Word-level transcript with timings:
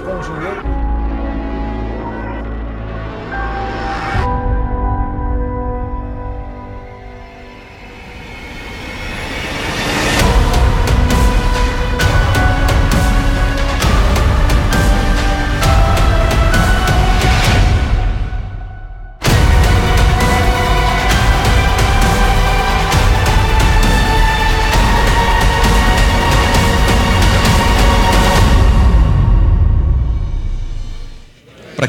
sponsor. 0.00 0.29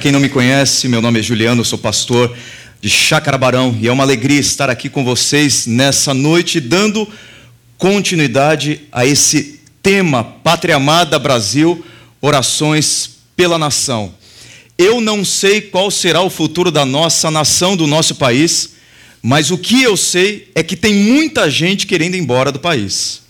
Quem 0.01 0.11
não 0.11 0.19
me 0.19 0.29
conhece, 0.29 0.87
meu 0.87 0.99
nome 0.99 1.19
é 1.19 1.21
Juliano, 1.21 1.63
sou 1.63 1.77
pastor 1.77 2.35
de 2.81 2.89
Chácara 2.89 3.37
Barão 3.37 3.77
e 3.79 3.87
é 3.87 3.91
uma 3.91 4.03
alegria 4.03 4.39
estar 4.39 4.67
aqui 4.67 4.89
com 4.89 5.05
vocês 5.05 5.67
nessa 5.67 6.11
noite, 6.11 6.59
dando 6.59 7.07
continuidade 7.77 8.81
a 8.91 9.05
esse 9.05 9.59
tema 9.83 10.23
Pátria 10.23 10.77
Amada 10.77 11.19
Brasil, 11.19 11.85
orações 12.19 13.11
pela 13.35 13.59
nação. 13.59 14.11
Eu 14.75 14.99
não 14.99 15.23
sei 15.23 15.61
qual 15.61 15.91
será 15.91 16.23
o 16.23 16.31
futuro 16.31 16.71
da 16.71 16.83
nossa 16.83 17.29
nação, 17.29 17.77
do 17.77 17.85
nosso 17.85 18.15
país, 18.15 18.71
mas 19.21 19.51
o 19.51 19.57
que 19.57 19.83
eu 19.83 19.95
sei 19.95 20.49
é 20.55 20.63
que 20.63 20.75
tem 20.75 20.95
muita 20.95 21.47
gente 21.47 21.85
querendo 21.85 22.15
ir 22.15 22.19
embora 22.19 22.51
do 22.51 22.57
país. 22.57 23.21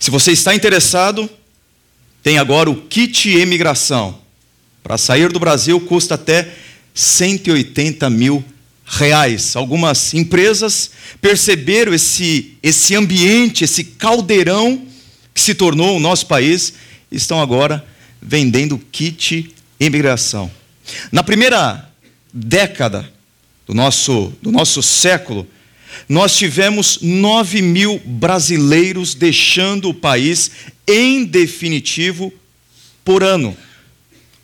Se 0.00 0.10
você 0.10 0.32
está 0.32 0.56
interessado, 0.56 1.30
tem 2.20 2.36
agora 2.36 2.68
o 2.68 2.74
kit 2.74 3.30
imigração. 3.30 4.21
Para 4.82 4.98
sair 4.98 5.32
do 5.32 5.38
Brasil 5.38 5.80
custa 5.80 6.14
até 6.14 6.48
180 6.94 8.08
mil 8.10 8.44
reais. 8.84 9.56
Algumas 9.56 10.12
empresas 10.12 10.90
perceberam 11.20 11.94
esse, 11.94 12.56
esse 12.62 12.94
ambiente, 12.94 13.64
esse 13.64 13.84
caldeirão 13.84 14.86
que 15.32 15.40
se 15.40 15.54
tornou 15.54 15.96
o 15.96 16.00
nosso 16.00 16.26
país, 16.26 16.74
estão 17.10 17.40
agora 17.40 17.84
vendendo 18.20 18.78
kit 18.90 19.54
imigração. 19.80 20.50
Na 21.10 21.22
primeira 21.22 21.88
década 22.32 23.10
do 23.66 23.74
nosso, 23.74 24.32
do 24.42 24.50
nosso 24.50 24.82
século, 24.82 25.46
nós 26.08 26.36
tivemos 26.36 26.98
9 27.00 27.62
mil 27.62 28.00
brasileiros 28.04 29.14
deixando 29.14 29.88
o 29.88 29.94
país 29.94 30.50
em 30.86 31.24
definitivo 31.24 32.32
por 33.04 33.22
ano. 33.22 33.56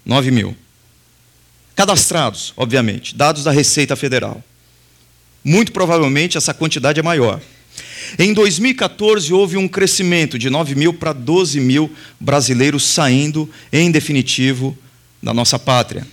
9 0.08 0.30
mil. 0.30 0.56
Cadastrados, 1.76 2.54
obviamente, 2.56 3.14
dados 3.14 3.44
da 3.44 3.52
Receita 3.52 3.94
Federal. 3.94 4.42
Muito 5.44 5.70
provavelmente 5.70 6.38
essa 6.38 6.54
quantidade 6.54 6.98
é 6.98 7.02
maior. 7.02 7.40
Em 8.18 8.32
2014, 8.32 9.34
houve 9.34 9.58
um 9.58 9.68
crescimento 9.68 10.38
de 10.38 10.48
9 10.48 10.74
mil 10.74 10.94
para 10.94 11.12
12 11.12 11.60
mil 11.60 11.92
brasileiros 12.18 12.84
saindo, 12.84 13.48
em 13.70 13.90
definitivo, 13.90 14.76
da 15.22 15.34
nossa 15.34 15.58
pátria. 15.58 16.06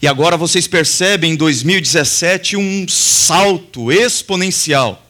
E 0.00 0.06
agora 0.06 0.36
vocês 0.36 0.68
percebem 0.68 1.32
em 1.32 1.36
2017 1.36 2.56
um 2.56 2.86
salto 2.86 3.90
exponencial. 3.90 5.04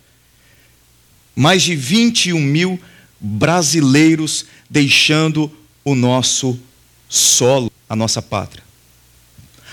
Mais 1.34 1.62
de 1.62 1.76
21 1.76 2.40
mil 2.40 2.80
brasileiros 3.20 4.46
deixando 4.70 5.52
o 5.84 5.94
nosso 5.94 6.58
solo 7.08 7.70
a 7.88 7.96
nossa 7.96 8.20
pátria. 8.20 8.64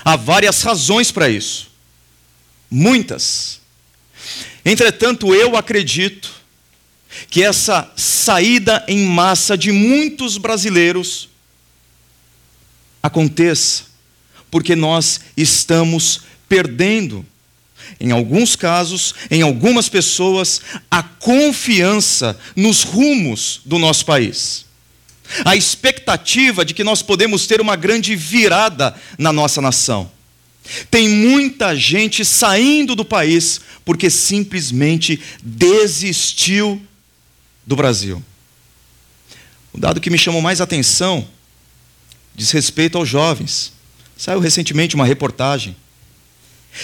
Há 0.03 0.15
várias 0.15 0.61
razões 0.61 1.11
para 1.11 1.29
isso. 1.29 1.71
Muitas. 2.69 3.61
Entretanto, 4.65 5.33
eu 5.33 5.55
acredito 5.55 6.31
que 7.29 7.43
essa 7.43 7.91
saída 7.95 8.83
em 8.87 9.05
massa 9.05 9.57
de 9.57 9.71
muitos 9.71 10.37
brasileiros 10.37 11.29
aconteça 13.01 13.93
porque 14.49 14.75
nós 14.75 15.19
estamos 15.35 16.21
perdendo, 16.47 17.25
em 17.99 18.11
alguns 18.11 18.55
casos, 18.55 19.15
em 19.31 19.41
algumas 19.41 19.89
pessoas, 19.89 20.61
a 20.91 21.01
confiança 21.01 22.39
nos 22.55 22.83
rumos 22.83 23.61
do 23.65 23.79
nosso 23.79 24.05
país 24.05 24.65
a 25.45 25.55
expectativa 25.55 26.65
de 26.65 26.73
que 26.73 26.83
nós 26.83 27.01
podemos 27.01 27.47
ter 27.47 27.61
uma 27.61 27.75
grande 27.75 28.15
virada 28.15 28.95
na 29.17 29.33
nossa 29.33 29.61
nação. 29.61 30.11
Tem 30.89 31.09
muita 31.09 31.75
gente 31.75 32.23
saindo 32.23 32.95
do 32.95 33.03
país 33.03 33.59
porque 33.83 34.09
simplesmente 34.09 35.19
desistiu 35.41 36.81
do 37.65 37.75
Brasil. 37.75 38.23
O 39.73 39.79
dado 39.79 39.99
que 39.99 40.09
me 40.09 40.17
chamou 40.17 40.41
mais 40.41 40.61
atenção 40.61 41.27
diz 42.35 42.49
respeito 42.51 42.97
aos 42.97 43.09
jovens. 43.09 43.73
Saiu 44.17 44.39
recentemente 44.39 44.95
uma 44.95 45.05
reportagem. 45.05 45.75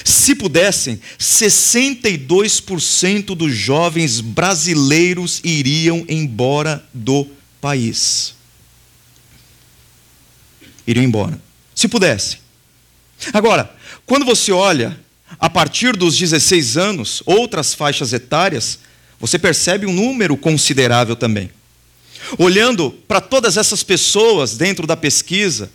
Se 0.03 0.35
pudessem, 0.35 0.99
62% 1.19 3.35
dos 3.35 3.55
jovens 3.55 4.21
brasileiros 4.21 5.41
iriam 5.43 6.05
embora 6.07 6.87
do 6.93 7.25
país 7.25 7.38
iriam 10.87 11.03
embora. 11.03 11.39
Se 11.75 11.87
pudesse. 11.87 12.39
Agora, 13.33 13.73
quando 14.05 14.25
você 14.25 14.51
olha 14.51 14.99
a 15.39 15.49
partir 15.49 15.95
dos 15.95 16.17
16 16.17 16.77
anos, 16.77 17.21
outras 17.25 17.73
faixas 17.73 18.11
etárias, 18.13 18.79
você 19.19 19.37
percebe 19.37 19.85
um 19.85 19.93
número 19.93 20.35
considerável 20.35 21.15
também. 21.15 21.51
Olhando 22.37 22.91
para 23.07 23.21
todas 23.21 23.57
essas 23.57 23.83
pessoas 23.83 24.57
dentro 24.57 24.87
da 24.87 24.97
pesquisa, 24.97 25.71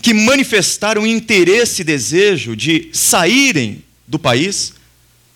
que 0.00 0.14
manifestaram 0.14 1.06
interesse 1.06 1.82
e 1.82 1.84
desejo 1.84 2.56
de 2.56 2.88
saírem 2.92 3.84
do 4.06 4.18
país, 4.18 4.72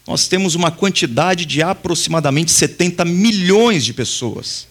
nós 0.07 0.27
temos 0.27 0.55
uma 0.55 0.71
quantidade 0.71 1.45
de 1.45 1.63
aproximadamente 1.63 2.51
70 2.51 3.05
milhões 3.05 3.85
de 3.85 3.93
pessoas. 3.93 4.67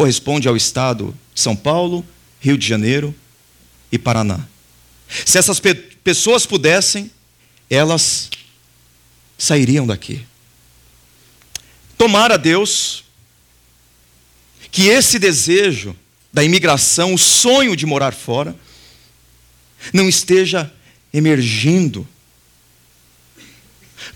Corresponde 0.00 0.48
ao 0.48 0.56
estado 0.56 1.14
de 1.34 1.42
São 1.42 1.54
Paulo, 1.54 2.02
Rio 2.40 2.56
de 2.56 2.66
Janeiro 2.66 3.14
e 3.92 3.98
Paraná. 3.98 4.40
Se 5.26 5.36
essas 5.36 5.60
pe 5.60 5.74
pessoas 5.74 6.46
pudessem, 6.46 7.10
elas 7.68 8.30
sairiam 9.36 9.86
daqui. 9.86 10.24
Tomara 11.98 12.38
Deus 12.38 13.04
que 14.70 14.86
esse 14.86 15.18
desejo 15.18 15.94
da 16.32 16.42
imigração, 16.42 17.12
o 17.12 17.18
sonho 17.18 17.76
de 17.76 17.84
morar 17.84 18.14
fora, 18.14 18.56
não 19.92 20.08
esteja 20.08 20.72
emergindo 21.12 22.08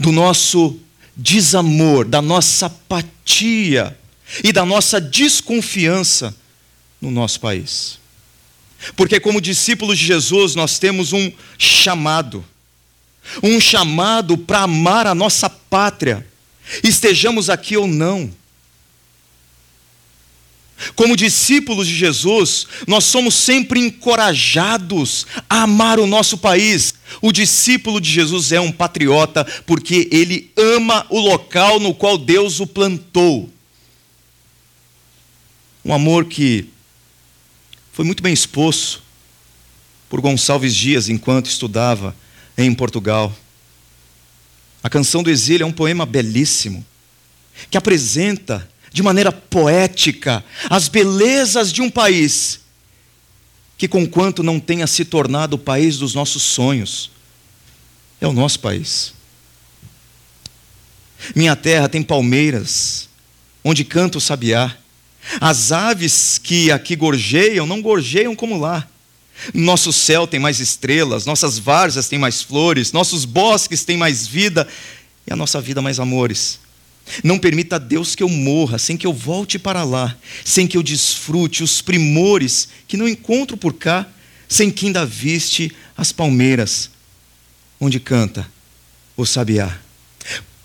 do 0.01 0.11
nosso 0.11 0.81
desamor, 1.15 2.07
da 2.07 2.23
nossa 2.23 2.67
apatia 2.67 3.95
e 4.43 4.53
da 4.53 4.65
nossa 4.65 5.01
desconfiança 5.01 6.35
no 7.01 7.11
nosso 7.11 7.41
país. 7.41 7.99
Porque, 8.97 9.19
como 9.21 9.41
discípulos 9.41 9.99
de 9.99 10.07
Jesus, 10.07 10.55
nós 10.55 10.79
temos 10.79 11.13
um 11.13 11.33
chamado, 11.59 12.45
um 13.43 13.61
chamado 13.61 14.37
para 14.37 14.61
amar 14.61 15.07
a 15.07 15.15
nossa 15.15 15.49
pátria, 15.49 16.27
estejamos 16.83 17.49
aqui 17.49 17.77
ou 17.77 17.87
não. 17.87 18.33
Como 20.97 21.17
discípulos 21.17 21.87
de 21.87 21.95
Jesus, 21.95 22.67
nós 22.87 23.05
somos 23.05 23.35
sempre 23.35 23.81
encorajados 23.81 25.27
a 25.49 25.63
amar 25.63 25.99
o 26.01 26.07
nosso 26.07 26.37
país. 26.37 26.95
O 27.23 27.33
discípulo 27.33 28.01
de 28.01 28.11
Jesus 28.11 28.53
é 28.53 28.61
um 28.61 28.73
patriota 28.73 29.45
porque 29.65 30.09
ele 30.11 30.51
ama 30.57 31.07
o 31.09 31.21
local 31.21 31.79
no 31.79 31.95
qual 31.95 32.19
Deus 32.19 32.61
o 32.61 32.67
plantou. 32.67 33.54
Um 35.85 35.93
amor 35.93 36.25
que 36.25 36.71
foi 37.93 38.05
muito 38.05 38.23
bem 38.23 38.33
exposto 38.33 39.03
por 40.09 40.21
Gonçalves 40.21 40.75
Dias 40.75 41.09
enquanto 41.11 41.47
estudava 41.47 42.17
em 42.57 42.73
Portugal. 42.73 43.37
A 44.83 44.89
canção 44.89 45.23
do 45.23 45.31
exílio 45.31 45.65
é 45.65 45.67
um 45.67 45.73
poema 45.73 46.07
belíssimo 46.07 46.85
que 47.71 47.77
apresenta 47.77 48.69
de 48.93 49.03
maneira 49.03 49.31
poética 49.31 50.43
as 50.71 50.89
belezas 50.89 51.73
de 51.73 51.83
um 51.83 51.91
país 51.91 52.61
que, 53.77 53.87
conquanto 53.87 54.43
não 54.43 54.59
tenha 54.59 54.87
se 54.87 55.05
tornado 55.05 55.57
o 55.57 55.59
país 55.59 55.99
dos 55.99 56.15
nossos 56.15 56.43
sonhos, 56.43 57.11
é 58.21 58.27
o 58.27 58.33
nosso 58.33 58.61
país. 58.61 59.13
Minha 61.35 61.57
terra 61.57 61.89
tem 61.89 62.03
palmeiras, 62.03 63.09
onde 63.63 63.85
canta 63.85 64.19
o 64.19 64.21
sabiá, 64.21 64.77
As 65.41 65.73
aves 65.73 66.39
que 66.43 66.71
aqui 66.71 66.95
gorjeiam 66.95 67.67
não 67.67 67.81
gorjeiam 67.81 68.35
como 68.35 68.59
lá. 68.59 68.87
Nosso 69.53 69.93
céu 69.93 70.27
tem 70.27 70.39
mais 70.39 70.61
estrelas, 70.61 71.27
nossas 71.27 71.59
várzeas 71.59 72.09
têm 72.09 72.19
mais 72.19 72.41
flores, 72.41 72.93
nossos 72.93 73.25
bosques 73.25 73.85
têm 73.85 73.97
mais 73.97 74.27
vida 74.27 74.67
e 75.27 75.33
a 75.33 75.37
nossa 75.37 75.61
vida 75.61 75.83
mais 75.83 75.99
amores. 75.99 76.61
Não 77.23 77.39
permita 77.39 77.77
a 77.77 77.79
Deus 77.79 78.15
que 78.15 78.23
eu 78.23 78.29
morra 78.29 78.79
sem 78.79 78.97
que 78.97 79.07
eu 79.07 79.13
volte 79.13 79.59
para 79.59 79.85
lá, 79.85 80.17
sem 80.45 80.67
que 80.67 80.77
eu 80.77 80.83
desfrute 80.83 81.63
os 81.63 81.83
primores 81.83 82.69
que 82.87 82.97
não 82.97 83.09
encontro 83.09 83.57
por 83.57 83.75
cá, 83.75 84.07
sem 84.49 84.71
que 84.71 84.87
ainda 84.87 85.05
viste 85.05 85.71
as 85.97 86.13
palmeiras, 86.13 86.91
onde 87.81 88.01
canta 88.01 88.49
o 89.17 89.27
sabiá. 89.27 89.84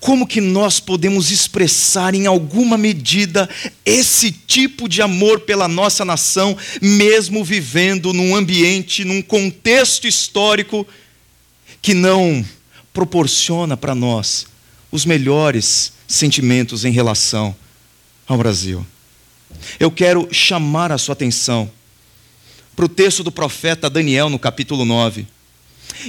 Como 0.00 0.26
que 0.26 0.40
nós 0.40 0.80
podemos 0.80 1.30
expressar 1.30 2.14
em 2.14 2.26
alguma 2.26 2.78
medida 2.78 3.48
esse 3.84 4.32
tipo 4.32 4.88
de 4.88 5.02
amor 5.02 5.40
pela 5.40 5.68
nossa 5.68 6.04
nação, 6.06 6.56
mesmo 6.80 7.44
vivendo 7.44 8.12
num 8.14 8.34
ambiente, 8.34 9.04
num 9.04 9.20
contexto 9.20 10.08
histórico 10.08 10.86
que 11.82 11.92
não 11.92 12.44
proporciona 12.94 13.76
para 13.76 13.94
nós 13.94 14.46
os 14.90 15.04
melhores 15.04 15.92
sentimentos 16.08 16.84
em 16.86 16.90
relação 16.90 17.54
ao 18.26 18.38
Brasil? 18.38 18.86
Eu 19.78 19.90
quero 19.90 20.28
chamar 20.32 20.90
a 20.90 20.98
sua 20.98 21.12
atenção 21.12 21.70
para 22.74 22.86
o 22.86 22.88
texto 22.88 23.22
do 23.22 23.30
profeta 23.30 23.90
Daniel 23.90 24.30
no 24.30 24.38
capítulo 24.38 24.86
9. 24.86 25.26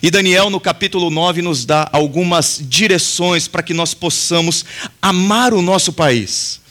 E 0.01 0.11
Daniel, 0.11 0.49
no 0.49 0.59
capítulo 0.59 1.09
9, 1.09 1.41
nos 1.41 1.65
dá 1.65 1.89
algumas 1.91 2.61
direções 2.61 3.47
para 3.47 3.63
que 3.63 3.73
nós 3.73 3.93
possamos 3.93 4.63
amar 5.01 5.53
o 5.53 5.61
nosso 5.61 5.91
país. 5.91 6.61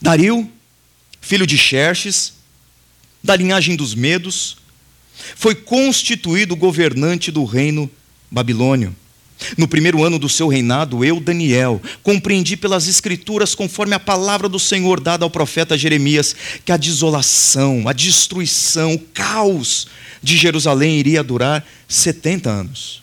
Dario, 0.00 0.50
filho 1.20 1.46
de 1.46 1.58
Xerxes, 1.58 2.34
da 3.22 3.34
linhagem 3.34 3.74
dos 3.74 3.94
Medos, 3.94 4.56
foi 5.36 5.54
constituído 5.54 6.54
governante 6.54 7.30
do 7.30 7.44
reino 7.44 7.90
babilônio. 8.30 8.94
No 9.58 9.68
primeiro 9.68 10.02
ano 10.04 10.18
do 10.18 10.28
seu 10.28 10.48
reinado, 10.48 11.04
eu, 11.04 11.20
Daniel, 11.20 11.82
compreendi 12.02 12.56
pelas 12.56 12.88
Escrituras, 12.88 13.54
conforme 13.54 13.94
a 13.94 14.00
palavra 14.00 14.48
do 14.48 14.58
Senhor 14.58 15.00
dada 15.00 15.24
ao 15.24 15.30
profeta 15.30 15.76
Jeremias, 15.76 16.34
que 16.64 16.72
a 16.72 16.76
desolação, 16.76 17.86
a 17.86 17.92
destruição, 17.92 18.94
o 18.94 18.98
caos 18.98 19.86
de 20.24 20.36
Jerusalém 20.36 20.98
iria 20.98 21.22
durar 21.22 21.64
70 21.86 22.50
anos. 22.50 23.02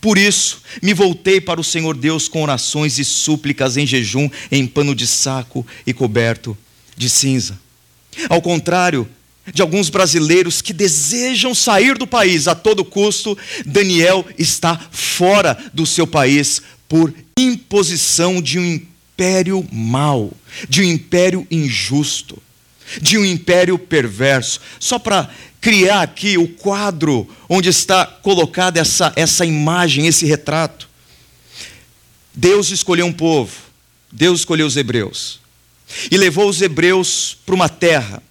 Por 0.00 0.16
isso, 0.16 0.62
me 0.82 0.94
voltei 0.94 1.40
para 1.40 1.60
o 1.60 1.64
Senhor 1.64 1.96
Deus 1.96 2.28
com 2.28 2.42
orações 2.42 2.98
e 2.98 3.04
súplicas 3.04 3.76
em 3.76 3.86
jejum, 3.86 4.30
em 4.52 4.66
pano 4.66 4.94
de 4.94 5.06
saco 5.06 5.66
e 5.86 5.92
coberto 5.92 6.56
de 6.96 7.10
cinza. 7.10 7.58
Ao 8.28 8.40
contrário 8.40 9.08
de 9.52 9.60
alguns 9.60 9.90
brasileiros 9.90 10.62
que 10.62 10.72
desejam 10.72 11.54
sair 11.54 11.98
do 11.98 12.06
país 12.06 12.46
a 12.46 12.54
todo 12.54 12.84
custo, 12.84 13.36
Daniel 13.66 14.24
está 14.38 14.78
fora 14.92 15.58
do 15.72 15.84
seu 15.84 16.06
país 16.06 16.62
por 16.88 17.12
imposição 17.36 18.40
de 18.40 18.58
um 18.58 18.64
império 18.64 19.66
mau, 19.72 20.32
de 20.68 20.82
um 20.82 20.84
império 20.84 21.46
injusto, 21.50 22.40
de 23.00 23.18
um 23.18 23.24
império 23.24 23.78
perverso. 23.78 24.60
Só 24.78 24.98
para 24.98 25.30
criar 25.60 26.02
aqui 26.02 26.36
o 26.36 26.46
quadro 26.46 27.28
onde 27.48 27.68
está 27.68 28.04
colocada 28.04 28.80
essa, 28.80 29.12
essa 29.16 29.46
imagem, 29.46 30.06
esse 30.06 30.26
retrato. 30.26 30.88
Deus 32.34 32.70
escolheu 32.70 33.06
um 33.06 33.12
povo, 33.12 33.52
Deus 34.10 34.40
escolheu 34.40 34.66
os 34.66 34.76
hebreus, 34.76 35.40
e 36.10 36.16
levou 36.16 36.48
os 36.48 36.60
hebreus 36.60 37.36
para 37.46 37.54
uma 37.54 37.68
terra 37.68 38.22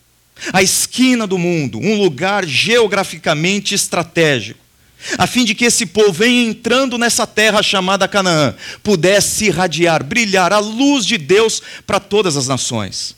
a 0.52 0.62
esquina 0.62 1.26
do 1.26 1.38
mundo, 1.38 1.80
um 1.80 2.02
lugar 2.02 2.46
geograficamente 2.46 3.74
estratégico, 3.74 4.60
a 5.18 5.28
fim 5.28 5.44
de 5.44 5.54
que 5.54 5.66
esse 5.66 5.86
povo, 5.86 6.24
entrando 6.24 6.98
nessa 6.98 7.28
terra 7.28 7.62
chamada 7.62 8.08
Canaã, 8.08 8.56
pudesse 8.82 9.46
irradiar, 9.46 10.04
brilhar 10.04 10.54
a 10.54 10.60
luz 10.60 11.06
de 11.06 11.18
Deus 11.18 11.62
para 11.86 12.00
todas 12.00 12.38
as 12.38 12.48
nações. 12.48 13.16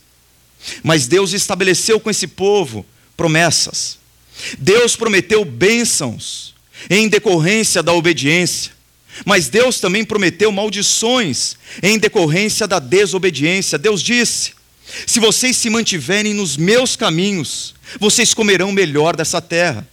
Mas 0.84 1.08
Deus 1.08 1.34
estabeleceu 1.34 2.00
com 2.00 2.10
esse 2.10 2.28
povo 2.28 2.86
promessas. 3.16 3.98
Deus 4.58 4.96
prometeu 4.96 5.46
bênçãos 5.46 6.54
em 6.90 7.08
decorrência 7.08 7.82
da 7.82 7.94
obediência. 7.94 8.72
Mas 9.26 9.48
Deus 9.48 9.80
também 9.80 10.04
prometeu 10.04 10.52
maldições 10.52 11.56
em 11.82 11.98
decorrência 11.98 12.68
da 12.68 12.80
desobediência. 12.80 13.78
Deus 13.78 14.02
disse: 14.02 14.52
se 15.08 15.20
vocês 15.20 15.56
se 15.56 15.70
mantiverem 15.70 16.34
nos 16.34 16.58
meus 16.58 16.96
caminhos, 16.96 17.74
vocês 18.00 18.34
comerão 18.34 18.72
melhor 18.72 19.16
dessa 19.16 19.42
terra. 19.42 19.88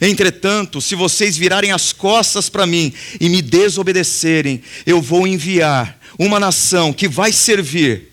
Entretanto, 0.00 0.80
se 0.80 0.94
vocês 0.94 1.36
virarem 1.36 1.72
as 1.72 1.92
costas 1.92 2.48
para 2.48 2.66
mim 2.66 2.92
e 3.20 3.28
me 3.28 3.40
desobedecerem, 3.40 4.62
eu 4.84 5.00
vou 5.00 5.26
enviar 5.26 5.98
uma 6.18 6.38
nação 6.38 6.92
que 6.92 7.08
vai 7.08 7.32
servir 7.32 8.12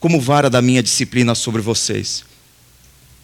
como 0.00 0.20
vara 0.20 0.48
da 0.48 0.62
minha 0.62 0.82
disciplina 0.82 1.34
sobre 1.34 1.60
vocês. 1.60 2.24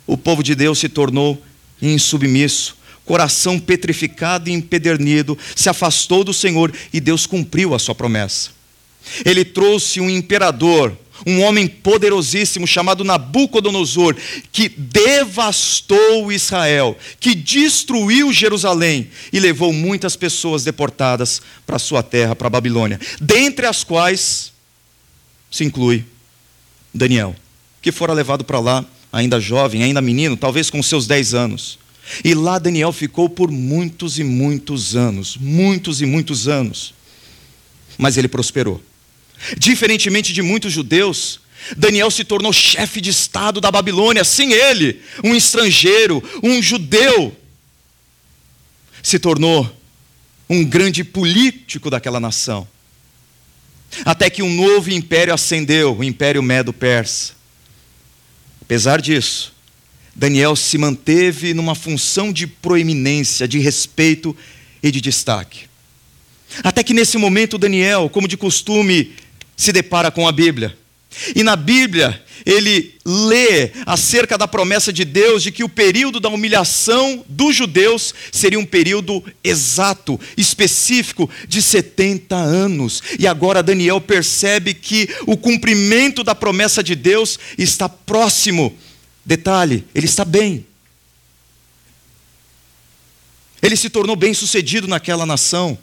O 0.07 0.17
povo 0.17 0.43
de 0.43 0.55
Deus 0.55 0.79
se 0.79 0.89
tornou 0.89 1.43
insubmisso, 1.81 2.77
coração 3.05 3.59
petrificado 3.59 4.49
e 4.49 4.53
empedernido, 4.53 5.39
se 5.55 5.69
afastou 5.69 6.25
do 6.25 6.33
Senhor 6.33 6.73
e 6.93 7.01
Deus 7.01 7.27
cumpriu 7.27 7.75
a 7.75 7.79
sua 7.79 7.95
promessa. 7.95 8.51
Ele 9.25 9.45
trouxe 9.45 10.01
um 10.01 10.09
imperador 10.09 10.97
um 11.27 11.43
homem 11.43 11.67
poderosíssimo 11.67 12.67
chamado 12.67 13.05
Nabucodonosor, 13.05 14.17
que 14.51 14.69
devastou 14.69 16.33
Israel, 16.33 16.99
que 17.21 17.35
destruiu 17.35 18.33
Jerusalém 18.33 19.09
e 19.33 19.39
levou 19.39 19.73
muitas 19.73 20.17
pessoas 20.17 20.65
deportadas 20.65 21.41
para 21.65 21.79
sua 21.79 22.03
terra, 22.03 22.35
para 22.35 22.49
a 22.49 22.51
Babilônia, 22.51 23.01
dentre 23.21 23.67
as 23.67 23.85
quais 23.85 24.53
se 25.51 25.65
inclui 25.65 26.05
Daniel, 26.95 27.35
que 27.83 27.91
fora 27.91 28.13
levado 28.13 28.45
para 28.45 28.61
lá 28.61 28.85
ainda 29.13 29.41
jovem, 29.41 29.83
ainda 29.83 30.01
menino, 30.01 30.37
talvez 30.37 30.71
com 30.71 30.83
seus 30.83 31.07
10 31.07 31.35
anos. 31.35 31.79
E 32.25 32.35
lá 32.35 32.59
Daniel 32.59 32.93
ficou 32.93 33.29
por 33.29 33.51
muitos 33.51 34.19
e 34.19 34.25
muitos 34.25 34.95
anos, 34.95 35.37
muitos 35.37 36.01
e 36.01 36.07
muitos 36.07 36.49
anos. 36.49 36.95
Mas 37.97 38.17
ele 38.17 38.29
prosperou. 38.29 38.83
Diferentemente 39.59 40.33
de 40.33 40.43
muitos 40.43 40.73
judeus, 40.73 41.41
Daniel 41.77 42.11
se 42.11 42.25
tornou 42.25 42.53
chefe 42.53 43.01
de 43.01 43.11
estado 43.11 43.61
da 43.61 43.71
Babilônia. 43.71 44.25
Sem 44.25 44.53
ele, 44.53 45.01
um 45.23 45.35
estrangeiro, 45.35 46.23
um 46.43 46.61
judeu, 46.61 47.35
se 49.03 49.19
tornou 49.19 49.71
um 50.49 50.65
grande 50.65 51.05
político 51.05 51.91
daquela 51.91 52.21
nação. 52.21 52.67
Até 54.05 54.31
que 54.31 54.43
um 54.43 54.53
novo 54.53 54.91
império 54.91 55.35
ascendeu, 55.35 55.97
o 55.97 56.05
Império 56.05 56.43
Medo-Persa. 56.43 57.35
Apesar 58.63 59.01
disso, 59.01 59.53
Daniel 60.15 60.57
se 60.57 60.79
manteve 60.79 61.53
numa 61.53 61.75
função 61.75 62.33
de 62.33 62.47
proeminência, 62.47 63.47
de 63.47 63.59
respeito 63.59 64.37
e 64.83 64.91
de 64.91 65.01
destaque. 65.01 65.67
Até 66.63 66.83
que 66.83 66.95
nesse 66.95 67.19
momento, 67.19 67.59
Daniel, 67.59 68.09
como 68.09 68.29
de 68.29 68.37
costume, 68.37 69.13
se 69.57 69.73
depara 69.73 70.11
com 70.11 70.27
a 70.27 70.33
Bíblia. 70.33 70.77
E 71.35 71.43
na 71.43 71.57
Bíblia, 71.57 72.23
ele 72.45 72.95
lê 73.05 73.71
acerca 73.87 74.37
da 74.37 74.47
promessa 74.47 74.93
de 74.93 75.05
Deus 75.05 75.43
de 75.43 75.51
que 75.51 75.65
o 75.65 75.69
período 75.69 76.21
da 76.21 76.29
humilhação 76.29 77.25
dos 77.29 77.57
judeus 77.57 78.15
seria 78.31 78.59
um 78.59 78.67
período 78.67 79.25
exato, 79.43 80.21
específico, 80.37 81.29
de 81.49 81.63
70 81.63 82.35
anos. 82.35 83.03
E 83.19 83.27
agora 83.27 83.63
Daniel 83.63 84.01
percebe 84.01 84.75
que 84.75 85.09
o 85.27 85.37
cumprimento 85.37 86.23
da 86.23 86.35
promessa 86.35 86.83
de 86.83 86.95
Deus 86.95 87.39
está 87.57 87.89
próximo. 87.89 88.77
Detalhe, 89.25 89.85
ele 89.95 90.07
está 90.07 90.25
bem. 90.25 90.67
Ele 93.63 93.77
se 93.77 93.89
tornou 93.89 94.17
bem-sucedido 94.17 94.87
naquela 94.87 95.25
nação. 95.25 95.79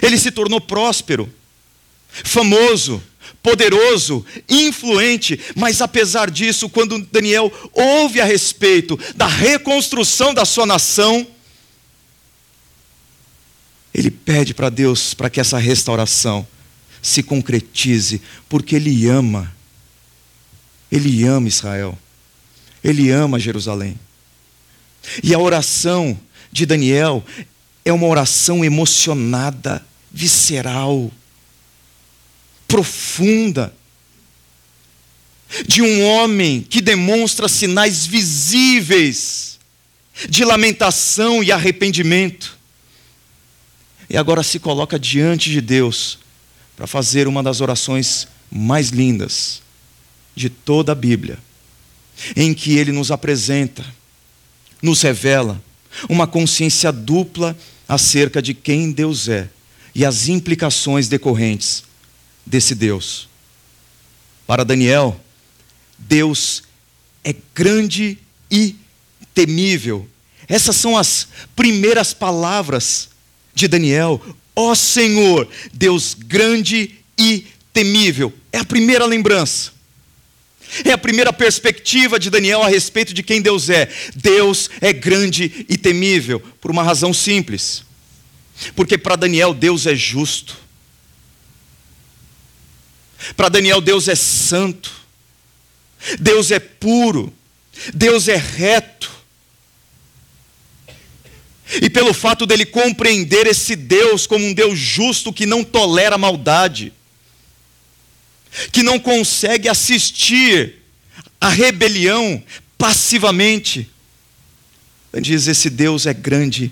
Ele 0.00 0.16
se 0.16 0.30
tornou 0.30 0.58
próspero 0.58 1.30
famoso, 2.24 3.02
poderoso, 3.42 4.24
influente, 4.48 5.38
mas 5.56 5.80
apesar 5.80 6.30
disso, 6.30 6.68
quando 6.68 6.98
Daniel 7.10 7.52
ouve 7.72 8.20
a 8.20 8.24
respeito 8.24 8.98
da 9.16 9.26
reconstrução 9.26 10.32
da 10.32 10.44
sua 10.44 10.64
nação, 10.64 11.26
ele 13.92 14.10
pede 14.10 14.54
para 14.54 14.70
Deus 14.70 15.12
para 15.12 15.28
que 15.28 15.40
essa 15.40 15.58
restauração 15.58 16.46
se 17.02 17.22
concretize, 17.22 18.22
porque 18.48 18.76
ele 18.76 19.06
ama. 19.08 19.52
Ele 20.90 21.24
ama 21.24 21.48
Israel. 21.48 21.98
Ele 22.82 23.10
ama 23.10 23.40
Jerusalém. 23.40 23.98
E 25.22 25.34
a 25.34 25.38
oração 25.38 26.18
de 26.50 26.64
Daniel 26.64 27.24
é 27.84 27.92
uma 27.92 28.06
oração 28.06 28.64
emocionada, 28.64 29.84
visceral 30.12 31.10
profunda. 32.72 33.74
de 35.68 35.82
um 35.82 36.02
homem 36.06 36.62
que 36.62 36.80
demonstra 36.80 37.46
sinais 37.46 38.06
visíveis 38.06 39.58
de 40.26 40.46
lamentação 40.46 41.42
e 41.44 41.52
arrependimento. 41.52 42.56
E 44.08 44.16
agora 44.16 44.42
se 44.42 44.58
coloca 44.58 44.98
diante 44.98 45.50
de 45.50 45.60
Deus 45.60 46.18
para 46.74 46.86
fazer 46.86 47.28
uma 47.28 47.42
das 47.42 47.60
orações 47.60 48.26
mais 48.50 48.88
lindas 48.88 49.60
de 50.34 50.48
toda 50.48 50.92
a 50.92 50.94
Bíblia, 50.94 51.38
em 52.34 52.54
que 52.54 52.78
ele 52.78 52.92
nos 52.92 53.10
apresenta, 53.10 53.84
nos 54.80 55.02
revela 55.02 55.62
uma 56.08 56.26
consciência 56.26 56.90
dupla 56.90 57.54
acerca 57.86 58.40
de 58.40 58.54
quem 58.54 58.90
Deus 58.90 59.28
é 59.28 59.50
e 59.94 60.02
as 60.02 60.28
implicações 60.28 61.08
decorrentes 61.08 61.91
desse 62.44 62.74
Deus. 62.74 63.28
Para 64.46 64.64
Daniel, 64.64 65.18
Deus 65.98 66.62
é 67.24 67.34
grande 67.54 68.18
e 68.50 68.76
temível. 69.34 70.08
Essas 70.48 70.76
são 70.76 70.96
as 70.96 71.28
primeiras 71.54 72.12
palavras 72.12 73.08
de 73.54 73.68
Daniel. 73.68 74.20
Ó 74.54 74.70
oh 74.70 74.74
Senhor, 74.74 75.48
Deus 75.72 76.14
grande 76.14 76.96
e 77.18 77.46
temível. 77.72 78.32
É 78.52 78.58
a 78.58 78.64
primeira 78.64 79.06
lembrança. 79.06 79.72
É 80.84 80.92
a 80.92 80.98
primeira 80.98 81.32
perspectiva 81.32 82.18
de 82.18 82.30
Daniel 82.30 82.62
a 82.62 82.68
respeito 82.68 83.12
de 83.12 83.22
quem 83.22 83.42
Deus 83.42 83.68
é. 83.68 83.88
Deus 84.14 84.70
é 84.80 84.92
grande 84.92 85.66
e 85.68 85.76
temível, 85.76 86.40
por 86.60 86.70
uma 86.70 86.82
razão 86.82 87.12
simples. 87.12 87.84
Porque 88.74 88.96
para 88.96 89.16
Daniel, 89.16 89.52
Deus 89.52 89.86
é 89.86 89.94
justo. 89.94 90.56
Para 93.36 93.48
Daniel, 93.48 93.80
Deus 93.80 94.08
é 94.08 94.14
santo. 94.14 94.92
Deus 96.18 96.50
é 96.50 96.58
puro. 96.58 97.32
Deus 97.94 98.28
é 98.28 98.36
reto. 98.36 99.10
E 101.80 101.88
pelo 101.88 102.12
fato 102.12 102.44
dele 102.44 102.66
compreender 102.66 103.46
esse 103.46 103.74
Deus 103.74 104.26
como 104.26 104.44
um 104.44 104.52
Deus 104.52 104.78
justo 104.78 105.32
que 105.32 105.46
não 105.46 105.64
tolera 105.64 106.18
maldade, 106.18 106.92
que 108.70 108.82
não 108.82 108.98
consegue 108.98 109.68
assistir 109.68 110.82
à 111.40 111.48
rebelião 111.48 112.42
passivamente, 112.76 113.88
ele 115.12 115.22
diz: 115.22 115.46
esse 115.46 115.70
Deus 115.70 116.04
é 116.04 116.12
grande 116.12 116.70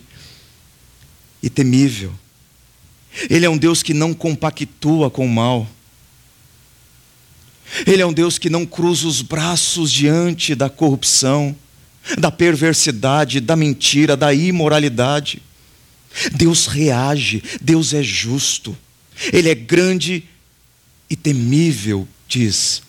e 1.42 1.48
temível. 1.48 2.12
Ele 3.28 3.46
é 3.46 3.50
um 3.50 3.58
Deus 3.58 3.82
que 3.82 3.94
não 3.94 4.12
compactua 4.12 5.10
com 5.10 5.24
o 5.24 5.28
mal. 5.28 5.68
Ele 7.86 8.02
é 8.02 8.06
um 8.06 8.12
Deus 8.12 8.38
que 8.38 8.50
não 8.50 8.66
cruza 8.66 9.06
os 9.06 9.22
braços 9.22 9.90
diante 9.90 10.54
da 10.54 10.68
corrupção, 10.68 11.54
da 12.18 12.30
perversidade, 12.30 13.40
da 13.40 13.56
mentira, 13.56 14.16
da 14.16 14.32
imoralidade. 14.34 15.42
Deus 16.32 16.66
reage, 16.66 17.42
Deus 17.60 17.94
é 17.94 18.02
justo. 18.02 18.76
Ele 19.32 19.48
é 19.48 19.54
grande 19.54 20.24
e 21.08 21.16
temível, 21.16 22.06
diz 22.26 22.82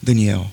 Daniel. 0.00 0.50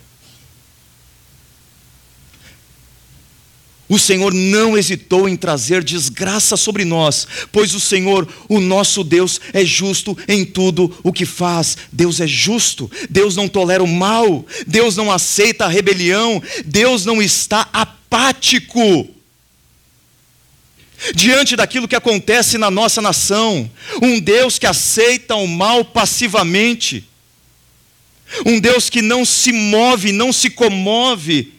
O 3.89 3.99
Senhor 3.99 4.33
não 4.33 4.77
hesitou 4.77 5.27
em 5.27 5.35
trazer 5.35 5.83
desgraça 5.83 6.55
sobre 6.55 6.85
nós, 6.85 7.27
pois 7.51 7.75
o 7.75 7.79
Senhor, 7.79 8.27
o 8.47 8.59
nosso 8.59 9.03
Deus, 9.03 9.41
é 9.51 9.65
justo 9.65 10.17
em 10.27 10.45
tudo 10.45 10.95
o 11.03 11.11
que 11.11 11.25
faz. 11.25 11.77
Deus 11.91 12.21
é 12.21 12.27
justo, 12.27 12.89
Deus 13.09 13.35
não 13.35 13.47
tolera 13.47 13.83
o 13.83 13.87
mal, 13.87 14.45
Deus 14.65 14.95
não 14.95 15.11
aceita 15.11 15.65
a 15.65 15.69
rebelião, 15.69 16.41
Deus 16.65 17.05
não 17.05 17.21
está 17.21 17.67
apático 17.73 19.09
diante 21.13 21.55
daquilo 21.57 21.87
que 21.87 21.95
acontece 21.95 22.57
na 22.57 22.71
nossa 22.71 23.01
nação. 23.01 23.69
Um 24.01 24.19
Deus 24.19 24.57
que 24.57 24.65
aceita 24.65 25.35
o 25.35 25.47
mal 25.47 25.83
passivamente. 25.83 27.07
Um 28.45 28.59
Deus 28.59 28.89
que 28.89 29.01
não 29.01 29.25
se 29.25 29.51
move, 29.51 30.13
não 30.13 30.31
se 30.31 30.49
comove 30.49 31.53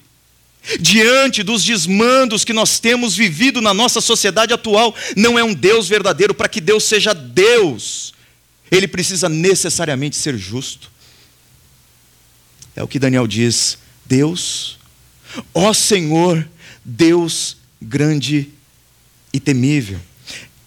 diante 0.80 1.42
dos 1.42 1.62
desmandos 1.62 2.44
que 2.44 2.52
nós 2.52 2.78
temos 2.78 3.14
vivido 3.14 3.60
na 3.60 3.74
nossa 3.74 4.00
sociedade 4.00 4.52
atual, 4.52 4.94
não 5.16 5.38
é 5.38 5.44
um 5.44 5.54
Deus 5.54 5.88
verdadeiro. 5.88 6.34
Para 6.34 6.48
que 6.48 6.60
Deus 6.60 6.84
seja 6.84 7.12
Deus, 7.12 8.14
ele 8.70 8.88
precisa 8.88 9.28
necessariamente 9.28 10.16
ser 10.16 10.36
justo. 10.36 10.90
É 12.74 12.82
o 12.82 12.88
que 12.88 12.98
Daniel 12.98 13.26
diz: 13.26 13.78
Deus, 14.06 14.78
ó 15.52 15.72
Senhor, 15.72 16.48
Deus 16.84 17.56
grande 17.80 18.48
e 19.32 19.38
temível. 19.38 20.00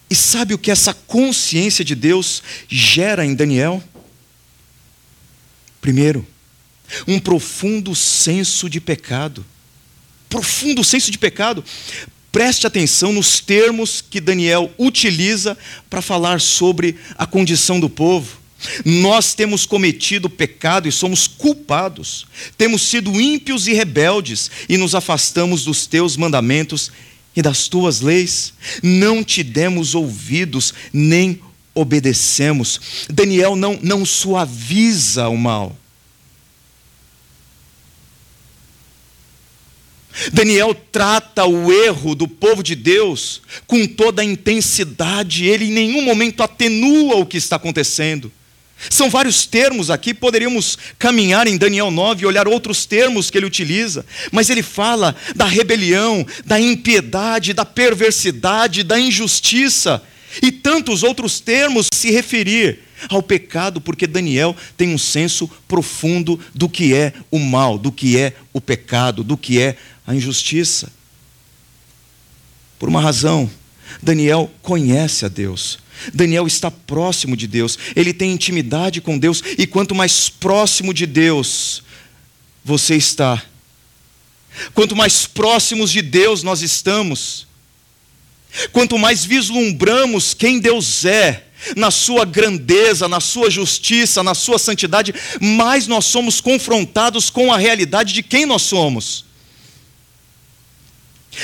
E 0.10 0.16
sabe 0.16 0.54
o 0.54 0.58
que 0.58 0.72
essa 0.72 0.94
consciência 0.94 1.84
de 1.84 1.94
Deus 1.94 2.42
gera 2.70 3.26
em 3.26 3.36
Daniel? 3.36 3.84
Primeiro, 5.82 6.26
um 7.06 7.20
profundo 7.20 7.94
senso 7.94 8.70
de 8.70 8.80
pecado 8.80 9.46
profundo 10.30 10.84
senso 10.84 11.12
de 11.12 11.18
pecado. 11.18 11.64
Preste 12.32 12.68
atenção 12.68 13.14
nos 13.14 13.40
termos 13.40 14.04
que 14.08 14.22
Daniel 14.22 14.72
utiliza 14.78 15.58
para 15.90 16.02
falar 16.02 16.40
sobre 16.40 16.96
a 17.18 17.26
condição 17.26 17.80
do 17.80 17.90
povo. 17.90 18.38
Nós 18.84 19.34
temos 19.34 19.66
cometido 19.66 20.30
pecado 20.30 20.88
e 20.88 20.92
somos 20.92 21.28
culpados. 21.28 22.28
Temos 22.58 22.82
sido 22.82 23.20
ímpios 23.20 23.68
e 23.68 23.74
rebeldes 23.74 24.50
e 24.68 24.78
nos 24.78 24.96
afastamos 24.96 25.64
dos 25.64 25.86
teus 25.86 26.18
mandamentos 26.18 26.92
e 27.36 27.42
das 27.42 27.68
tuas 27.68 28.02
leis. 28.02 28.54
Não 28.82 29.24
te 29.24 29.44
demos 29.44 29.96
ouvidos, 29.96 30.74
nem 30.92 31.40
obedecemos. 31.74 33.08
Daniel 33.10 33.56
não, 33.56 33.80
não 33.82 34.06
suaviza 34.06 35.28
o 35.30 35.38
mal. 35.38 35.76
Daniel 40.32 40.76
trata 40.92 41.46
o 41.46 41.72
erro 41.72 42.16
do 42.16 42.28
povo 42.28 42.64
de 42.64 42.76
Deus 42.76 43.42
com 43.66 43.86
toda 43.86 44.22
a 44.22 44.26
intensidade, 44.26 45.46
ele 45.46 45.66
em 45.66 45.72
nenhum 45.72 46.02
momento 46.02 46.42
atenua 46.42 47.16
o 47.16 47.26
que 47.26 47.38
está 47.38 47.56
acontecendo. 47.56 48.32
São 48.90 49.10
vários 49.10 49.46
termos 49.46 49.90
aqui, 49.90 50.14
poderíamos 50.14 50.78
caminhar 51.00 51.48
em 51.48 51.58
Daniel 51.58 51.90
9 51.90 52.24
e 52.24 52.26
olhar 52.28 52.48
outros 52.48 52.86
termos 52.86 53.32
que 53.32 53.38
ele 53.38 53.48
utiliza, 53.48 54.06
mas 54.32 54.50
ele 54.50 54.62
fala 54.62 55.16
da 55.36 55.46
rebelião, 55.46 56.26
da 56.46 56.60
impiedade, 56.60 57.54
da 57.54 57.66
perversidade, 57.66 58.84
da 58.84 59.00
injustiça 59.00 60.02
e 60.42 60.52
tantos 60.52 61.02
outros 61.02 61.40
termos 61.40 61.88
se 61.92 62.12
referir 62.12 62.87
ao 63.10 63.22
pecado, 63.22 63.80
porque 63.80 64.08
Daniel 64.08 64.56
tem 64.76 64.94
um 64.94 64.98
senso 64.98 65.48
profundo 65.68 66.40
do 66.54 66.68
que 66.68 66.94
é 66.94 67.14
o 67.30 67.40
mal, 67.40 67.78
do 67.78 67.92
que 67.92 68.18
é 68.18 68.34
o 68.52 68.60
pecado, 68.60 69.24
do 69.24 69.38
que 69.38 69.60
é 69.60 69.78
a 70.06 70.16
injustiça. 70.16 70.92
Por 72.80 72.90
uma 72.90 73.02
razão, 73.02 73.50
Daniel 74.02 74.52
conhece 74.62 75.26
a 75.26 75.28
Deus. 75.28 75.80
Daniel 76.14 76.46
está 76.46 76.70
próximo 76.70 77.36
de 77.36 77.48
Deus, 77.48 77.78
ele 77.96 78.14
tem 78.14 78.32
intimidade 78.32 79.02
com 79.02 79.18
Deus, 79.18 79.42
e 79.58 79.66
quanto 79.66 79.96
mais 79.96 80.30
próximo 80.30 80.94
de 80.94 81.08
Deus 81.08 81.82
você 82.64 82.96
está, 82.96 83.44
quanto 84.76 84.96
mais 84.96 85.26
próximos 85.26 85.92
de 85.92 86.04
Deus 86.04 86.44
nós 86.44 86.62
estamos, 86.62 87.48
quanto 88.72 88.98
mais 89.00 89.26
vislumbramos 89.26 90.36
quem 90.36 90.60
Deus 90.60 91.04
é, 91.04 91.47
na 91.76 91.92
sua 91.92 92.26
grandeza, 92.26 93.08
na 93.08 93.20
sua 93.20 93.50
justiça, 93.50 94.24
na 94.24 94.34
sua 94.34 94.60
santidade, 94.60 95.14
mais 95.42 95.88
nós 95.88 96.06
somos 96.06 96.40
confrontados 96.40 97.30
com 97.30 97.52
a 97.52 97.58
realidade 97.58 98.14
de 98.14 98.24
quem 98.24 98.46
nós 98.46 98.62
somos. 98.62 99.26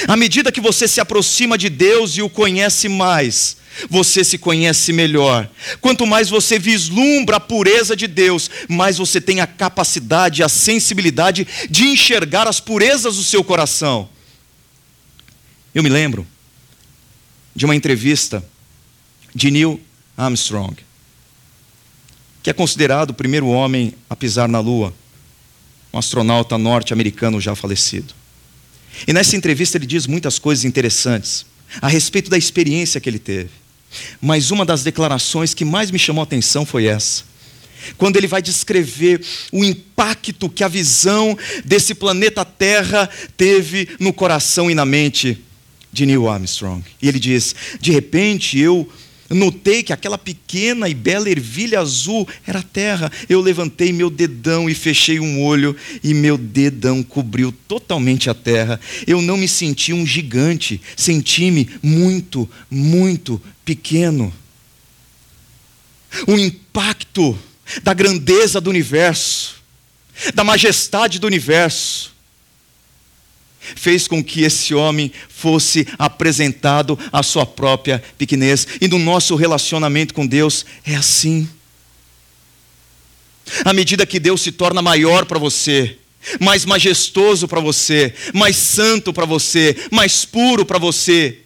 À 0.07 0.15
medida 0.15 0.51
que 0.51 0.61
você 0.61 0.87
se 0.87 0.99
aproxima 0.99 1.57
de 1.57 1.69
Deus 1.69 2.17
e 2.17 2.21
o 2.21 2.29
conhece 2.29 2.89
mais, 2.89 3.57
você 3.89 4.23
se 4.23 4.37
conhece 4.37 4.91
melhor. 4.91 5.49
Quanto 5.81 6.05
mais 6.05 6.29
você 6.29 6.57
vislumbra 6.57 7.37
a 7.37 7.39
pureza 7.39 7.95
de 7.95 8.07
Deus, 8.07 8.49
mais 8.67 8.97
você 8.97 9.19
tem 9.21 9.39
a 9.39 9.47
capacidade, 9.47 10.43
a 10.43 10.49
sensibilidade 10.49 11.47
de 11.69 11.85
enxergar 11.85 12.47
as 12.47 12.59
purezas 12.59 13.17
do 13.17 13.23
seu 13.23 13.43
coração. 13.43 14.09
Eu 15.73 15.83
me 15.83 15.89
lembro 15.89 16.25
de 17.55 17.65
uma 17.65 17.75
entrevista 17.75 18.43
de 19.33 19.49
Neil 19.51 19.79
Armstrong, 20.17 20.75
que 22.41 22.49
é 22.49 22.53
considerado 22.53 23.11
o 23.11 23.13
primeiro 23.13 23.47
homem 23.47 23.93
a 24.09 24.15
pisar 24.15 24.47
na 24.47 24.59
Lua, 24.59 24.93
um 25.93 25.97
astronauta 25.97 26.57
norte-americano 26.57 27.39
já 27.39 27.55
falecido. 27.55 28.13
E 29.07 29.13
nessa 29.13 29.35
entrevista 29.35 29.77
ele 29.77 29.85
diz 29.85 30.07
muitas 30.07 30.37
coisas 30.37 30.65
interessantes 30.65 31.45
a 31.81 31.87
respeito 31.87 32.29
da 32.29 32.37
experiência 32.37 32.99
que 33.01 33.09
ele 33.09 33.19
teve. 33.19 33.49
Mas 34.21 34.51
uma 34.51 34.65
das 34.65 34.83
declarações 34.83 35.53
que 35.53 35.65
mais 35.65 35.91
me 35.91 35.99
chamou 35.99 36.21
a 36.21 36.23
atenção 36.23 36.65
foi 36.65 36.85
essa. 36.85 37.23
quando 37.97 38.15
ele 38.15 38.27
vai 38.27 38.41
descrever 38.41 39.21
o 39.51 39.63
impacto 39.63 40.49
que 40.49 40.63
a 40.63 40.69
visão 40.69 41.37
desse 41.65 41.93
planeta 41.93 42.45
Terra 42.45 43.09
teve 43.35 43.89
no 43.99 44.13
coração 44.13 44.71
e 44.71 44.75
na 44.75 44.85
mente 44.85 45.43
de 45.91 46.05
Neil 46.05 46.29
Armstrong. 46.29 46.83
E 47.01 47.07
ele 47.07 47.19
diz: 47.19 47.53
De 47.79 47.91
repente 47.91 48.57
eu 48.57 48.89
notei 49.29 49.83
que 49.83 49.93
aquela 49.93 50.17
pequena 50.17 50.87
e 50.89 50.93
bela 50.93 51.29
ervilha 51.29 51.79
azul 51.79 52.27
era 52.45 52.61
terra. 52.61 53.11
Eu 53.27 53.41
levantei 53.41 53.91
meu 53.91 54.09
dedão 54.09 54.69
e 54.69 54.75
fechei 54.75 55.19
um 55.19 55.41
olho, 55.41 55.75
e 56.03 56.13
meu 56.13 56.37
dedão 56.37 57.01
cobriu 57.01 57.51
totalmente 57.67 58.29
a 58.29 58.33
terra. 58.33 58.79
Eu 59.07 59.21
não 59.21 59.37
me 59.37 59.47
senti 59.47 59.93
um 59.93 60.05
gigante, 60.05 60.81
senti-me 60.95 61.69
muito, 61.81 62.49
muito 62.69 63.41
pequeno. 63.65 64.33
O 66.27 66.37
impacto 66.37 67.37
da 67.81 67.93
grandeza 67.93 68.61
do 68.61 68.69
universo, 68.69 69.55
da 70.33 70.43
majestade 70.43 71.17
do 71.17 71.27
universo, 71.27 72.12
fez 73.75 74.07
com 74.07 74.23
que 74.23 74.41
esse 74.41 74.73
homem 74.73 75.11
fosse 75.29 75.87
apresentado 75.97 76.97
à 77.11 77.23
sua 77.23 77.45
própria 77.45 78.03
pequenez. 78.17 78.67
E 78.81 78.87
no 78.87 78.99
nosso 78.99 79.35
relacionamento 79.35 80.13
com 80.13 80.25
Deus 80.25 80.65
é 80.85 80.95
assim. 80.95 81.47
À 83.65 83.73
medida 83.73 84.05
que 84.05 84.19
Deus 84.19 84.41
se 84.41 84.51
torna 84.51 84.81
maior 84.81 85.25
para 85.25 85.39
você, 85.39 85.97
mais 86.39 86.65
majestoso 86.65 87.47
para 87.47 87.59
você, 87.59 88.13
mais 88.33 88.55
santo 88.55 89.11
para 89.11 89.25
você, 89.25 89.75
mais 89.91 90.25
puro 90.25 90.65
para 90.65 90.79
você, 90.79 91.39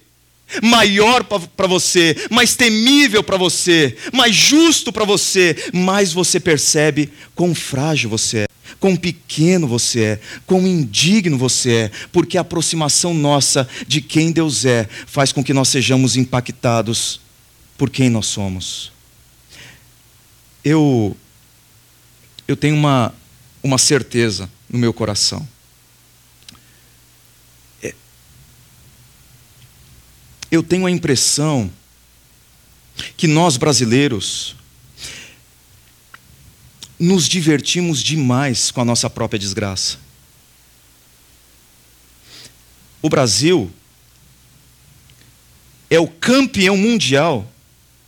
maior 0.61 1.23
para 1.23 1.67
você, 1.67 2.15
mais 2.29 2.55
temível 2.55 3.23
para 3.23 3.37
você, 3.37 3.95
mais 4.13 4.35
justo 4.35 4.91
para 4.91 5.03
você, 5.03 5.55
mais 5.73 6.13
você 6.13 6.39
percebe 6.39 7.09
quão 7.35 7.53
frágil 7.53 8.09
você 8.09 8.39
é, 8.39 8.46
quão 8.79 8.95
pequeno 8.95 9.67
você 9.67 10.03
é, 10.03 10.19
quão 10.45 10.65
indigno 10.65 11.37
você 11.37 11.71
é, 11.71 11.91
porque 12.11 12.37
a 12.37 12.41
aproximação 12.41 13.13
nossa 13.13 13.67
de 13.87 14.01
quem 14.01 14.31
Deus 14.31 14.65
é 14.65 14.87
faz 15.05 15.31
com 15.31 15.43
que 15.43 15.53
nós 15.53 15.69
sejamos 15.69 16.15
impactados 16.15 17.21
por 17.77 17.89
quem 17.89 18.09
nós 18.09 18.25
somos. 18.27 18.91
Eu 20.63 21.15
eu 22.47 22.55
tenho 22.55 22.75
uma 22.75 23.13
uma 23.63 23.77
certeza 23.77 24.49
no 24.69 24.77
meu 24.77 24.93
coração 24.93 25.47
eu 30.49 30.63
tenho 30.63 30.85
a 30.85 30.91
impressão 30.91 31.69
que 33.15 33.27
nós 33.27 33.57
brasileiros 33.57 34.55
nos 36.99 37.27
divertimos 37.27 38.01
demais 38.03 38.71
com 38.71 38.81
a 38.81 38.85
nossa 38.85 39.09
própria 39.09 39.39
desgraça. 39.39 39.97
O 43.01 43.09
Brasil 43.09 43.71
é 45.89 45.99
o 45.99 46.07
campeão 46.07 46.75
mundial 46.75 47.49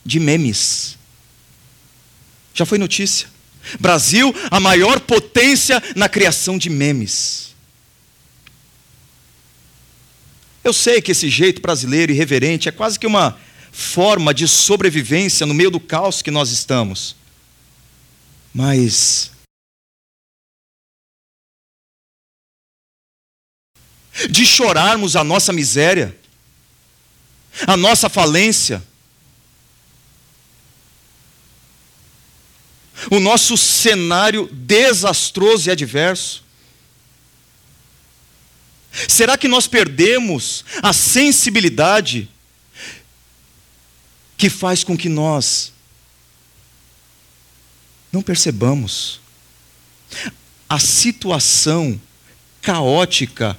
de 0.04 0.18
memes. 0.18 0.98
Já 2.52 2.66
foi 2.66 2.78
notícia. 2.78 3.28
Brasil, 3.78 4.34
a 4.50 4.58
maior 4.58 5.00
potência 5.00 5.82
na 5.94 6.08
criação 6.08 6.58
de 6.58 6.68
memes. 6.68 7.54
Eu 10.62 10.72
sei 10.72 11.00
que 11.00 11.12
esse 11.12 11.30
jeito 11.30 11.62
brasileiro 11.62 12.12
irreverente 12.12 12.68
é 12.68 12.72
quase 12.72 12.98
que 12.98 13.06
uma 13.06 13.38
forma 13.72 14.34
de 14.34 14.46
sobrevivência 14.48 15.46
no 15.46 15.54
meio 15.54 15.70
do 15.70 15.80
caos 15.80 16.20
que 16.20 16.30
nós 16.30 16.50
estamos. 16.50 17.16
Mas. 18.54 19.30
De 24.28 24.44
chorarmos 24.44 25.16
a 25.16 25.24
nossa 25.24 25.52
miséria, 25.52 26.16
a 27.66 27.76
nossa 27.76 28.08
falência, 28.08 28.82
o 33.10 33.18
nosso 33.18 33.56
cenário 33.56 34.48
desastroso 34.52 35.68
e 35.68 35.72
adverso. 35.72 36.44
Será 39.08 39.38
que 39.38 39.48
nós 39.48 39.66
perdemos 39.66 40.64
a 40.82 40.92
sensibilidade 40.92 42.28
que 44.36 44.50
faz 44.50 44.82
com 44.82 44.96
que 44.96 45.08
nós 45.08 45.72
não 48.12 48.22
percebamos 48.22 49.20
a 50.68 50.78
situação 50.78 52.00
caótica, 52.62 53.56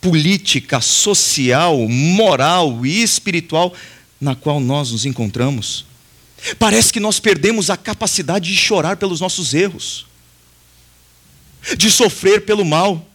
política, 0.00 0.80
social, 0.80 1.88
moral 1.88 2.84
e 2.84 3.02
espiritual 3.02 3.74
na 4.20 4.34
qual 4.34 4.60
nós 4.60 4.92
nos 4.92 5.04
encontramos? 5.04 5.84
Parece 6.58 6.92
que 6.92 7.00
nós 7.00 7.20
perdemos 7.20 7.70
a 7.70 7.76
capacidade 7.76 8.50
de 8.50 8.56
chorar 8.56 8.96
pelos 8.96 9.20
nossos 9.20 9.54
erros, 9.54 10.06
de 11.76 11.90
sofrer 11.90 12.44
pelo 12.44 12.64
mal. 12.64 13.06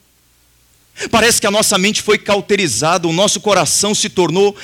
Parece 1.11 1.39
que 1.39 1.47
a 1.47 1.51
nossa 1.51 1.77
mente 1.77 2.01
foi 2.01 2.17
cauterizada, 2.17 3.07
o 3.07 3.13
nosso 3.13 3.39
coração 3.41 3.93
se 3.93 4.09
tornou 4.09 4.55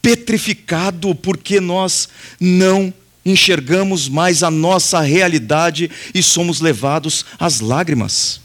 petrificado 0.00 1.14
porque 1.14 1.60
nós 1.60 2.08
não 2.40 2.92
enxergamos 3.24 4.08
mais 4.08 4.42
a 4.42 4.50
nossa 4.50 5.00
realidade 5.00 5.90
e 6.14 6.22
somos 6.22 6.60
levados 6.60 7.24
às 7.38 7.60
lágrimas. 7.60 8.40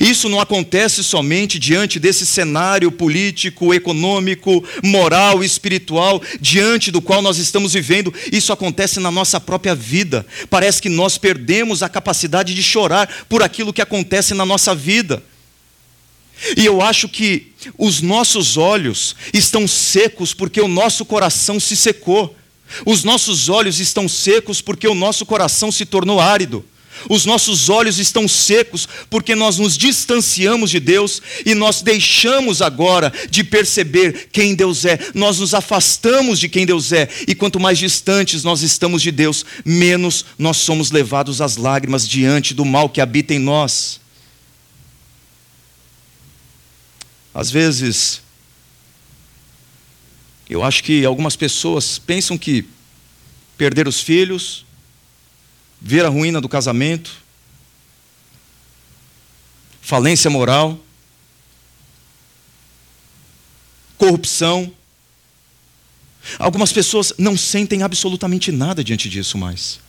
Isso 0.00 0.28
não 0.28 0.40
acontece 0.40 1.02
somente 1.02 1.58
diante 1.58 1.98
desse 1.98 2.24
cenário 2.24 2.90
político, 2.92 3.74
econômico, 3.74 4.64
moral, 4.82 5.42
espiritual, 5.42 6.22
diante 6.40 6.90
do 6.90 7.02
qual 7.02 7.20
nós 7.20 7.38
estamos 7.38 7.72
vivendo, 7.72 8.14
isso 8.30 8.52
acontece 8.52 9.00
na 9.00 9.10
nossa 9.10 9.40
própria 9.40 9.74
vida. 9.74 10.24
Parece 10.48 10.80
que 10.80 10.88
nós 10.88 11.18
perdemos 11.18 11.82
a 11.82 11.88
capacidade 11.88 12.54
de 12.54 12.62
chorar 12.62 13.08
por 13.28 13.42
aquilo 13.42 13.72
que 13.72 13.82
acontece 13.82 14.34
na 14.34 14.46
nossa 14.46 14.72
vida. 14.72 15.22
E 16.56 16.64
eu 16.64 16.80
acho 16.80 17.08
que 17.08 17.52
os 17.76 18.00
nossos 18.00 18.56
olhos 18.56 19.16
estão 19.32 19.66
secos 19.66 20.32
porque 20.32 20.60
o 20.60 20.68
nosso 20.68 21.04
coração 21.04 21.58
se 21.58 21.76
secou. 21.76 22.36
Os 22.84 23.04
nossos 23.04 23.48
olhos 23.48 23.80
estão 23.80 24.08
secos 24.08 24.60
porque 24.60 24.88
o 24.88 24.94
nosso 24.94 25.24
coração 25.26 25.70
se 25.70 25.84
tornou 25.84 26.20
árido. 26.20 26.64
Os 27.08 27.24
nossos 27.24 27.68
olhos 27.68 27.98
estão 27.98 28.28
secos 28.28 28.86
porque 29.10 29.34
nós 29.34 29.58
nos 29.58 29.76
distanciamos 29.76 30.70
de 30.70 30.78
Deus 30.78 31.20
e 31.44 31.54
nós 31.54 31.82
deixamos 31.82 32.62
agora 32.62 33.12
de 33.30 33.42
perceber 33.42 34.28
quem 34.30 34.54
Deus 34.54 34.84
é. 34.84 34.98
Nós 35.14 35.38
nos 35.38 35.54
afastamos 35.54 36.38
de 36.38 36.48
quem 36.48 36.66
Deus 36.66 36.92
é. 36.92 37.08
E 37.26 37.34
quanto 37.34 37.58
mais 37.58 37.78
distantes 37.78 38.44
nós 38.44 38.62
estamos 38.62 39.02
de 39.02 39.10
Deus, 39.10 39.44
menos 39.64 40.24
nós 40.38 40.58
somos 40.58 40.90
levados 40.90 41.40
às 41.40 41.56
lágrimas 41.56 42.06
diante 42.06 42.54
do 42.54 42.64
mal 42.64 42.88
que 42.88 43.00
habita 43.00 43.34
em 43.34 43.38
nós. 43.38 44.00
Às 47.34 47.50
vezes, 47.50 48.20
eu 50.52 50.62
acho 50.62 50.84
que 50.84 51.04
algumas 51.06 51.34
pessoas 51.34 51.98
pensam 51.98 52.36
que 52.36 52.66
perder 53.56 53.88
os 53.88 54.00
filhos, 54.00 54.66
ver 55.80 56.04
a 56.04 56.10
ruína 56.10 56.42
do 56.42 56.48
casamento, 56.48 57.10
falência 59.80 60.30
moral, 60.30 60.78
corrupção. 63.96 64.70
Algumas 66.38 66.70
pessoas 66.70 67.14
não 67.16 67.34
sentem 67.36 67.82
absolutamente 67.82 68.52
nada 68.52 68.84
diante 68.84 69.08
disso 69.08 69.38
mais. 69.38 69.80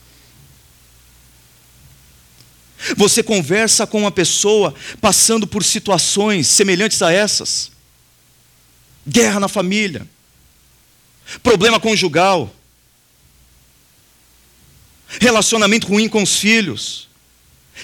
Você 2.95 3.21
conversa 3.21 3.85
com 3.85 3.99
uma 3.99 4.11
pessoa 4.11 4.73
passando 5.01 5.45
por 5.45 5.63
situações 5.63 6.47
semelhantes 6.47 7.01
a 7.01 7.11
essas. 7.11 7.69
Guerra 9.05 9.41
na 9.41 9.49
família, 9.49 10.07
problema 11.41 11.79
conjugal, 11.79 12.53
relacionamento 15.19 15.87
ruim 15.87 16.09
com 16.09 16.23
os 16.23 16.37
filhos, 16.37 17.07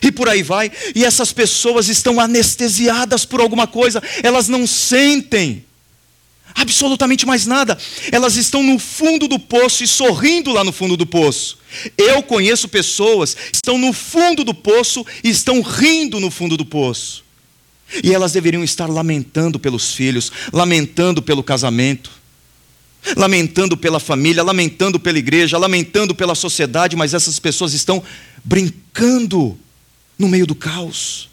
e 0.02 0.12
por 0.12 0.30
aí 0.30 0.44
vai, 0.44 0.72
e 0.96 1.04
essas 1.04 1.34
pessoas 1.34 1.88
estão 1.88 2.20
anestesiadas 2.20 3.26
por 3.26 3.42
alguma 3.42 3.68
coisa, 3.68 4.02
elas 4.24 4.48
não 4.48 4.68
sentem 4.68 5.66
absolutamente 6.56 7.26
mais 7.26 7.46
nada, 7.46 7.78
elas 8.12 8.36
estão 8.36 8.64
no 8.64 8.78
fundo 8.80 9.28
do 9.28 9.40
poço 9.40 9.84
e 9.84 9.88
sorrindo 9.88 10.52
lá 10.52 10.64
no 10.64 10.72
fundo 10.72 10.98
do 10.98 11.06
poço. 11.06 11.58
Eu 11.98 12.24
conheço 12.24 12.68
pessoas 12.68 13.34
que 13.34 13.56
estão 13.56 13.78
no 13.78 13.94
fundo 13.94 14.44
do 14.44 14.54
poço 14.54 15.06
e 15.24 15.30
estão 15.30 15.62
rindo 15.62 16.20
no 16.20 16.32
fundo 16.32 16.58
do 16.58 16.66
poço. 16.66 17.24
E 18.04 18.14
elas 18.14 18.34
deveriam 18.34 18.64
estar 18.64 18.88
lamentando 18.88 19.60
pelos 19.60 19.94
filhos, 19.94 20.32
lamentando 20.54 21.22
pelo 21.22 21.44
casamento. 21.44 22.19
Lamentando 23.16 23.78
pela 23.78 24.00
família, 24.00 24.44
lamentando 24.44 25.00
pela 25.00 25.18
igreja, 25.18 25.58
lamentando 25.58 26.14
pela 26.14 26.36
sociedade, 26.36 26.96
mas 26.96 27.14
essas 27.14 27.40
pessoas 27.40 27.74
estão 27.74 28.04
brincando 28.44 29.58
no 30.18 30.28
meio 30.28 30.46
do 30.46 30.56
caos. 30.56 31.30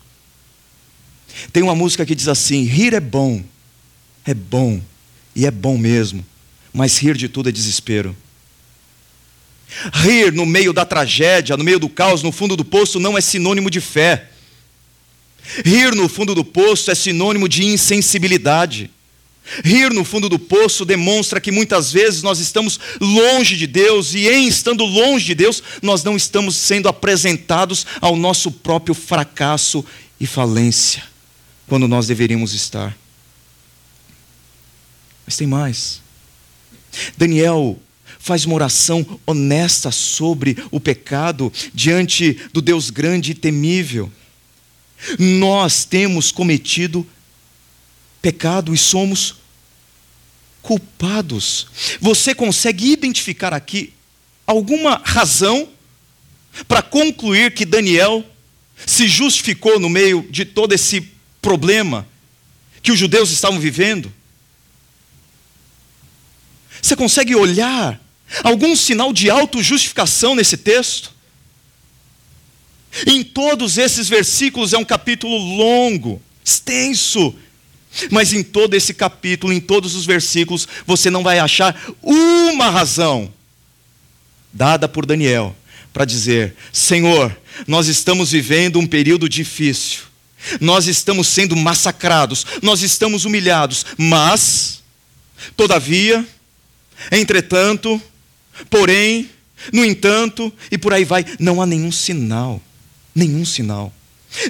Tem 1.53 1.63
uma 1.63 1.75
música 1.75 2.07
que 2.07 2.15
diz 2.15 2.29
assim: 2.29 2.65
rir 2.65 2.95
é 2.95 3.01
bom, 3.01 3.43
é 4.25 4.35
bom, 4.35 4.81
e 5.35 5.45
é 5.45 5.51
bom 5.51 5.77
mesmo, 5.77 6.25
mas 6.73 6.99
rir 6.99 7.17
de 7.17 7.29
tudo 7.29 7.49
é 7.49 7.53
desespero. 7.53 8.17
Rir 9.93 10.33
no 10.33 10.47
meio 10.47 10.73
da 10.73 10.87
tragédia, 10.87 11.57
no 11.57 11.65
meio 11.65 11.79
do 11.79 11.89
caos, 11.89 12.23
no 12.23 12.31
fundo 12.31 12.57
do 12.57 12.65
poço, 12.65 13.01
não 13.01 13.19
é 13.19 13.21
sinônimo 13.21 13.69
de 13.69 13.81
fé. 13.81 14.31
Rir 15.65 15.95
no 15.95 16.09
fundo 16.09 16.35
do 16.35 16.45
poço 16.45 16.91
é 16.91 16.95
sinônimo 16.95 17.49
de 17.49 17.65
insensibilidade. 17.65 18.91
Rir 19.65 19.93
no 19.93 20.05
fundo 20.05 20.29
do 20.29 20.39
poço 20.39 20.85
demonstra 20.85 21.41
que 21.41 21.53
muitas 21.53 21.93
vezes 21.93 22.23
nós 22.23 22.41
estamos 22.41 22.81
longe 23.01 23.57
de 23.57 23.67
Deus 23.67 24.15
e, 24.15 24.29
em 24.29 24.49
estando 24.49 24.85
longe 24.85 25.27
de 25.27 25.35
Deus, 25.35 25.63
nós 25.81 26.03
não 26.03 26.17
estamos 26.17 26.57
sendo 26.57 26.89
apresentados 26.89 27.87
ao 28.01 28.17
nosso 28.17 28.51
próprio 28.51 28.95
fracasso 28.95 29.85
e 30.19 30.27
falência, 30.27 31.05
quando 31.67 31.87
nós 31.87 32.07
deveríamos 32.07 32.55
estar. 32.55 32.97
Mas 35.25 35.37
tem 35.37 35.47
mais. 35.47 36.01
Daniel 37.17 37.79
faz 38.19 38.45
uma 38.45 38.55
oração 38.55 39.21
honesta 39.27 39.93
sobre 39.93 40.57
o 40.71 40.81
pecado 40.81 41.53
diante 41.73 42.41
do 42.53 42.61
Deus 42.61 42.91
grande 42.91 43.33
e 43.33 43.35
temível. 43.35 44.11
Nós 45.19 45.85
temos 45.85 46.33
cometido 46.33 47.07
pecado 48.27 48.75
e 48.75 48.77
somos 48.77 49.37
culpados. 50.61 51.69
Você 52.01 52.35
consegue 52.35 52.91
identificar 52.91 53.55
aqui 53.55 53.93
alguma 54.45 55.01
razão 55.05 55.69
para 56.67 56.83
concluir 56.83 57.55
que 57.55 57.65
Daniel 57.65 58.29
se 58.85 59.07
justificou 59.07 59.79
no 59.79 59.89
meio 59.89 60.27
de 60.29 60.45
todo 60.45 60.73
esse 60.73 61.09
problema 61.41 62.05
que 62.83 62.91
os 62.91 62.99
judeus 62.99 63.31
estavam 63.31 63.61
vivendo? 63.61 64.13
Você 66.83 66.97
consegue 66.97 67.37
olhar 67.37 68.01
algum 68.43 68.75
sinal 68.75 69.13
de 69.13 69.31
autojustificação 69.31 70.35
nesse 70.35 70.57
texto? 70.57 71.13
Em 73.07 73.23
todos 73.23 73.79
esses 73.79 74.09
versículos 74.09 74.73
é 74.73 74.79
um 74.79 74.85
capítulo 74.85 75.37
longo, 75.37 76.21
extenso, 76.45 77.33
mas 78.11 78.33
em 78.33 78.43
todo 78.43 78.75
esse 78.75 78.95
capítulo, 78.95 79.53
em 79.53 79.61
todos 79.61 79.95
os 79.95 80.07
versículos, 80.07 80.67
você 80.87 81.11
não 81.11 81.23
vai 81.23 81.39
achar 81.39 81.79
uma 82.03 82.71
razão 82.71 83.33
dada 84.53 84.89
por 84.89 85.07
Daniel 85.07 85.55
para 85.93 86.05
dizer: 86.05 86.55
Senhor, 86.73 87.37
nós 87.67 87.87
estamos 87.87 88.33
vivendo 88.33 88.79
um 88.79 88.87
período 88.87 89.29
difícil, 89.29 90.01
nós 90.61 90.87
estamos 90.87 91.29
sendo 91.29 91.57
massacrados, 91.57 92.45
nós 92.63 92.83
estamos 92.83 93.25
humilhados, 93.25 93.85
mas, 93.97 94.83
todavia, 95.57 96.27
entretanto, 97.11 98.01
porém, 98.69 99.31
no 99.73 99.85
entanto, 99.85 100.53
e 100.71 100.79
por 100.79 100.93
aí 100.93 101.05
vai, 101.05 101.25
não 101.39 101.63
há 101.63 101.67
nenhum 101.67 101.91
sinal, 101.91 102.61
nenhum 103.15 103.45
sinal. 103.45 103.93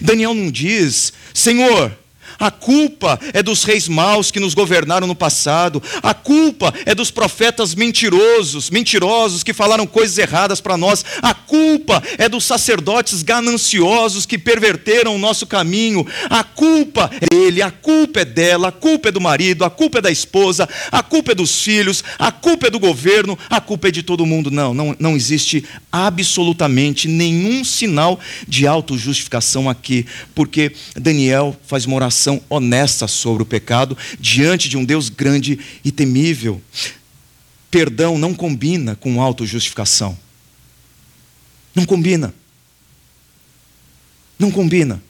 Daniel 0.03 0.35
não 0.35 0.51
diz, 0.51 1.13
Senhor, 1.33 1.97
a 2.39 2.51
culpa 2.51 3.19
é 3.33 3.43
dos 3.43 3.65
reis 3.65 3.89
maus 3.89 4.31
que 4.31 4.41
nos 4.41 4.55
governaram 4.55 5.07
no 5.07 5.15
passado. 5.15 5.83
A 6.03 6.15
culpa 6.15 6.73
é 6.85 6.95
dos 6.95 7.11
profetas 7.11 7.75
mentirosos, 7.75 8.71
mentirosos 8.71 9.43
que 9.43 9.53
falaram 9.53 9.87
coisas 9.87 10.19
erradas 10.19 10.61
para 10.61 10.77
nós. 10.77 11.05
A 11.23 11.35
culpa 11.35 12.03
é 12.19 12.29
dos 12.29 12.45
sacerdotes 12.45 13.23
gananciosos 13.23 14.27
que 14.27 14.39
perverteram 14.39 15.15
o 15.15 15.19
nosso 15.19 15.47
caminho. 15.47 16.07
A 16.29 16.45
culpa 16.45 17.11
é 17.21 17.27
dele, 17.35 17.63
a 17.63 17.71
culpa 17.71 18.21
é 18.21 18.25
dela, 18.25 18.69
a 18.69 18.73
culpa 18.73 19.09
é 19.09 19.13
do 19.13 19.21
marido, 19.21 19.65
a 19.65 19.71
culpa 19.71 19.99
é 19.99 20.03
da 20.03 20.11
esposa, 20.11 20.69
a 20.91 21.03
culpa 21.03 21.33
é 21.33 21.35
dos 21.35 21.63
filhos, 21.63 22.05
a 22.19 22.31
culpa 22.31 22.67
é 22.67 22.71
do 22.71 22.79
governo, 22.79 23.39
a 23.49 23.61
culpa 23.61 23.89
é 23.89 23.91
de 23.91 24.03
todo 24.03 24.27
mundo. 24.27 24.51
Não, 24.51 24.75
não, 24.75 24.95
não 24.99 25.17
existe 25.17 25.65
absolutamente 25.91 27.09
nenhum 27.09 27.65
sinal 27.65 28.21
de 28.47 28.67
autojustificação 28.67 29.69
aqui, 29.69 30.07
porque 30.35 30.73
Daniel 30.95 31.57
faz 31.67 31.87
uma 31.87 31.97
oração 31.97 32.26
honesta 32.49 33.09
sobre 33.09 33.43
o 33.43 33.47
pecado 33.47 33.97
diante 34.19 34.69
de 34.69 34.77
um 34.77 34.85
Deus 34.85 35.09
grande 35.09 35.59
e 35.85 35.91
temível. 35.91 36.61
Perdão 37.71 38.17
não 38.17 38.35
combina 38.35 38.97
com 38.97 39.21
autojustificação. 39.21 40.19
Não 41.75 41.85
combina. 41.85 42.35
Não 44.39 44.51
combina. 44.51 45.03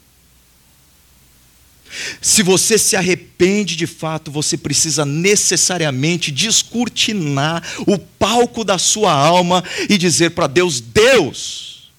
Se 2.21 2.43
você 2.43 2.77
se 2.77 2.95
arrepende 2.95 3.75
de 3.75 3.87
fato, 3.87 4.29
você 4.29 4.57
precisa 4.57 5.05
necessariamente 5.05 6.31
descortinar 6.31 7.63
o 7.85 7.97
palco 7.97 8.63
da 8.63 8.77
sua 8.77 9.11
alma 9.13 9.63
e 9.89 9.97
dizer 9.97 10.31
para 10.31 10.47
Deus: 10.47 10.81
Deus, 10.81 11.91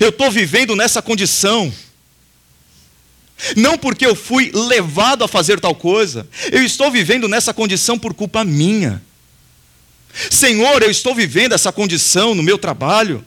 eu 0.00 0.10
estou 0.10 0.30
vivendo 0.30 0.76
nessa 0.76 1.00
condição 1.00 1.72
não 3.56 3.78
porque 3.78 4.04
eu 4.04 4.14
fui 4.14 4.50
levado 4.52 5.22
a 5.24 5.28
fazer 5.28 5.60
tal 5.60 5.74
coisa, 5.74 6.28
eu 6.50 6.64
estou 6.64 6.90
vivendo 6.90 7.28
nessa 7.28 7.54
condição 7.54 7.98
por 7.98 8.14
culpa 8.14 8.44
minha. 8.44 9.02
Senhor, 10.30 10.82
eu 10.82 10.90
estou 10.90 11.14
vivendo 11.14 11.52
essa 11.52 11.70
condição 11.70 12.34
no 12.34 12.42
meu 12.42 12.58
trabalho, 12.58 13.24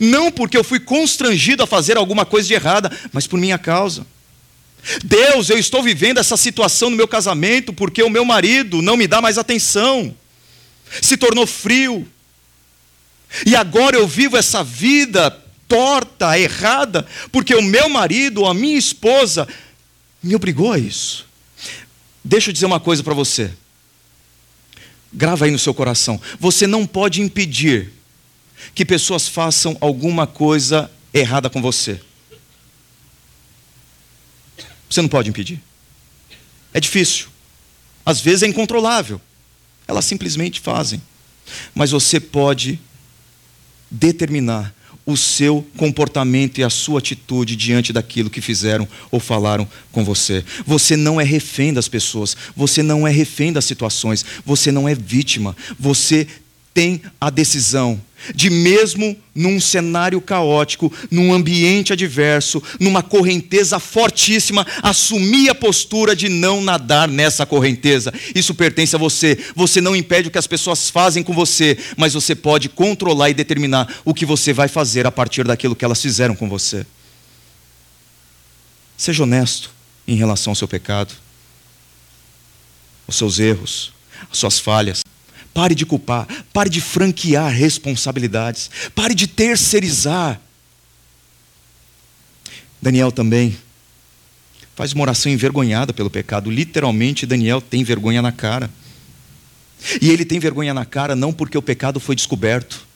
não 0.00 0.32
porque 0.32 0.56
eu 0.56 0.64
fui 0.64 0.80
constrangido 0.80 1.62
a 1.62 1.66
fazer 1.66 1.96
alguma 1.96 2.24
coisa 2.24 2.48
de 2.48 2.54
errada, 2.54 2.90
mas 3.12 3.26
por 3.26 3.38
minha 3.38 3.58
causa. 3.58 4.06
Deus, 5.04 5.50
eu 5.50 5.58
estou 5.58 5.82
vivendo 5.82 6.18
essa 6.18 6.36
situação 6.36 6.90
no 6.90 6.96
meu 6.96 7.08
casamento 7.08 7.72
porque 7.72 8.02
o 8.02 8.10
meu 8.10 8.24
marido 8.24 8.82
não 8.82 8.96
me 8.96 9.06
dá 9.06 9.20
mais 9.20 9.38
atenção, 9.38 10.14
se 11.00 11.16
tornou 11.16 11.46
frio, 11.46 12.06
e 13.44 13.54
agora 13.56 13.96
eu 13.96 14.06
vivo 14.06 14.36
essa 14.36 14.62
vida 14.62 15.36
torta, 15.68 16.38
errada, 16.38 17.06
porque 17.32 17.54
o 17.54 17.62
meu 17.62 17.88
marido 17.88 18.42
ou 18.42 18.48
a 18.48 18.54
minha 18.54 18.78
esposa 18.78 19.46
me 20.22 20.34
obrigou 20.34 20.72
a 20.72 20.78
isso. 20.78 21.26
Deixa 22.24 22.50
eu 22.50 22.52
dizer 22.52 22.66
uma 22.66 22.80
coisa 22.80 23.02
para 23.02 23.14
você. 23.14 23.50
Grava 25.12 25.44
aí 25.44 25.50
no 25.50 25.58
seu 25.58 25.72
coração. 25.72 26.20
Você 26.38 26.66
não 26.66 26.86
pode 26.86 27.22
impedir 27.22 27.92
que 28.74 28.84
pessoas 28.84 29.28
façam 29.28 29.76
alguma 29.80 30.26
coisa 30.26 30.90
errada 31.14 31.48
com 31.48 31.62
você. 31.62 32.00
Você 34.88 35.00
não 35.00 35.08
pode 35.08 35.30
impedir. 35.30 35.60
É 36.72 36.80
difícil. 36.80 37.28
Às 38.04 38.20
vezes 38.20 38.42
é 38.42 38.46
incontrolável. 38.46 39.20
Elas 39.88 40.04
simplesmente 40.04 40.60
fazem. 40.60 41.00
Mas 41.74 41.90
você 41.90 42.20
pode 42.20 42.78
determinar 43.90 44.74
o 45.06 45.16
seu 45.16 45.64
comportamento 45.76 46.58
e 46.58 46.64
a 46.64 46.68
sua 46.68 46.98
atitude 46.98 47.54
diante 47.54 47.92
daquilo 47.92 48.28
que 48.28 48.40
fizeram 48.40 48.88
ou 49.10 49.20
falaram 49.20 49.66
com 49.92 50.04
você. 50.04 50.44
Você 50.66 50.96
não 50.96 51.20
é 51.20 51.24
refém 51.24 51.72
das 51.72 51.88
pessoas, 51.88 52.36
você 52.56 52.82
não 52.82 53.06
é 53.06 53.10
refém 53.10 53.52
das 53.52 53.64
situações, 53.64 54.24
você 54.44 54.72
não 54.72 54.88
é 54.88 54.94
vítima, 54.94 55.56
você 55.78 56.26
tem 56.76 57.00
a 57.18 57.30
decisão 57.30 57.98
de, 58.34 58.50
mesmo 58.50 59.16
num 59.34 59.58
cenário 59.58 60.20
caótico, 60.20 60.92
num 61.10 61.32
ambiente 61.32 61.94
adverso, 61.94 62.62
numa 62.78 63.02
correnteza 63.02 63.78
fortíssima, 63.80 64.66
assumir 64.82 65.48
a 65.48 65.54
postura 65.54 66.14
de 66.14 66.28
não 66.28 66.60
nadar 66.60 67.08
nessa 67.08 67.46
correnteza. 67.46 68.12
Isso 68.34 68.54
pertence 68.54 68.94
a 68.94 68.98
você. 68.98 69.38
Você 69.54 69.80
não 69.80 69.96
impede 69.96 70.28
o 70.28 70.30
que 70.30 70.36
as 70.36 70.46
pessoas 70.46 70.90
fazem 70.90 71.22
com 71.22 71.32
você, 71.32 71.78
mas 71.96 72.12
você 72.12 72.34
pode 72.34 72.68
controlar 72.68 73.30
e 73.30 73.34
determinar 73.34 73.90
o 74.04 74.12
que 74.12 74.26
você 74.26 74.52
vai 74.52 74.68
fazer 74.68 75.06
a 75.06 75.12
partir 75.12 75.44
daquilo 75.44 75.74
que 75.74 75.84
elas 75.84 76.02
fizeram 76.02 76.36
com 76.36 76.46
você. 76.46 76.84
Seja 78.98 79.22
honesto 79.22 79.70
em 80.06 80.16
relação 80.16 80.50
ao 80.50 80.56
seu 80.56 80.68
pecado, 80.68 81.14
aos 83.08 83.16
seus 83.16 83.38
erros, 83.38 83.94
às 84.30 84.36
suas 84.36 84.58
falhas. 84.58 85.06
Pare 85.56 85.74
de 85.74 85.86
culpar, 85.86 86.28
pare 86.52 86.68
de 86.68 86.82
franquear 86.82 87.50
responsabilidades, 87.50 88.70
pare 88.94 89.14
de 89.14 89.26
terceirizar. 89.26 90.38
Daniel 92.82 93.10
também 93.10 93.56
faz 94.74 94.92
uma 94.92 95.00
oração 95.00 95.32
envergonhada 95.32 95.94
pelo 95.94 96.10
pecado. 96.10 96.50
Literalmente, 96.50 97.24
Daniel 97.24 97.62
tem 97.62 97.82
vergonha 97.82 98.20
na 98.20 98.30
cara. 98.30 98.68
E 100.02 100.10
ele 100.10 100.26
tem 100.26 100.38
vergonha 100.38 100.74
na 100.74 100.84
cara 100.84 101.16
não 101.16 101.32
porque 101.32 101.56
o 101.56 101.62
pecado 101.62 101.98
foi 101.98 102.14
descoberto, 102.14 102.86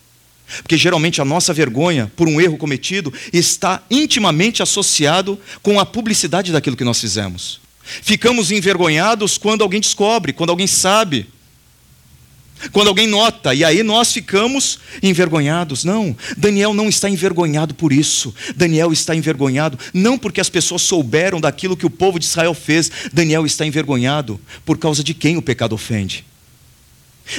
porque 0.59 0.77
geralmente 0.77 1.19
a 1.19 1.25
nossa 1.25 1.55
vergonha 1.55 2.13
por 2.15 2.29
um 2.29 2.39
erro 2.39 2.59
cometido 2.59 3.11
está 3.33 3.83
intimamente 3.91 4.63
associado 4.63 5.41
com 5.63 5.81
a 5.81 5.87
publicidade 5.87 6.53
daquilo 6.53 6.77
que 6.77 6.85
nós 6.85 7.01
fizemos. 7.01 7.59
Ficamos 7.83 8.51
envergonhados 8.51 9.39
quando 9.39 9.63
alguém 9.63 9.81
descobre, 9.81 10.35
quando 10.35 10.51
alguém 10.51 10.67
sabe. 10.67 11.27
Quando 12.73 12.89
alguém 12.89 13.07
nota, 13.07 13.55
e 13.55 13.65
aí 13.65 13.83
nós 13.83 14.13
ficamos 14.13 14.79
envergonhados. 15.03 15.85
Não, 15.85 16.17
Daniel 16.37 16.75
não 16.75 16.89
está 16.89 17.09
envergonhado 17.09 17.75
por 17.75 17.93
isso. 17.93 18.35
Daniel 18.55 18.93
está 18.93 19.15
envergonhado 19.15 19.79
não 19.95 20.19
porque 20.19 20.41
as 20.41 20.51
pessoas 20.51 20.83
souberam 20.83 21.41
daquilo 21.41 21.77
que 21.77 21.87
o 21.87 21.91
povo 21.91 22.19
de 22.19 22.27
Israel 22.27 22.55
fez. 22.55 22.91
Daniel 23.13 23.47
está 23.47 23.65
envergonhado 23.65 24.41
por 24.65 24.79
causa 24.79 25.03
de 25.03 25.15
quem 25.15 25.37
o 25.37 25.43
pecado 25.43 25.75
ofende. 25.75 26.25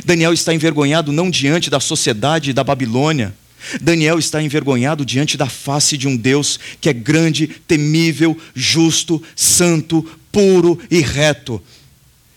Daniel 0.06 0.34
está 0.34 0.54
envergonhado 0.54 1.12
não 1.12 1.30
diante 1.30 1.70
da 1.70 1.80
sociedade 1.80 2.54
da 2.54 2.64
Babilônia. 2.64 3.34
Daniel 3.80 4.18
está 4.18 4.42
envergonhado 4.42 5.06
diante 5.06 5.38
da 5.38 5.48
face 5.48 5.98
de 5.98 6.08
um 6.08 6.18
Deus 6.18 6.60
que 6.80 6.90
é 6.90 6.94
grande, 6.94 7.48
temível, 7.48 8.36
justo, 8.56 9.22
santo, 9.36 10.04
puro 10.32 10.80
e 10.90 11.00
reto. 11.00 11.62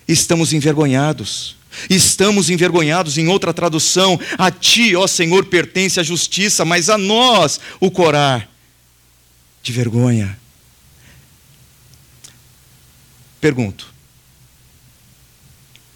Estamos 0.06 0.52
envergonhados. 0.52 1.56
Estamos 1.88 2.50
envergonhados, 2.50 3.18
em 3.18 3.28
outra 3.28 3.52
tradução, 3.52 4.18
a 4.38 4.50
ti, 4.50 4.94
ó 4.96 5.06
Senhor, 5.06 5.44
pertence 5.46 6.00
a 6.00 6.02
justiça, 6.02 6.64
mas 6.64 6.88
a 6.88 6.98
nós 6.98 7.60
o 7.80 7.90
corar 7.90 8.50
de 9.62 9.72
vergonha. 9.72 10.38
Pergunto: 13.40 13.92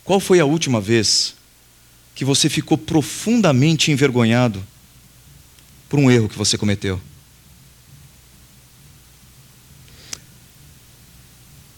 qual 0.04 0.20
foi 0.20 0.40
a 0.40 0.44
última 0.44 0.80
vez 0.80 1.34
que 2.14 2.24
você 2.24 2.48
ficou 2.48 2.76
profundamente 2.76 3.90
envergonhado 3.90 4.64
por 5.88 5.98
um 5.98 6.10
erro 6.10 6.28
que 6.28 6.36
você 6.36 6.58
cometeu? 6.58 7.00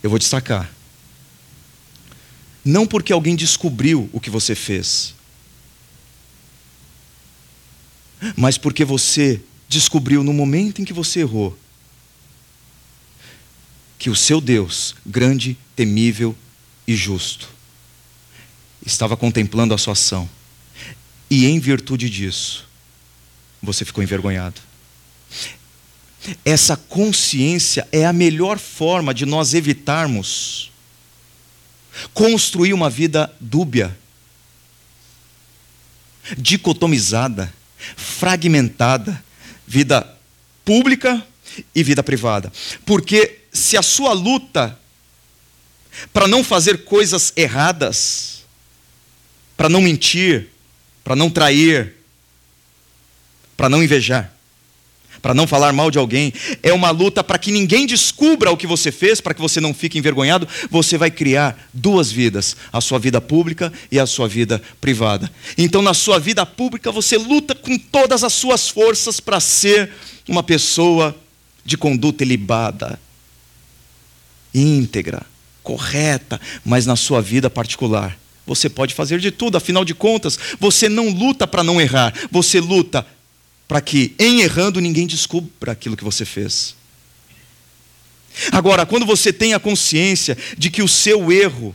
Eu 0.03 0.09
vou 0.09 0.19
destacar 0.19 0.80
não 2.65 2.87
porque 2.87 3.13
alguém 3.13 3.35
descobriu 3.35 4.09
o 4.13 4.21
que 4.21 4.31
você 4.31 4.55
fez, 4.55 5.15
mas 8.37 8.59
porque 8.59 8.85
você 8.85 9.41
descobriu 9.69 10.23
no 10.23 10.33
momento 10.33 10.83
em 10.83 10.85
que 10.85 10.93
você 10.93 11.21
errou 11.21 11.57
que 13.99 14.09
o 14.09 14.17
seu 14.17 14.41
Deus, 14.41 14.95
grande, 15.05 15.59
temível 15.77 16.35
e 16.87 16.97
justo, 16.97 17.51
estava 18.85 19.15
contemplando 19.15 19.75
a 19.75 19.79
sua 19.79 19.93
ação. 19.93 20.29
E 21.31 21.45
em 21.45 21.61
virtude 21.61 22.09
disso, 22.09 22.67
você 23.63 23.85
ficou 23.85 24.03
envergonhado. 24.03 24.59
Essa 26.45 26.79
consciência 26.79 27.87
é 27.93 28.07
a 28.07 28.13
melhor 28.13 28.59
forma 28.59 29.13
de 29.13 29.27
nós 29.27 29.53
evitarmos 29.53 30.73
construir 32.15 32.73
uma 32.73 32.91
vida 32.91 33.33
dúbia, 33.41 33.97
dicotomizada, 36.37 37.53
fragmentada, 37.97 39.23
vida 39.67 40.07
pública 40.65 41.25
e 41.75 41.83
vida 41.83 42.03
privada. 42.03 42.53
Porque 42.85 43.41
se 43.53 43.77
a 43.77 43.83
sua 43.83 44.13
luta 44.13 44.79
para 46.13 46.29
não 46.29 46.45
fazer 46.45 46.85
coisas 46.85 47.33
erradas, 47.37 48.45
para 49.57 49.69
não 49.69 49.83
mentir, 49.83 50.49
para 51.03 51.17
não 51.17 51.29
trair, 51.29 51.95
para 53.57 53.69
não 53.69 53.83
invejar, 53.83 54.33
para 55.21 55.35
não 55.35 55.47
falar 55.47 55.73
mal 55.73 55.91
de 55.91 55.99
alguém, 55.99 56.33
é 56.63 56.73
uma 56.73 56.91
luta 56.91 57.23
para 57.23 57.39
que 57.39 57.53
ninguém 57.53 57.87
descubra 57.87 58.51
o 58.51 58.57
que 58.57 58.67
você 58.67 58.91
fez, 58.91 59.21
para 59.21 59.35
que 59.35 59.41
você 59.41 59.61
não 59.61 59.75
fique 59.75 59.99
envergonhado. 59.99 60.49
Você 60.71 60.97
vai 60.97 61.11
criar 61.11 61.69
duas 61.73 62.11
vidas, 62.11 62.57
a 62.73 62.81
sua 62.81 62.99
vida 62.99 63.21
pública 63.21 63.73
e 63.91 63.99
a 63.99 64.07
sua 64.07 64.27
vida 64.27 64.63
privada. 64.81 65.31
Então, 65.59 65.83
na 65.83 65.95
sua 65.95 66.19
vida 66.19 66.45
pública, 66.47 66.91
você 66.91 67.17
luta 67.19 67.55
com 67.55 67.79
todas 67.79 68.25
as 68.25 68.33
suas 68.33 68.69
forças 68.69 69.21
para 69.21 69.41
ser 69.41 69.91
uma 70.29 70.43
pessoa 70.43 71.15
de 71.65 71.77
conduta 71.77 72.25
ilibada, 72.25 72.99
íntegra, 74.55 75.23
correta, 75.63 76.41
mas 76.65 76.87
na 76.87 76.97
sua 76.97 77.21
vida 77.21 77.51
particular. 77.51 78.19
Você 78.47 78.69
pode 78.69 78.95
fazer 78.95 79.21
de 79.21 79.31
tudo, 79.31 79.57
afinal 79.57 79.85
de 79.85 79.95
contas, 79.95 80.39
você 80.59 80.89
não 80.89 81.11
luta 81.11 81.47
para 81.47 81.63
não 81.63 81.81
errar, 81.81 82.13
você 82.31 82.59
luta 82.59 83.07
para 83.71 83.81
que, 83.81 84.17
em 84.19 84.41
errando, 84.41 84.81
ninguém 84.81 85.07
descubra 85.07 85.71
aquilo 85.71 85.97
que 85.97 86.03
você 86.03 86.25
fez. 86.25 86.75
Agora, 88.51 88.85
quando 88.85 89.07
você 89.07 89.33
tem 89.33 89.55
a 89.55 89.61
consciência 89.61 90.37
de 90.59 90.71
que 90.71 90.83
o 90.83 90.89
seu 90.89 91.31
erro 91.31 91.73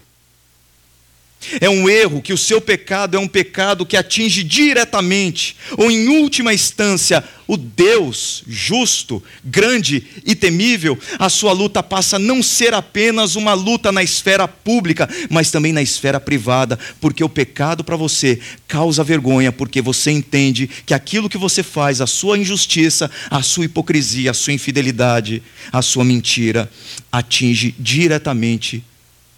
é 1.59 1.69
um 1.69 1.89
erro, 1.89 2.21
que 2.21 2.33
o 2.33 2.37
seu 2.37 2.59
pecado 2.59 3.15
é 3.15 3.19
um 3.19 3.27
pecado 3.27 3.85
que 3.85 3.97
atinge 3.97 4.43
diretamente, 4.43 5.55
ou 5.77 5.91
em 5.91 6.07
última 6.07 6.53
instância, 6.53 7.23
o 7.47 7.57
Deus 7.57 8.43
justo, 8.47 9.21
grande 9.43 10.03
e 10.25 10.33
temível, 10.33 10.97
a 11.19 11.29
sua 11.29 11.51
luta 11.51 11.83
passa 11.83 12.15
a 12.15 12.19
não 12.19 12.41
ser 12.41 12.73
apenas 12.73 13.35
uma 13.35 13.53
luta 13.53 13.91
na 13.91 14.01
esfera 14.01 14.47
pública, 14.47 15.07
mas 15.29 15.51
também 15.51 15.71
na 15.71 15.81
esfera 15.81 16.19
privada, 16.19 16.79
porque 16.99 17.23
o 17.23 17.29
pecado 17.29 17.83
para 17.83 17.95
você 17.95 18.39
causa 18.67 19.03
vergonha, 19.03 19.51
porque 19.51 19.81
você 19.81 20.11
entende 20.11 20.67
que 20.85 20.93
aquilo 20.93 21.29
que 21.29 21.37
você 21.37 21.61
faz, 21.61 22.01
a 22.01 22.07
sua 22.07 22.37
injustiça, 22.37 23.11
a 23.29 23.41
sua 23.43 23.65
hipocrisia, 23.65 24.31
a 24.31 24.33
sua 24.33 24.53
infidelidade, 24.53 25.43
a 25.71 25.81
sua 25.81 26.03
mentira, 26.03 26.69
atinge 27.11 27.75
diretamente 27.77 28.83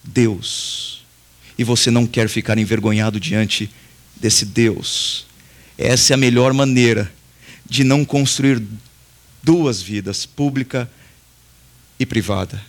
Deus 0.04 0.97
e 1.58 1.64
você 1.64 1.90
não 1.90 2.06
quer 2.06 2.30
ficar 2.30 2.58
envergonhado 2.58 3.20
diante 3.20 3.70
desse 4.16 4.46
Deus. 4.46 5.26
Essa 5.78 6.14
é 6.14 6.16
a 6.16 6.18
melhor 6.18 6.54
maneira 6.54 7.12
de 7.66 7.84
não 7.84 8.06
construir 8.06 8.62
duas 9.44 9.82
vidas, 9.82 10.26
pública 10.26 10.90
e 12.00 12.06
privada. 12.06 12.62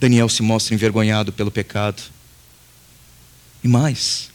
Daniel 0.00 0.28
se 0.28 0.42
mostra 0.42 0.74
envergonhado 0.74 1.32
pelo 1.32 1.50
pecado. 1.50 2.02
E 3.62 3.68
mais, 3.68 4.30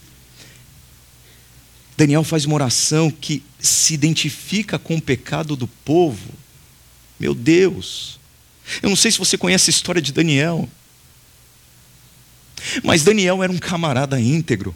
Daniel 1.96 2.24
faz 2.24 2.44
uma 2.44 2.54
oração 2.54 3.10
que 3.10 3.42
se 3.58 3.94
identifica 3.94 4.78
com 4.78 4.96
o 4.96 5.02
pecado 5.02 5.54
do 5.54 5.66
povo. 5.68 6.32
Meu 7.18 7.34
Deus, 7.34 8.18
eu 8.82 8.88
não 8.88 8.96
sei 8.96 9.10
se 9.10 9.18
você 9.18 9.36
conhece 9.36 9.70
a 9.70 9.72
história 9.72 10.00
de 10.00 10.12
Daniel. 10.12 10.68
Mas 12.82 13.02
Daniel 13.02 13.42
era 13.42 13.52
um 13.52 13.58
camarada 13.58 14.20
íntegro. 14.20 14.74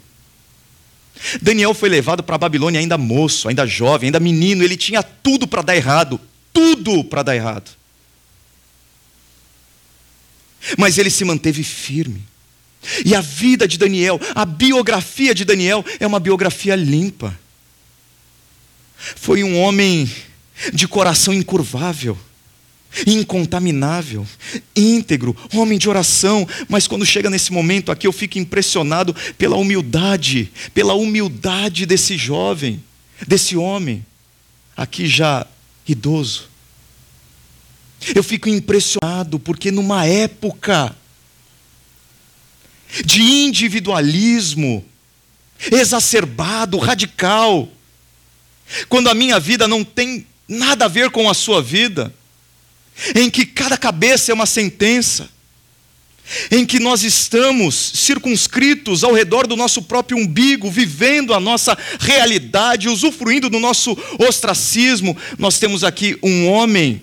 Daniel 1.41 1.73
foi 1.73 1.89
levado 1.89 2.23
para 2.23 2.35
a 2.35 2.39
Babilônia 2.39 2.79
ainda 2.79 2.97
moço, 2.97 3.47
ainda 3.47 3.65
jovem, 3.65 4.07
ainda 4.07 4.19
menino, 4.19 4.63
ele 4.63 4.75
tinha 4.75 5.01
tudo 5.01 5.47
para 5.47 5.61
dar 5.61 5.75
errado, 5.75 6.19
tudo 6.51 7.03
para 7.03 7.23
dar 7.23 7.35
errado. 7.35 7.71
Mas 10.77 10.97
ele 10.97 11.09
se 11.09 11.23
manteve 11.23 11.63
firme. 11.63 12.23
E 13.03 13.15
a 13.15 13.21
vida 13.21 13.67
de 13.67 13.77
Daniel, 13.77 14.19
a 14.33 14.45
biografia 14.45 15.33
de 15.33 15.45
Daniel 15.45 15.83
é 15.99 16.05
uma 16.05 16.19
biografia 16.19 16.75
limpa. 16.75 17.37
Foi 18.97 19.43
um 19.43 19.59
homem 19.59 20.09
de 20.73 20.87
coração 20.87 21.33
incurvável 21.33 22.17
incontaminável, 23.05 24.25
íntegro, 24.75 25.35
homem 25.53 25.77
de 25.77 25.89
oração, 25.89 26.47
mas 26.69 26.87
quando 26.87 27.05
chega 27.05 27.29
nesse 27.29 27.51
momento 27.51 27.91
aqui 27.91 28.07
eu 28.07 28.13
fico 28.13 28.37
impressionado 28.37 29.15
pela 29.37 29.55
humildade, 29.55 30.51
pela 30.73 30.93
humildade 30.93 31.85
desse 31.85 32.17
jovem, 32.17 32.81
desse 33.27 33.55
homem, 33.55 34.05
aqui 34.75 35.07
já 35.07 35.45
idoso. 35.87 36.49
Eu 38.13 38.23
fico 38.23 38.49
impressionado 38.49 39.39
porque 39.39 39.71
numa 39.71 40.05
época 40.05 40.95
de 43.03 43.21
individualismo 43.21 44.85
exacerbado, 45.71 46.77
radical, 46.77 47.69
quando 48.89 49.09
a 49.09 49.13
minha 49.13 49.39
vida 49.39 49.67
não 49.67 49.83
tem 49.83 50.25
nada 50.47 50.85
a 50.85 50.89
ver 50.89 51.09
com 51.09 51.29
a 51.29 51.33
sua 51.33 51.61
vida, 51.61 52.13
em 53.15 53.29
que 53.29 53.45
cada 53.45 53.77
cabeça 53.77 54.31
é 54.31 54.33
uma 54.33 54.45
sentença, 54.45 55.29
em 56.49 56.65
que 56.65 56.79
nós 56.79 57.03
estamos 57.03 57.75
circunscritos 57.75 59.03
ao 59.03 59.13
redor 59.13 59.45
do 59.45 59.55
nosso 59.55 59.83
próprio 59.83 60.17
umbigo, 60.17 60.71
vivendo 60.71 61.33
a 61.33 61.39
nossa 61.39 61.77
realidade, 61.99 62.89
usufruindo 62.89 63.49
do 63.49 63.59
nosso 63.59 63.95
ostracismo, 64.17 65.15
nós 65.37 65.59
temos 65.59 65.83
aqui 65.83 66.17
um 66.23 66.47
homem 66.49 67.01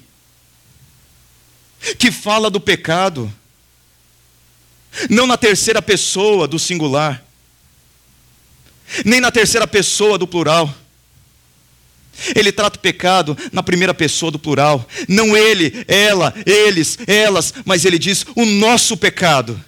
que 1.99 2.11
fala 2.11 2.51
do 2.51 2.61
pecado, 2.61 3.33
não 5.09 5.27
na 5.27 5.37
terceira 5.37 5.81
pessoa 5.81 6.49
do 6.49 6.59
singular, 6.59 7.25
nem 9.05 9.21
na 9.21 9.31
terceira 9.31 9.67
pessoa 9.67 10.19
do 10.19 10.27
plural 10.27 10.82
ele 12.35 12.53
trata 12.53 12.79
o 12.79 12.83
pecado 12.83 13.37
na 13.53 13.63
primeira 13.63 13.95
pessoa 13.95 14.31
do 14.31 14.39
plural. 14.39 14.89
Não 15.09 15.37
ele, 15.37 15.85
ela, 15.89 16.35
eles, 16.47 16.99
elas, 17.07 17.55
mas 17.65 17.85
ele 17.85 17.99
diz 17.99 18.25
o 18.35 18.45
nosso 18.45 18.97
pecado. 18.97 19.61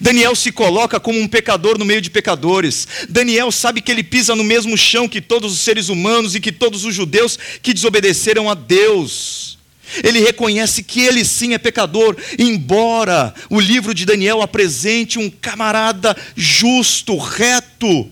Daniel 0.00 0.34
se 0.34 0.50
coloca 0.50 0.98
como 0.98 1.20
um 1.20 1.28
pecador 1.28 1.78
no 1.78 1.84
meio 1.84 2.00
de 2.00 2.10
pecadores. 2.10 2.88
Daniel 3.08 3.52
sabe 3.52 3.80
que 3.80 3.92
ele 3.92 4.02
pisa 4.02 4.34
no 4.34 4.44
mesmo 4.44 4.76
chão 4.76 5.08
que 5.08 5.20
todos 5.20 5.52
os 5.52 5.60
seres 5.60 5.88
humanos 5.88 6.34
e 6.34 6.40
que 6.40 6.52
todos 6.52 6.84
os 6.84 6.94
judeus 6.94 7.38
que 7.62 7.74
desobedeceram 7.74 8.48
a 8.48 8.54
Deus. 8.54 9.58
Ele 10.02 10.20
reconhece 10.20 10.82
que 10.82 11.02
ele 11.02 11.24
sim 11.24 11.52
é 11.52 11.58
pecador, 11.58 12.16
embora 12.38 13.34
o 13.50 13.60
livro 13.60 13.92
de 13.92 14.06
Daniel 14.06 14.40
apresente 14.40 15.18
um 15.18 15.28
camarada 15.28 16.16
justo, 16.34 17.16
reto, 17.18 18.10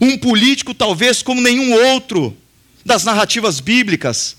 um 0.00 0.16
político 0.18 0.74
talvez 0.74 1.22
como 1.22 1.40
nenhum 1.40 1.72
outro 1.72 2.36
das 2.84 3.04
narrativas 3.04 3.60
bíblicas. 3.60 4.36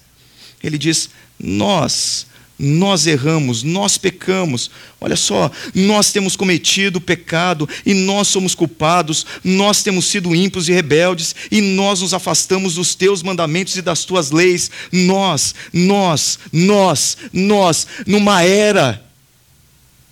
Ele 0.64 0.78
diz: 0.78 1.10
Nós 1.40 2.28
nós 2.58 3.06
erramos, 3.06 3.64
nós 3.64 3.98
pecamos. 3.98 4.72
Olha 5.00 5.18
só, 5.18 5.52
nós 5.74 6.14
temos 6.14 6.36
cometido 6.38 7.02
pecado 7.02 7.68
e 7.86 7.94
nós 7.94 8.30
somos 8.30 8.56
culpados, 8.56 9.26
nós 9.44 9.84
temos 9.84 10.06
sido 10.06 10.34
ímpios 10.34 10.70
e 10.70 10.72
rebeldes 10.72 11.36
e 11.52 11.60
nós 11.60 12.02
nos 12.02 12.14
afastamos 12.14 12.76
dos 12.76 12.96
teus 12.96 13.22
mandamentos 13.22 13.76
e 13.76 13.82
das 13.82 14.06
tuas 14.06 14.32
leis. 14.32 14.72
Nós, 14.92 15.54
nós, 15.74 16.40
nós, 16.52 17.18
nós, 17.34 17.88
numa 18.08 18.42
era 18.42 19.04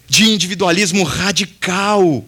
de 0.07 0.25
individualismo 0.25 1.03
radical, 1.03 2.25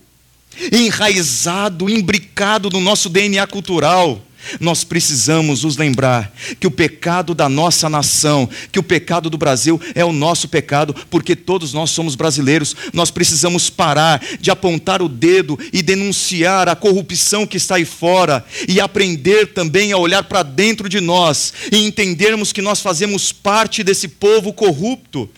enraizado, 0.72 1.90
imbricado 1.90 2.70
no 2.70 2.80
nosso 2.80 3.10
DNA 3.10 3.46
cultural 3.48 4.22
nós 4.60 4.84
precisamos 4.84 5.64
nos 5.64 5.78
lembrar 5.78 6.32
que 6.60 6.68
o 6.68 6.72
pecado 6.72 7.34
da 7.34 7.50
nossa 7.50 7.90
nação, 7.90 8.48
que 8.72 8.80
o 8.80 8.84
pecado 8.84 9.30
do 9.30 9.38
Brasil 9.38 9.80
é 9.94 10.04
o 10.06 10.14
nosso 10.14 10.48
pecado, 10.48 10.96
porque 11.10 11.36
todos 11.36 11.74
nós 11.74 11.90
somos 11.90 12.16
brasileiros. 12.16 12.76
Nós 12.94 13.12
precisamos 13.12 13.70
parar 13.70 14.22
de 14.40 14.52
apontar 14.52 15.02
o 15.02 15.10
dedo 15.10 15.58
e 15.74 15.82
denunciar 15.82 16.70
a 16.70 16.76
corrupção 16.76 17.48
que 17.48 17.58
está 17.58 17.76
aí 17.76 17.86
fora 17.86 18.46
e 18.68 18.80
aprender 18.80 19.48
também 19.48 19.92
a 19.92 19.98
olhar 19.98 20.24
para 20.24 20.44
dentro 20.44 20.88
de 20.88 21.00
nós 21.00 21.54
e 21.72 21.86
entendermos 21.86 22.54
que 22.54 22.62
nós 22.62 22.80
fazemos 22.80 23.32
parte 23.32 23.84
desse 23.84 24.08
povo 24.08 24.54
corrupto. 24.54 25.30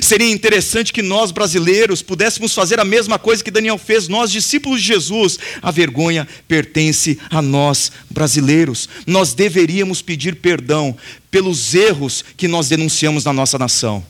Seria 0.00 0.30
interessante 0.30 0.92
que 0.92 1.02
nós 1.02 1.30
brasileiros 1.30 2.00
pudéssemos 2.00 2.54
fazer 2.54 2.80
a 2.80 2.84
mesma 2.84 3.18
coisa 3.18 3.44
que 3.44 3.50
Daniel 3.50 3.76
fez, 3.76 4.08
nós 4.08 4.30
discípulos 4.30 4.80
de 4.80 4.86
Jesus. 4.86 5.38
A 5.60 5.70
vergonha 5.70 6.26
pertence 6.48 7.18
a 7.30 7.42
nós 7.42 7.92
brasileiros. 8.08 8.88
Nós 9.06 9.34
deveríamos 9.34 10.00
pedir 10.00 10.36
perdão 10.36 10.96
pelos 11.30 11.74
erros 11.74 12.24
que 12.36 12.48
nós 12.48 12.68
denunciamos 12.68 13.24
na 13.24 13.32
nossa 13.32 13.58
nação. 13.58 14.04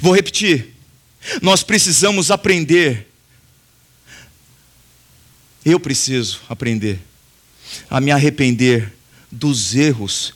Vou 0.00 0.14
repetir. 0.14 0.74
Nós 1.42 1.62
precisamos 1.62 2.30
aprender. 2.30 3.08
Eu 5.64 5.78
preciso 5.78 6.40
aprender 6.48 6.98
a 7.88 8.00
me 8.00 8.10
arrepender 8.10 8.92
dos 9.30 9.74
erros 9.74 10.32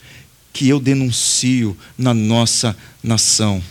que 0.55 0.69
eu 0.69 0.79
denuncio 0.79 1.77
na 1.99 2.15
nossa 2.15 2.77
nação. 3.03 3.63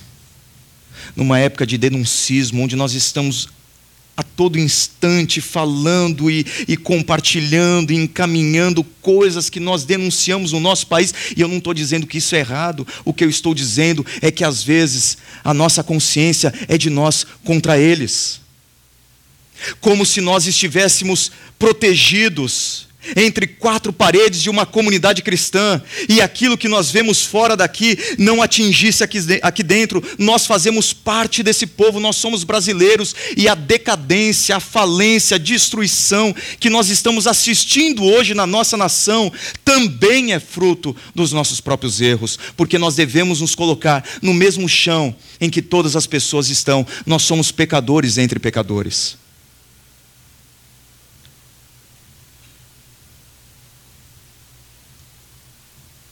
Numa 1.16 1.40
época 1.40 1.66
de 1.66 1.78
denuncismo, 1.78 2.62
onde 2.62 2.76
nós 2.76 2.94
estamos 2.94 3.48
a 4.16 4.22
todo 4.22 4.60
instante 4.60 5.42
falando 5.42 6.30
e, 6.30 6.46
e, 6.68 6.78
compartilhando 6.78 7.92
e 7.92 7.96
encaminhando 7.96 8.84
coisas 9.02 9.50
que 9.50 9.62
nós 9.62 9.86
denunciamos 9.86 10.52
no 10.52 10.60
nosso 10.60 10.86
país, 10.86 11.14
e 11.36 11.42
eu 11.42 11.48
não 11.48 11.58
estou 11.58 11.74
dizendo 11.74 12.06
que 12.06 12.18
isso 12.18 12.36
é 12.36 12.40
errado, 12.40 12.86
o 13.06 13.14
que 13.14 13.24
eu 13.24 13.30
estou 13.30 13.56
dizendo 13.56 14.06
é 14.22 14.30
que 14.30 14.44
às 14.44 14.62
vezes 14.62 15.18
a 15.42 15.54
nossa 15.54 15.84
consciência 15.84 16.54
é 16.68 16.78
de 16.78 16.90
nós 16.90 17.26
contra 17.46 17.80
eles. 17.80 18.42
Como 19.80 20.06
se 20.06 20.20
nós 20.20 20.46
estivéssemos 20.46 21.32
protegidos 21.58 22.88
entre 23.16 23.48
quatro 23.48 23.92
paredes 23.92 24.42
de 24.42 24.50
uma 24.50 24.66
comunidade 24.66 25.22
cristã. 25.22 25.82
E 26.08 26.22
aquilo 26.22 26.58
que 26.58 26.68
nós 26.68 26.92
vemos 26.92 27.24
fora 27.24 27.56
daqui 27.56 27.98
não 28.18 28.42
atingisse 28.42 29.04
aqui, 29.04 29.20
aqui 29.42 29.64
dentro, 29.64 30.04
nós 30.18 30.46
fazemos 30.46 30.94
parte 30.94 31.44
desse 31.44 31.66
povo, 31.66 32.00
nós 32.00 32.16
somos 32.16 32.44
brasileiros. 32.44 33.16
E 33.36 33.48
a 33.48 33.56
decadência, 33.56 34.56
a 34.56 34.60
falência, 34.60 35.36
a 35.36 35.40
destruição 35.40 36.34
que 36.60 36.70
nós 36.70 36.90
estamos 36.90 37.28
assistindo 37.28 38.04
hoje 38.04 38.34
na 38.34 38.46
nossa 38.46 38.78
nação 38.78 39.32
também 39.64 40.34
é 40.34 40.40
fruto 40.40 40.96
dos 41.16 41.32
nossos 41.32 41.60
próprios 41.60 42.02
erros, 42.02 42.38
porque 42.56 42.78
nós 42.78 42.96
devemos 42.96 43.42
nos 43.42 43.56
colocar 43.56 44.04
no 44.22 44.34
mesmo 44.34 44.68
chão 44.68 45.16
em 45.40 45.50
que 45.50 45.62
todas 45.62 45.96
as 45.96 46.08
pessoas 46.08 46.50
estão, 46.50 46.86
nós 47.06 47.24
somos 47.24 47.52
pecadores 47.52 48.18
entre 48.18 48.40
pecadores. 48.40 49.23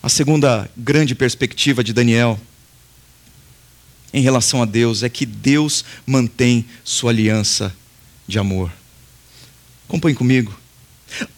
A 0.04 0.10
segunda 0.10 0.70
grande 0.76 1.14
perspectiva 1.14 1.84
de 1.84 1.94
Daniel 1.94 2.40
em 4.12 4.22
relação 4.22 4.62
a 4.62 4.66
Deus 4.66 5.04
é 5.04 5.10
que 5.10 5.26
Deus 5.26 5.86
mantém 6.08 6.66
sua 6.84 7.12
aliança 7.12 7.74
de 8.28 8.40
amor. 8.40 8.72
Acompanhe 9.88 10.16
comigo. 10.16 10.60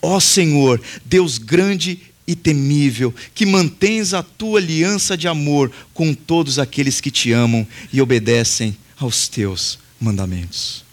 Ó 0.01 0.19
Senhor, 0.19 0.81
Deus 1.03 1.37
grande 1.37 1.99
e 2.25 2.35
temível, 2.35 3.13
que 3.35 3.45
mantens 3.45 4.13
a 4.13 4.23
tua 4.23 4.59
aliança 4.59 5.17
de 5.17 5.27
amor 5.27 5.69
com 5.93 6.13
todos 6.13 6.57
aqueles 6.57 7.01
que 7.01 7.11
te 7.11 7.33
amam 7.33 7.67
e 7.91 8.01
obedecem 8.01 8.77
aos 8.97 9.27
teus 9.27 9.77
mandamentos. 9.99 10.85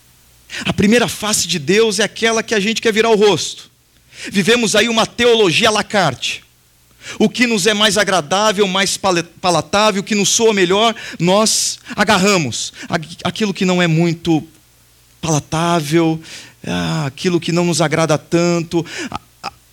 A 0.64 0.72
primeira 0.72 1.06
face 1.06 1.46
de 1.46 1.60
Deus 1.60 2.00
é 2.00 2.02
aquela 2.02 2.42
que 2.42 2.54
a 2.54 2.58
gente 2.58 2.82
quer 2.82 2.92
virar 2.92 3.10
o 3.10 3.16
rosto. 3.16 3.70
Vivemos 4.32 4.74
aí 4.74 4.88
uma 4.88 5.06
teologia 5.06 5.68
à 5.68 5.72
la 5.72 5.84
carte 5.84 6.42
o 7.18 7.28
que 7.28 7.46
nos 7.46 7.66
é 7.66 7.74
mais 7.74 7.96
agradável, 7.96 8.66
mais 8.66 8.98
palatável, 9.40 10.00
o 10.00 10.04
que 10.04 10.14
nos 10.14 10.28
soa 10.28 10.52
melhor, 10.52 10.94
nós 11.18 11.78
agarramos. 11.96 12.72
Aquilo 13.24 13.54
que 13.54 13.64
não 13.64 13.82
é 13.82 13.86
muito 13.86 14.46
palatável, 15.20 16.20
ah, 16.66 17.06
aquilo 17.06 17.40
que 17.40 17.52
não 17.52 17.64
nos 17.64 17.80
agrada 17.80 18.16
tanto, 18.18 18.84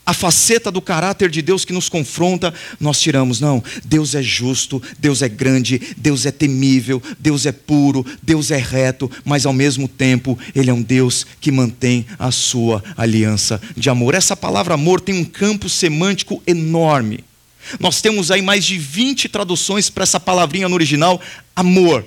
a 0.08 0.14
faceta 0.14 0.70
do 0.70 0.80
caráter 0.80 1.28
de 1.28 1.42
Deus 1.42 1.66
que 1.66 1.72
nos 1.72 1.90
confronta, 1.90 2.54
nós 2.80 2.98
tiramos. 2.98 3.40
Não, 3.40 3.62
Deus 3.84 4.14
é 4.14 4.22
justo, 4.22 4.82
Deus 4.98 5.20
é 5.20 5.28
grande, 5.28 5.78
Deus 5.98 6.24
é 6.24 6.30
temível, 6.30 7.02
Deus 7.18 7.44
é 7.44 7.52
puro, 7.52 8.06
Deus 8.22 8.50
é 8.50 8.56
reto, 8.56 9.10
mas 9.22 9.44
ao 9.44 9.52
mesmo 9.52 9.86
tempo, 9.86 10.38
Ele 10.56 10.70
é 10.70 10.72
um 10.72 10.80
Deus 10.80 11.26
que 11.42 11.52
mantém 11.52 12.06
a 12.18 12.30
sua 12.30 12.82
aliança 12.96 13.60
de 13.76 13.90
amor. 13.90 14.14
Essa 14.14 14.34
palavra 14.34 14.72
amor 14.72 14.98
tem 15.02 15.14
um 15.14 15.26
campo 15.26 15.68
semântico 15.68 16.42
enorme. 16.46 17.22
Nós 17.78 18.00
temos 18.00 18.30
aí 18.30 18.40
mais 18.40 18.64
de 18.64 18.78
20 18.78 19.28
traduções 19.28 19.90
para 19.90 20.04
essa 20.04 20.18
palavrinha 20.18 20.70
no 20.70 20.74
original, 20.74 21.20
amor. 21.54 22.02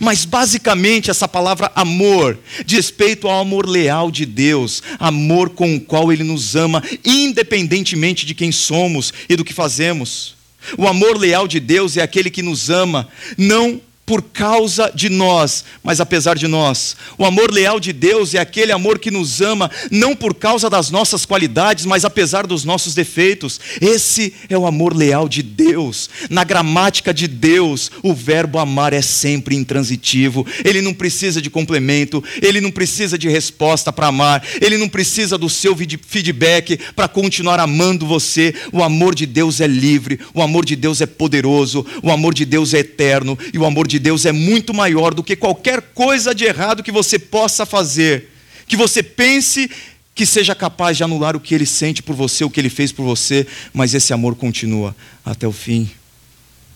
Mas 0.00 0.24
basicamente 0.24 1.10
essa 1.10 1.28
palavra 1.28 1.70
amor 1.74 2.38
diz 2.64 2.86
respeito 2.86 3.28
ao 3.28 3.40
amor 3.40 3.68
leal 3.68 4.10
de 4.10 4.24
Deus, 4.24 4.82
amor 4.98 5.50
com 5.50 5.76
o 5.76 5.80
qual 5.80 6.12
Ele 6.12 6.22
nos 6.22 6.54
ama, 6.56 6.82
independentemente 7.04 8.24
de 8.24 8.34
quem 8.34 8.52
somos 8.52 9.12
e 9.28 9.36
do 9.36 9.44
que 9.44 9.52
fazemos. 9.52 10.34
O 10.78 10.86
amor 10.86 11.16
leal 11.18 11.46
de 11.46 11.60
Deus 11.60 11.96
é 11.96 12.02
aquele 12.02 12.30
que 12.30 12.42
nos 12.42 12.70
ama, 12.70 13.08
não 13.36 13.80
por 14.06 14.22
causa 14.22 14.90
de 14.94 15.10
nós, 15.10 15.64
mas 15.82 16.00
apesar 16.00 16.36
de 16.36 16.46
nós. 16.46 16.96
O 17.18 17.24
amor 17.24 17.50
leal 17.50 17.80
de 17.80 17.92
Deus 17.92 18.34
é 18.34 18.38
aquele 18.38 18.70
amor 18.70 19.00
que 19.00 19.10
nos 19.10 19.40
ama 19.40 19.68
não 19.90 20.14
por 20.14 20.32
causa 20.32 20.70
das 20.70 20.90
nossas 20.90 21.26
qualidades, 21.26 21.84
mas 21.84 22.04
apesar 22.04 22.46
dos 22.46 22.64
nossos 22.64 22.94
defeitos. 22.94 23.60
Esse 23.80 24.32
é 24.48 24.56
o 24.56 24.64
amor 24.64 24.96
leal 24.96 25.28
de 25.28 25.42
Deus. 25.42 26.08
Na 26.30 26.44
gramática 26.44 27.12
de 27.12 27.26
Deus, 27.26 27.90
o 28.00 28.14
verbo 28.14 28.60
amar 28.60 28.92
é 28.92 29.02
sempre 29.02 29.56
intransitivo. 29.56 30.46
Ele 30.64 30.80
não 30.80 30.94
precisa 30.94 31.42
de 31.42 31.50
complemento, 31.50 32.22
ele 32.40 32.60
não 32.60 32.70
precisa 32.70 33.18
de 33.18 33.28
resposta 33.28 33.92
para 33.92 34.06
amar, 34.06 34.46
ele 34.60 34.78
não 34.78 34.88
precisa 34.88 35.36
do 35.36 35.48
seu 35.50 35.76
feedback 35.76 36.78
para 36.94 37.08
continuar 37.08 37.58
amando 37.58 38.06
você. 38.06 38.54
O 38.72 38.84
amor 38.84 39.16
de 39.16 39.26
Deus 39.26 39.60
é 39.60 39.66
livre, 39.66 40.20
o 40.32 40.40
amor 40.40 40.64
de 40.64 40.76
Deus 40.76 41.00
é 41.00 41.06
poderoso, 41.06 41.84
o 42.04 42.10
amor 42.12 42.32
de 42.32 42.44
Deus 42.44 42.72
é 42.72 42.78
eterno 42.78 43.36
e 43.52 43.58
o 43.58 43.64
amor 43.64 43.88
de 43.88 43.95
de 43.96 43.98
Deus 43.98 44.26
é 44.26 44.32
muito 44.32 44.74
maior 44.74 45.14
do 45.14 45.22
que 45.22 45.34
qualquer 45.34 45.80
coisa 45.80 46.34
de 46.34 46.44
errado 46.44 46.82
que 46.82 46.92
você 46.92 47.18
possa 47.18 47.64
fazer, 47.64 48.30
que 48.68 48.76
você 48.76 49.02
pense 49.02 49.70
que 50.14 50.26
seja 50.26 50.54
capaz 50.54 50.98
de 50.98 51.02
anular 51.02 51.34
o 51.34 51.40
que 51.40 51.54
ele 51.54 51.64
sente 51.64 52.02
por 52.02 52.14
você, 52.14 52.44
o 52.44 52.50
que 52.50 52.60
ele 52.60 52.68
fez 52.68 52.92
por 52.92 53.04
você, 53.04 53.46
mas 53.72 53.94
esse 53.94 54.12
amor 54.12 54.34
continua 54.34 54.94
até 55.24 55.48
o 55.48 55.52
fim. 55.52 55.90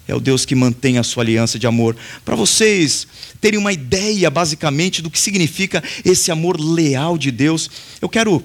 É 0.08 0.14
o 0.14 0.20
Deus 0.20 0.46
que 0.46 0.54
mantém 0.54 0.98
a 0.98 1.02
sua 1.02 1.22
aliança 1.22 1.58
de 1.58 1.66
amor. 1.66 1.94
Para 2.24 2.34
vocês 2.34 3.06
terem 3.40 3.58
uma 3.58 3.72
ideia, 3.72 4.30
basicamente, 4.30 5.02
do 5.02 5.10
que 5.10 5.20
significa 5.20 5.84
esse 6.04 6.30
amor 6.30 6.58
leal 6.58 7.16
de 7.16 7.30
Deus, 7.30 7.70
eu 8.00 8.08
quero 8.08 8.42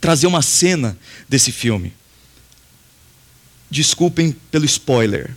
trazer 0.00 0.26
uma 0.26 0.40
cena 0.40 0.96
desse 1.28 1.50
filme. 1.52 1.92
Desculpem 3.68 4.34
pelo 4.50 4.64
spoiler, 4.64 5.34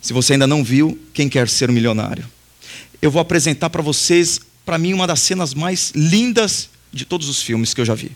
Se 0.00 0.12
você 0.12 0.34
ainda 0.34 0.46
não 0.46 0.64
viu, 0.64 0.98
quem 1.12 1.28
quer 1.28 1.48
ser 1.48 1.70
um 1.70 1.72
milionário? 1.72 2.26
Eu 3.02 3.10
vou 3.10 3.20
apresentar 3.20 3.70
para 3.70 3.82
vocês, 3.82 4.40
para 4.64 4.78
mim, 4.78 4.92
uma 4.92 5.06
das 5.06 5.20
cenas 5.20 5.54
mais 5.54 5.92
lindas 5.94 6.70
de 6.92 7.04
todos 7.04 7.28
os 7.28 7.42
filmes 7.42 7.74
que 7.74 7.80
eu 7.80 7.84
já 7.84 7.94
vi. 7.94 8.12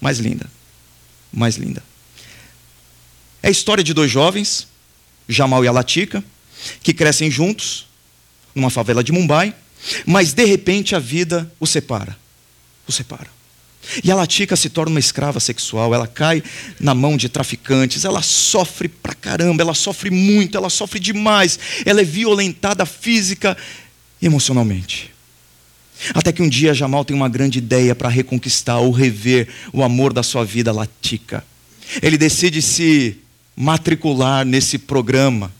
Mais 0.00 0.18
linda. 0.18 0.50
Mais 1.32 1.56
linda. 1.56 1.82
É 3.42 3.48
a 3.48 3.50
história 3.50 3.84
de 3.84 3.94
dois 3.94 4.10
jovens, 4.10 4.66
Jamal 5.28 5.64
e 5.64 5.68
Alatica, 5.68 6.22
que 6.82 6.92
crescem 6.92 7.30
juntos 7.30 7.86
numa 8.54 8.70
favela 8.70 9.04
de 9.04 9.12
Mumbai, 9.12 9.54
mas 10.04 10.32
de 10.32 10.44
repente 10.44 10.94
a 10.94 10.98
vida 10.98 11.50
os 11.60 11.70
separa. 11.70 12.18
Os 12.86 12.94
separa. 12.94 13.37
E 14.02 14.10
a 14.10 14.14
Latica 14.14 14.54
se 14.54 14.68
torna 14.68 14.90
uma 14.90 15.00
escrava 15.00 15.40
sexual, 15.40 15.94
ela 15.94 16.06
cai 16.06 16.42
na 16.78 16.94
mão 16.94 17.16
de 17.16 17.28
traficantes, 17.28 18.04
ela 18.04 18.20
sofre 18.22 18.88
pra 18.88 19.14
caramba, 19.14 19.62
ela 19.62 19.74
sofre 19.74 20.10
muito, 20.10 20.56
ela 20.56 20.68
sofre 20.68 21.00
demais, 21.00 21.58
ela 21.86 22.00
é 22.00 22.04
violentada 22.04 22.84
física 22.84 23.56
e 24.20 24.26
emocionalmente. 24.26 25.10
Até 26.14 26.32
que 26.32 26.42
um 26.42 26.48
dia 26.48 26.74
Jamal 26.74 27.04
tem 27.04 27.16
uma 27.16 27.28
grande 27.28 27.58
ideia 27.58 27.94
para 27.94 28.08
reconquistar 28.08 28.78
ou 28.78 28.92
rever 28.92 29.48
o 29.72 29.82
amor 29.82 30.12
da 30.12 30.22
sua 30.22 30.44
vida, 30.44 30.70
Latica. 30.70 31.44
Ele 32.02 32.16
decide 32.16 32.62
se 32.62 33.16
matricular 33.56 34.44
nesse 34.44 34.78
programa 34.78 35.52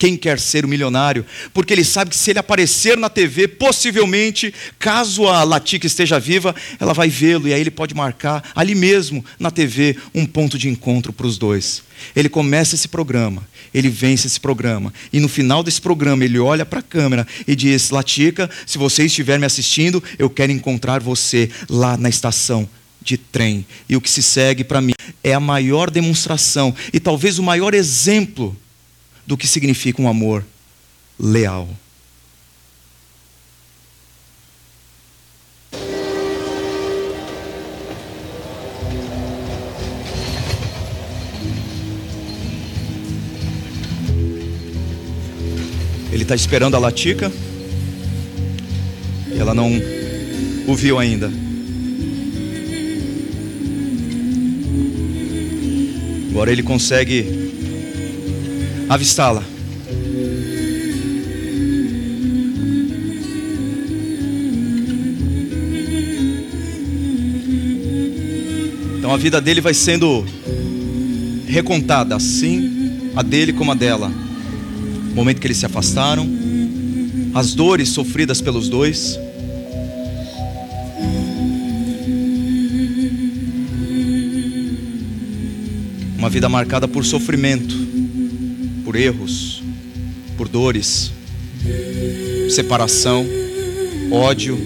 quem 0.00 0.16
quer 0.16 0.40
ser 0.40 0.64
o 0.64 0.68
milionário, 0.68 1.26
porque 1.52 1.74
ele 1.74 1.84
sabe 1.84 2.10
que 2.10 2.16
se 2.16 2.30
ele 2.30 2.38
aparecer 2.38 2.96
na 2.96 3.10
TV, 3.10 3.46
possivelmente, 3.46 4.52
caso 4.78 5.28
a 5.28 5.44
Latica 5.44 5.86
esteja 5.86 6.18
viva, 6.18 6.56
ela 6.80 6.94
vai 6.94 7.10
vê-lo 7.10 7.46
e 7.46 7.52
aí 7.52 7.60
ele 7.60 7.70
pode 7.70 7.94
marcar 7.94 8.50
ali 8.54 8.74
mesmo 8.74 9.22
na 9.38 9.50
TV 9.50 9.98
um 10.14 10.24
ponto 10.24 10.56
de 10.56 10.70
encontro 10.70 11.12
para 11.12 11.26
os 11.26 11.36
dois. 11.36 11.82
Ele 12.16 12.30
começa 12.30 12.74
esse 12.74 12.88
programa, 12.88 13.46
ele 13.74 13.90
vence 13.90 14.26
esse 14.26 14.40
programa, 14.40 14.90
e 15.12 15.20
no 15.20 15.28
final 15.28 15.62
desse 15.62 15.82
programa 15.82 16.24
ele 16.24 16.38
olha 16.38 16.64
para 16.64 16.78
a 16.78 16.82
câmera 16.82 17.26
e 17.46 17.54
diz: 17.54 17.90
Latica, 17.90 18.48
se 18.64 18.78
você 18.78 19.04
estiver 19.04 19.38
me 19.38 19.44
assistindo, 19.44 20.02
eu 20.18 20.30
quero 20.30 20.50
encontrar 20.50 21.02
você 21.02 21.50
lá 21.68 21.98
na 21.98 22.08
estação 22.08 22.66
de 23.02 23.18
trem. 23.18 23.66
E 23.86 23.96
o 23.96 24.00
que 24.00 24.08
se 24.08 24.22
segue 24.22 24.64
para 24.64 24.80
mim 24.80 24.94
é 25.22 25.34
a 25.34 25.40
maior 25.40 25.90
demonstração 25.90 26.74
e 26.90 26.98
talvez 26.98 27.38
o 27.38 27.42
maior 27.42 27.74
exemplo 27.74 28.56
do 29.30 29.36
que 29.36 29.46
significa 29.46 30.02
um 30.02 30.08
amor 30.08 30.44
leal. 31.16 31.68
Ele 46.10 46.24
está 46.24 46.34
esperando 46.34 46.74
a 46.74 46.80
Latica. 46.80 47.30
E 49.32 49.38
ela 49.38 49.54
não 49.54 49.70
o 50.66 50.74
viu 50.74 50.98
ainda. 50.98 51.30
Agora 56.30 56.50
ele 56.50 56.64
consegue 56.64 57.39
avistá-la. 58.90 59.44
Então 68.98 69.14
a 69.14 69.16
vida 69.16 69.40
dele 69.40 69.60
vai 69.60 69.74
sendo 69.74 70.26
recontada, 71.46 72.16
assim 72.16 73.12
a 73.14 73.22
dele 73.22 73.52
como 73.52 73.70
a 73.70 73.74
dela. 73.76 74.10
O 75.12 75.14
momento 75.14 75.40
que 75.40 75.46
eles 75.46 75.58
se 75.58 75.66
afastaram, 75.66 76.28
as 77.32 77.54
dores 77.54 77.90
sofridas 77.90 78.40
pelos 78.40 78.68
dois. 78.68 79.16
Uma 86.18 86.28
vida 86.28 86.48
marcada 86.48 86.88
por 86.88 87.04
sofrimento 87.04 87.89
por 88.90 88.96
erros, 88.96 89.62
por 90.36 90.48
dores, 90.48 91.12
separação, 92.48 93.24
ódio, 94.10 94.58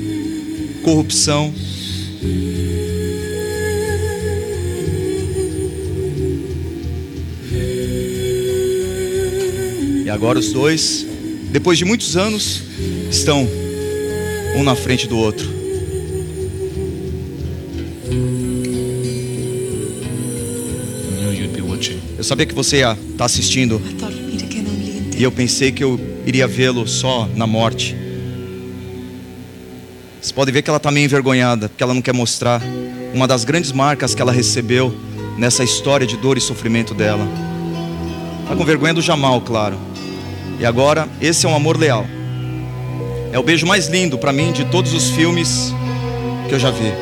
corrupção. 0.82 1.52
E 10.02 10.08
agora 10.08 10.38
os 10.38 10.54
dois, 10.54 11.06
depois 11.50 11.76
de 11.76 11.84
muitos 11.84 12.16
anos, 12.16 12.62
estão 13.10 13.46
um 14.56 14.62
na 14.62 14.74
frente 14.74 15.06
do 15.06 15.18
outro. 15.18 15.64
Eu 22.24 22.26
sabia 22.26 22.46
que 22.46 22.54
você 22.54 22.78
ia 22.78 22.92
estar 22.92 23.16
tá 23.18 23.24
assistindo. 23.26 23.78
E 25.16 25.22
eu 25.22 25.30
pensei 25.30 25.70
que 25.70 25.84
eu 25.84 25.98
iria 26.26 26.46
vê-lo 26.46 26.88
só 26.88 27.28
na 27.36 27.46
morte. 27.46 27.96
Vocês 30.20 30.32
podem 30.32 30.52
ver 30.52 30.62
que 30.62 30.70
ela 30.70 30.78
está 30.78 30.90
meio 30.90 31.04
envergonhada, 31.04 31.68
porque 31.68 31.82
ela 31.82 31.94
não 31.94 32.02
quer 32.02 32.12
mostrar 32.12 32.60
uma 33.12 33.28
das 33.28 33.44
grandes 33.44 33.70
marcas 33.70 34.14
que 34.14 34.20
ela 34.20 34.32
recebeu 34.32 34.92
nessa 35.38 35.62
história 35.62 36.06
de 36.06 36.16
dor 36.16 36.36
e 36.36 36.40
sofrimento 36.40 36.94
dela. 36.94 37.28
Está 38.42 38.56
com 38.56 38.64
vergonha 38.64 38.92
do 38.92 39.00
Jamal, 39.00 39.40
claro. 39.40 39.78
E 40.58 40.66
agora, 40.66 41.08
esse 41.20 41.46
é 41.46 41.48
um 41.48 41.54
amor 41.54 41.78
leal. 41.78 42.04
É 43.32 43.38
o 43.38 43.42
beijo 43.42 43.66
mais 43.66 43.86
lindo 43.86 44.18
para 44.18 44.32
mim 44.32 44.52
de 44.52 44.64
todos 44.64 44.92
os 44.92 45.10
filmes 45.10 45.72
que 46.48 46.54
eu 46.54 46.58
já 46.58 46.70
vi. 46.70 46.92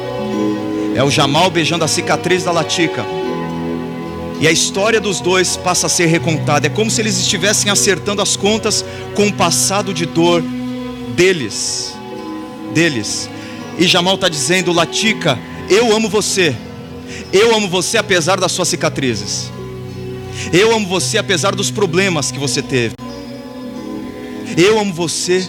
É 0.94 1.02
o 1.02 1.10
Jamal 1.10 1.50
beijando 1.50 1.84
a 1.84 1.88
cicatriz 1.88 2.44
da 2.44 2.52
Latica 2.52 3.04
e 4.43 4.49
a 4.49 4.51
história 4.51 5.01
dos 5.01 5.20
dois 5.20 5.57
passa 5.57 5.86
a 5.86 5.88
ser 5.88 6.07
recontada. 6.07 6.66
É 6.66 6.70
como 6.70 6.90
se 6.90 7.01
eles 7.01 7.16
estivessem 7.16 7.70
acertando 7.70 8.20
as 8.20 8.34
contas 8.36 8.84
com 9.14 9.28
o 9.28 9.32
passado 9.32 9.95
de 9.95 10.05
dor 10.05 10.43
deles. 11.14 11.95
Deles. 12.74 13.30
E 13.78 13.86
Jamal 13.86 14.16
está 14.16 14.28
dizendo: 14.28 14.72
Latica, 14.72 15.38
eu 15.70 15.95
amo 15.95 16.09
você. 16.09 16.57
Eu 17.32 17.55
amo 17.55 17.68
você 17.68 17.99
apesar 17.99 18.40
das 18.40 18.51
suas 18.51 18.66
cicatrizes. 18.66 19.49
Eu 20.53 20.74
amo 20.74 20.88
você 20.88 21.18
apesar 21.18 21.55
dos 21.55 21.70
problemas 21.70 22.32
que 22.32 22.38
você 22.40 22.61
teve. 22.61 22.97
Eu 24.57 24.80
amo 24.80 24.93
você 24.93 25.49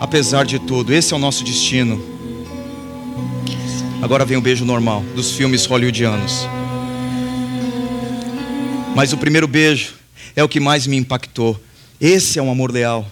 apesar 0.00 0.44
de 0.44 0.58
tudo. 0.58 0.92
Esse 0.92 1.12
é 1.14 1.16
o 1.16 1.20
nosso 1.20 1.44
destino. 1.44 2.02
Agora 4.02 4.24
vem 4.24 4.36
o 4.36 4.40
beijo 4.40 4.64
normal 4.64 5.04
dos 5.14 5.30
filmes 5.30 5.64
hollywoodianos. 5.64 6.48
Mas 8.94 9.12
o 9.12 9.18
primeiro 9.18 9.48
beijo 9.48 9.94
é 10.36 10.44
o 10.44 10.48
que 10.48 10.60
mais 10.60 10.86
me 10.86 10.96
impactou. 10.96 11.60
Esse 12.00 12.38
é 12.38 12.42
um 12.42 12.50
amor 12.50 12.70
leal. 12.70 13.10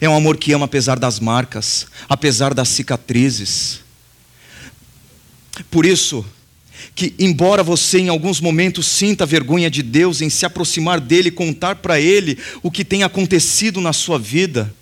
É 0.00 0.08
um 0.08 0.16
amor 0.16 0.36
que 0.36 0.52
ama 0.52 0.64
apesar 0.64 0.98
das 0.98 1.20
marcas, 1.20 1.86
apesar 2.08 2.52
das 2.52 2.68
cicatrizes. 2.68 3.80
Por 5.70 5.86
isso, 5.86 6.26
que 6.94 7.14
embora 7.20 7.62
você 7.62 8.00
em 8.00 8.08
alguns 8.08 8.40
momentos 8.40 8.86
sinta 8.86 9.24
vergonha 9.24 9.70
de 9.70 9.82
Deus 9.82 10.20
em 10.20 10.28
se 10.28 10.44
aproximar 10.44 11.00
dele 11.00 11.30
contar 11.30 11.76
para 11.76 12.00
ele 12.00 12.36
o 12.60 12.70
que 12.70 12.84
tem 12.84 13.04
acontecido 13.04 13.80
na 13.80 13.92
sua 13.92 14.18
vida, 14.18 14.74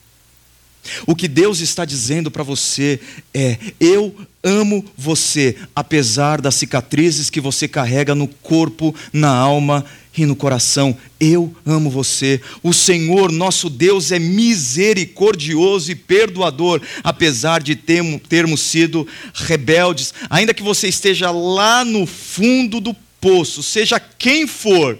o 1.06 1.14
que 1.14 1.28
Deus 1.28 1.60
está 1.60 1.84
dizendo 1.84 2.30
para 2.30 2.42
você 2.42 2.98
é: 3.34 3.58
eu 3.78 4.14
amo 4.42 4.84
você, 4.96 5.56
apesar 5.74 6.40
das 6.40 6.54
cicatrizes 6.54 7.30
que 7.30 7.40
você 7.40 7.68
carrega 7.68 8.14
no 8.14 8.26
corpo, 8.26 8.94
na 9.12 9.30
alma 9.30 9.84
e 10.16 10.26
no 10.26 10.34
coração. 10.34 10.96
Eu 11.18 11.54
amo 11.66 11.90
você. 11.90 12.40
O 12.62 12.72
Senhor, 12.72 13.30
nosso 13.30 13.68
Deus, 13.68 14.10
é 14.10 14.18
misericordioso 14.18 15.92
e 15.92 15.94
perdoador, 15.94 16.80
apesar 17.04 17.62
de 17.62 17.76
termos 17.76 18.60
sido 18.60 19.06
rebeldes. 19.34 20.14
Ainda 20.28 20.54
que 20.54 20.62
você 20.62 20.88
esteja 20.88 21.30
lá 21.30 21.84
no 21.84 22.06
fundo 22.06 22.80
do 22.80 22.94
poço, 23.20 23.62
seja 23.62 24.00
quem 24.00 24.46
for 24.46 24.98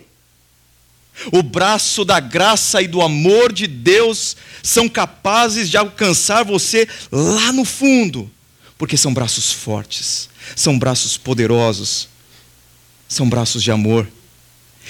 o 1.32 1.42
braço 1.42 2.04
da 2.04 2.18
graça 2.18 2.80
e 2.80 2.88
do 2.88 3.02
amor 3.02 3.52
de 3.52 3.66
Deus 3.66 4.36
são 4.62 4.88
capazes 4.88 5.68
de 5.68 5.76
alcançar 5.76 6.44
você 6.44 6.88
lá 7.12 7.52
no 7.52 7.64
fundo, 7.64 8.30
porque 8.80 8.96
são 8.96 9.12
braços 9.12 9.52
fortes, 9.52 10.30
são 10.56 10.78
braços 10.78 11.18
poderosos, 11.18 12.08
são 13.06 13.28
braços 13.28 13.62
de 13.62 13.70
amor. 13.70 14.08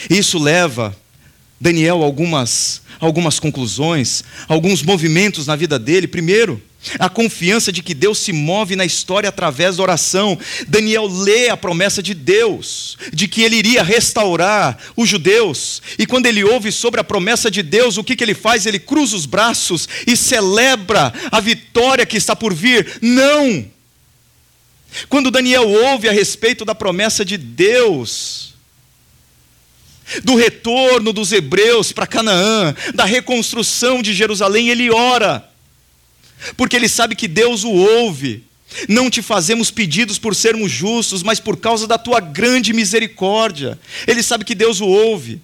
Isso 0.09 0.39
leva 0.39 0.97
Daniel 1.61 2.05
algumas, 2.05 2.83
algumas 3.01 3.41
conclusões, 3.41 4.23
alguns 4.47 4.85
movimentos 4.85 5.49
na 5.49 5.57
vida 5.57 5.77
dele. 5.77 6.07
Primeiro, 6.07 6.63
a 7.01 7.09
confiança 7.09 7.73
de 7.73 7.83
que 7.83 7.93
Deus 7.93 8.21
se 8.21 8.33
move 8.33 8.77
na 8.77 8.85
história 8.85 9.29
através 9.29 9.79
da 9.79 9.83
oração. 9.83 10.39
Daniel 10.69 11.09
lê 11.09 11.49
a 11.49 11.57
promessa 11.57 12.01
de 12.01 12.15
Deus, 12.15 12.97
de 13.13 13.27
que 13.27 13.43
ele 13.43 13.57
iria 13.57 13.83
restaurar 13.83 14.79
os 14.97 15.09
judeus. 15.09 15.83
E 15.99 16.07
quando 16.07 16.27
ele 16.27 16.45
ouve 16.45 16.71
sobre 16.71 17.01
a 17.01 17.05
promessa 17.05 17.51
de 17.51 17.61
Deus, 17.61 17.99
o 17.99 18.05
que, 18.05 18.15
que 18.15 18.23
ele 18.23 18.35
faz? 18.35 18.67
Ele 18.67 18.79
cruza 18.79 19.17
os 19.17 19.27
braços 19.27 19.89
e 20.07 20.17
celebra 20.17 21.13
a 21.33 21.41
vitória 21.41 22.07
que 22.07 22.17
está 22.17 22.37
por 22.37 22.55
vir. 22.55 23.01
Não! 23.03 23.80
Quando 25.09 25.31
Daniel 25.31 25.69
ouve 25.69 26.09
a 26.09 26.13
respeito 26.13 26.65
da 26.65 26.75
promessa 26.75 27.25
de 27.25 27.37
Deus, 27.37 28.55
do 30.25 30.35
retorno 30.35 31.13
dos 31.13 31.33
hebreus 31.33 31.93
para 31.93 32.07
Canaã, 32.07 32.75
da 32.95 33.05
reconstrução 33.05 34.03
de 34.03 34.13
Jerusalém, 34.13 34.69
ele 34.69 34.91
ora, 34.91 35.49
porque 36.57 36.77
ele 36.77 36.89
sabe 36.89 37.15
que 37.15 37.29
Deus 37.29 37.65
o 37.65 37.71
ouve. 37.71 38.45
Não 38.89 39.11
te 39.11 39.21
fazemos 39.21 39.71
pedidos 39.71 40.19
por 40.19 40.35
sermos 40.35 40.71
justos, 40.71 41.23
mas 41.23 41.41
por 41.41 41.57
causa 41.57 41.87
da 41.89 41.99
tua 41.99 42.21
grande 42.21 42.73
misericórdia. 42.73 43.79
Ele 44.07 44.23
sabe 44.23 44.45
que 44.45 44.55
Deus 44.55 44.81
o 44.81 44.87
ouve. 44.87 45.41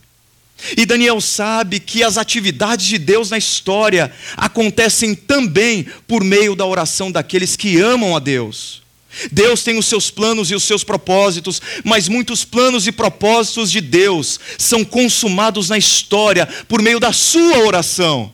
E 0.77 0.87
Daniel 0.87 1.21
sabe 1.21 1.81
que 1.81 2.03
as 2.03 2.17
atividades 2.17 2.87
de 2.87 2.99
Deus 2.99 3.31
na 3.31 3.37
história 3.37 4.13
acontecem 4.37 5.15
também 5.15 5.87
por 6.07 6.25
meio 6.25 6.55
da 6.57 6.65
oração 6.65 7.11
daqueles 7.11 7.57
que 7.57 7.79
amam 7.79 8.17
a 8.17 8.21
Deus. 8.21 8.86
Deus 9.31 9.63
tem 9.63 9.79
os 9.79 9.87
seus 9.87 10.11
planos 10.11 10.51
e 10.51 10.55
os 10.55 10.65
seus 10.65 10.85
propósitos, 10.85 11.61
mas 11.85 12.09
muitos 12.09 12.45
planos 12.45 12.87
e 12.87 12.93
propósitos 12.93 13.71
de 13.71 13.81
Deus 13.81 14.39
são 14.59 14.85
consumados 14.85 15.69
na 15.69 15.79
história 15.79 16.47
por 16.69 16.83
meio 16.83 17.01
da 17.01 17.13
sua 17.13 17.59
oração. 17.59 18.33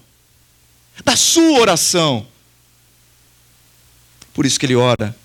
Da 1.05 1.17
sua 1.17 1.61
oração. 1.61 2.27
Por 4.35 4.47
isso 4.47 4.59
que 4.59 4.67
ele 4.67 4.77
ora. 4.77 5.17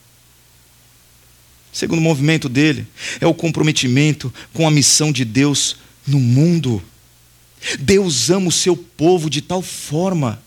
Segundo 1.71 2.01
movimento 2.01 2.49
dele 2.49 2.87
é 3.19 3.27
o 3.27 3.33
comprometimento 3.33 4.33
com 4.53 4.67
a 4.67 4.71
missão 4.71 5.11
de 5.11 5.23
Deus 5.23 5.77
no 6.05 6.19
mundo. 6.19 6.83
Deus 7.79 8.29
ama 8.29 8.47
o 8.47 8.51
seu 8.51 8.75
povo 8.75 9.29
de 9.29 9.41
tal 9.41 9.61
forma 9.61 10.41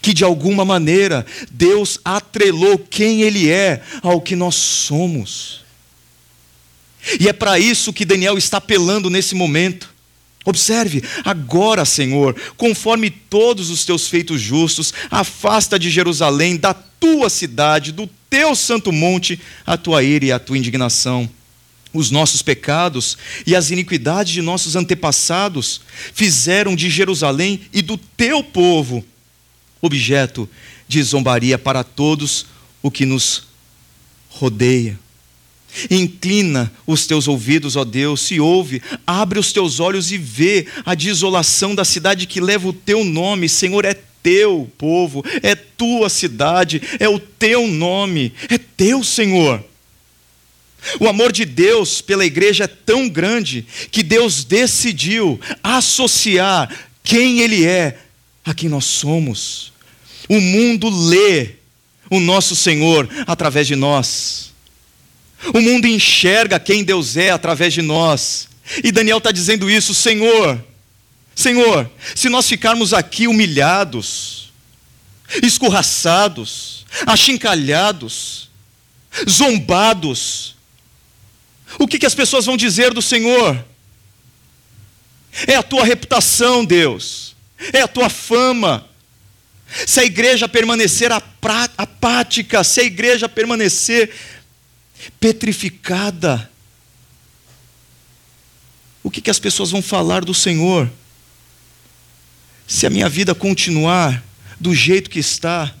que 0.00 0.12
de 0.12 0.24
alguma 0.24 0.64
maneira 0.64 1.24
Deus 1.50 1.98
atrelou 2.04 2.78
quem 2.78 3.22
Ele 3.22 3.50
é 3.50 3.82
ao 4.02 4.20
que 4.20 4.36
nós 4.36 4.54
somos. 4.54 5.64
E 7.18 7.28
é 7.28 7.32
para 7.32 7.58
isso 7.58 7.92
que 7.92 8.04
Daniel 8.04 8.36
está 8.36 8.58
apelando 8.58 9.08
nesse 9.08 9.34
momento. 9.34 9.94
Observe, 10.44 11.02
agora, 11.24 11.84
Senhor, 11.84 12.34
conforme 12.56 13.10
todos 13.10 13.70
os 13.70 13.84
teus 13.84 14.08
feitos 14.08 14.40
justos, 14.40 14.94
afasta 15.10 15.78
de 15.78 15.90
Jerusalém, 15.90 16.56
da 16.56 16.72
tua 16.72 17.28
cidade, 17.28 17.92
do 17.92 18.08
teu 18.30 18.54
santo 18.54 18.92
monte, 18.92 19.38
a 19.66 19.76
tua 19.76 20.02
ira 20.02 20.24
e 20.24 20.32
a 20.32 20.38
tua 20.38 20.58
indignação. 20.58 21.28
Os 21.92 22.10
nossos 22.10 22.42
pecados 22.42 23.16
e 23.46 23.56
as 23.56 23.70
iniquidades 23.70 24.32
de 24.32 24.42
nossos 24.42 24.76
antepassados 24.76 25.80
fizeram 26.12 26.76
de 26.76 26.90
Jerusalém 26.90 27.62
e 27.72 27.80
do 27.80 27.96
teu 27.96 28.42
povo 28.42 29.04
objeto 29.80 30.48
de 30.86 31.02
zombaria 31.02 31.58
para 31.58 31.84
todos 31.84 32.46
o 32.82 32.90
que 32.90 33.04
nos 33.04 33.48
rodeia. 34.28 34.98
Inclina 35.90 36.72
os 36.86 37.06
teus 37.06 37.28
ouvidos, 37.28 37.76
ó 37.76 37.84
Deus, 37.84 38.30
e 38.30 38.40
ouve, 38.40 38.82
abre 39.06 39.38
os 39.38 39.52
teus 39.52 39.80
olhos 39.80 40.10
e 40.10 40.18
vê 40.18 40.66
a 40.84 40.94
desolação 40.94 41.74
da 41.74 41.84
cidade 41.84 42.26
que 42.26 42.40
leva 42.40 42.68
o 42.68 42.72
teu 42.72 43.04
nome, 43.04 43.48
Senhor, 43.48 43.84
é 43.84 43.94
teu 44.22 44.70
povo, 44.78 45.24
é 45.42 45.54
tua 45.54 46.08
cidade, 46.08 46.82
é 46.98 47.08
o 47.08 47.18
teu 47.18 47.68
nome, 47.68 48.32
é 48.48 48.58
teu 48.58 49.04
Senhor. 49.04 49.62
O 51.00 51.08
amor 51.08 51.32
de 51.32 51.44
Deus 51.44 52.00
pela 52.00 52.24
igreja 52.24 52.64
é 52.64 52.68
tão 52.68 53.08
grande 53.08 53.66
que 53.90 54.02
Deus 54.02 54.44
decidiu 54.44 55.40
associar 55.62 56.74
quem 57.02 57.40
Ele 57.40 57.64
é 57.64 57.98
a 58.48 58.54
quem 58.54 58.68
nós 58.68 58.86
somos. 58.86 59.72
O 60.28 60.40
mundo 60.40 60.88
lê 60.88 61.56
o 62.10 62.18
nosso 62.18 62.56
Senhor 62.56 63.08
através 63.26 63.66
de 63.66 63.76
nós. 63.76 64.52
O 65.54 65.60
mundo 65.60 65.86
enxerga 65.86 66.58
quem 66.58 66.82
Deus 66.82 67.16
é 67.16 67.30
através 67.30 67.74
de 67.74 67.82
nós. 67.82 68.48
E 68.82 68.90
Daniel 68.90 69.18
está 69.18 69.30
dizendo 69.30 69.70
isso, 69.70 69.94
Senhor. 69.94 70.64
Senhor, 71.34 71.90
se 72.14 72.28
nós 72.28 72.48
ficarmos 72.48 72.92
aqui 72.94 73.28
humilhados, 73.28 74.50
escorraçados, 75.42 76.86
achincalhados, 77.06 78.48
zombados, 79.28 80.56
o 81.78 81.86
que, 81.86 81.98
que 81.98 82.06
as 82.06 82.14
pessoas 82.14 82.46
vão 82.46 82.56
dizer 82.56 82.94
do 82.94 83.02
Senhor? 83.02 83.62
É 85.46 85.54
a 85.54 85.62
tua 85.62 85.84
reputação, 85.84 86.64
Deus 86.64 87.27
é 87.72 87.80
a 87.80 87.88
tua 87.88 88.08
fama. 88.08 88.88
Se 89.86 90.00
a 90.00 90.04
igreja 90.04 90.48
permanecer 90.48 91.10
apática, 91.12 92.64
se 92.64 92.80
a 92.80 92.84
igreja 92.84 93.28
permanecer 93.28 94.10
petrificada, 95.20 96.50
o 99.02 99.10
que, 99.10 99.20
que 99.20 99.30
as 99.30 99.38
pessoas 99.38 99.70
vão 99.70 99.82
falar 99.82 100.24
do 100.24 100.34
Senhor? 100.34 100.90
Se 102.66 102.86
a 102.86 102.90
minha 102.90 103.08
vida 103.08 103.34
continuar 103.34 104.22
do 104.58 104.74
jeito 104.74 105.10
que 105.10 105.18
está, 105.18 105.74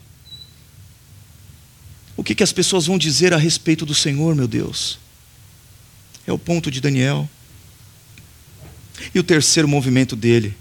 o 2.16 2.24
que, 2.24 2.34
que 2.34 2.42
as 2.42 2.52
pessoas 2.52 2.86
vão 2.86 2.98
dizer 2.98 3.32
a 3.32 3.36
respeito 3.36 3.86
do 3.86 3.94
Senhor, 3.94 4.34
meu 4.34 4.48
Deus? 4.48 4.98
É 6.26 6.32
o 6.32 6.38
ponto 6.38 6.70
de 6.70 6.80
Daniel. 6.80 7.28
E 9.14 9.18
o 9.18 9.22
terceiro 9.22 9.68
movimento 9.68 10.16
dele 10.16 10.54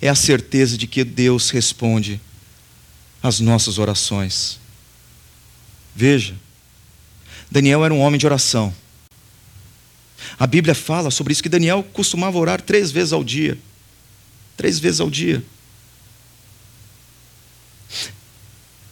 é 0.00 0.08
a 0.08 0.14
certeza 0.14 0.76
de 0.76 0.86
que 0.86 1.04
Deus 1.04 1.50
responde 1.50 2.20
às 3.22 3.40
nossas 3.40 3.78
orações. 3.78 4.58
Veja, 5.94 6.34
Daniel 7.50 7.84
era 7.84 7.92
um 7.92 8.00
homem 8.00 8.18
de 8.18 8.26
oração. 8.26 8.74
A 10.38 10.46
Bíblia 10.46 10.74
fala 10.74 11.10
sobre 11.10 11.32
isso, 11.32 11.42
que 11.42 11.48
Daniel 11.48 11.82
costumava 11.92 12.38
orar 12.38 12.60
três 12.60 12.90
vezes 12.90 13.12
ao 13.12 13.24
dia. 13.24 13.58
Três 14.56 14.78
vezes 14.78 15.00
ao 15.00 15.10
dia. 15.10 15.42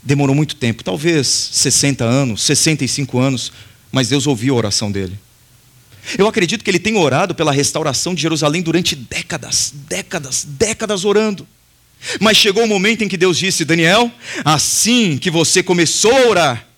Demorou 0.02 0.34
muito 0.34 0.56
tempo, 0.56 0.82
talvez 0.82 1.26
60 1.26 2.04
anos, 2.04 2.42
65 2.42 3.18
anos, 3.18 3.52
mas 3.92 4.08
Deus 4.08 4.26
ouviu 4.26 4.54
a 4.54 4.58
oração 4.58 4.90
dele. 4.90 5.18
Eu 6.16 6.26
acredito 6.26 6.64
que 6.64 6.70
ele 6.70 6.78
tem 6.78 6.96
orado 6.96 7.34
pela 7.34 7.52
restauração 7.52 8.14
de 8.14 8.22
Jerusalém 8.22 8.62
durante 8.62 8.94
décadas, 8.94 9.72
décadas, 9.88 10.44
décadas 10.48 11.04
orando. 11.04 11.46
Mas 12.20 12.36
chegou 12.36 12.64
o 12.64 12.68
momento 12.68 13.02
em 13.02 13.08
que 13.08 13.16
Deus 13.16 13.36
disse: 13.36 13.64
Daniel, 13.64 14.10
assim 14.44 15.18
que 15.18 15.30
você 15.30 15.62
começou 15.62 16.12
a 16.12 16.28
orar, 16.28 16.68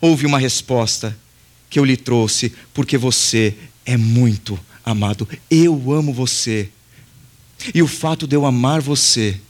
houve 0.00 0.24
uma 0.24 0.38
resposta 0.38 1.16
que 1.68 1.78
eu 1.78 1.84
lhe 1.84 1.96
trouxe, 1.96 2.52
porque 2.72 2.96
você 2.96 3.54
é 3.84 3.96
muito 3.96 4.58
amado. 4.84 5.28
Eu 5.50 5.92
amo 5.92 6.12
você. 6.12 6.70
E 7.74 7.82
o 7.82 7.88
fato 7.88 8.26
de 8.26 8.36
eu 8.36 8.46
amar 8.46 8.80
você 8.80 9.40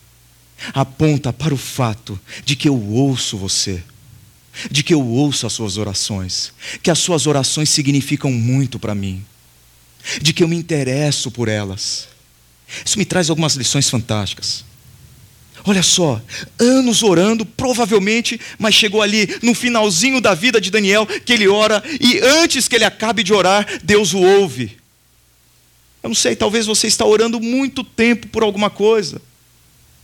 aponta 0.73 1.33
para 1.33 1.53
o 1.53 1.59
fato 1.59 2.19
de 2.45 2.57
que 2.57 2.69
eu 2.69 2.81
ouço 2.81 3.37
você 3.37 3.83
de 4.71 4.83
que 4.83 4.95
eu 4.95 5.05
ouço 5.05 5.47
as 5.47 5.53
suas 5.53 5.77
orações, 5.77 6.53
que 6.83 6.91
as 6.91 6.99
suas 6.99 7.27
orações 7.27 7.71
significam 7.71 8.33
muito 8.33 8.79
para 8.79 8.95
mim, 8.95 9.25
de 10.21 10.33
que 10.33 10.43
eu 10.43 10.49
me 10.49 10.57
interesso 10.57 11.31
por 11.31 11.49
elas. 11.49 12.09
Isso 12.85 12.99
me 12.99 13.05
traz 13.05 13.31
algumas 13.31 13.55
lições 13.55 13.89
fantásticas. 13.89 14.65
Olha 15.67 15.83
só, 15.83 16.21
anos 16.59 17.03
orando, 17.03 17.47
provavelmente, 17.47 18.39
mas 18.59 18.75
chegou 18.75 19.01
ali 19.01 19.27
no 19.43 19.55
finalzinho 19.55 20.21
da 20.21 20.35
vida 20.35 20.61
de 20.61 20.71
Daniel 20.71 21.07
que 21.07 21.33
ele 21.33 21.49
ora 21.49 21.83
e 22.01 22.19
antes 22.19 22.69
que 22.69 22.77
ele 22.77 22.85
acabe 22.85 23.23
de 23.23 23.33
orar, 23.33 23.67
Deus 23.83 24.13
o 24.13 24.19
ouve. 24.19 24.77
Eu 26.03 26.09
não 26.09 26.15
sei, 26.15 26.37
talvez 26.37 26.67
você 26.67 26.87
está 26.87 27.07
orando 27.07 27.41
muito 27.41 27.83
tempo 27.83 28.29
por 28.29 28.43
alguma 28.43 28.69
coisa. 28.69 29.23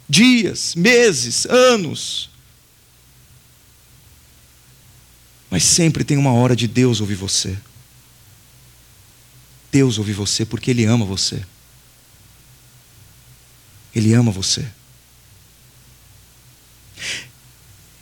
Dias, 0.09 0.75
meses, 0.75 1.45
anos. 1.45 2.31
Mas 5.51 5.65
sempre 5.65 6.05
tem 6.05 6.17
uma 6.17 6.33
hora 6.33 6.55
de 6.55 6.69
Deus 6.69 7.01
ouvir 7.01 7.17
você. 7.17 7.59
Deus 9.73 9.99
ouvir 9.99 10.13
você 10.13 10.45
porque 10.45 10.71
Ele 10.71 10.85
ama 10.85 11.05
você. 11.05 11.45
Ele 13.95 14.15
ama 14.15 14.31
você. 14.31 14.65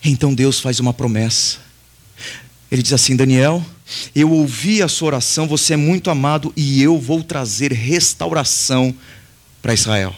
Então 0.05 0.35
Deus 0.35 0.61
faz 0.61 0.79
uma 0.79 0.93
promessa. 0.93 1.59
Ele 2.71 2.83
diz 2.83 2.93
assim: 2.93 3.17
Daniel, 3.17 3.65
Eu 4.15 4.31
ouvi 4.31 4.83
a 4.83 4.89
sua 4.89 5.09
oração, 5.09 5.49
você 5.49 5.75
é 5.75 5.77
muito 5.77 6.11
amado 6.11 6.53
e 6.55 6.83
eu 6.83 6.99
vou 7.01 7.23
trazer 7.23 7.73
restauração 7.73 8.95
para 9.63 9.73
Israel. 9.73 10.15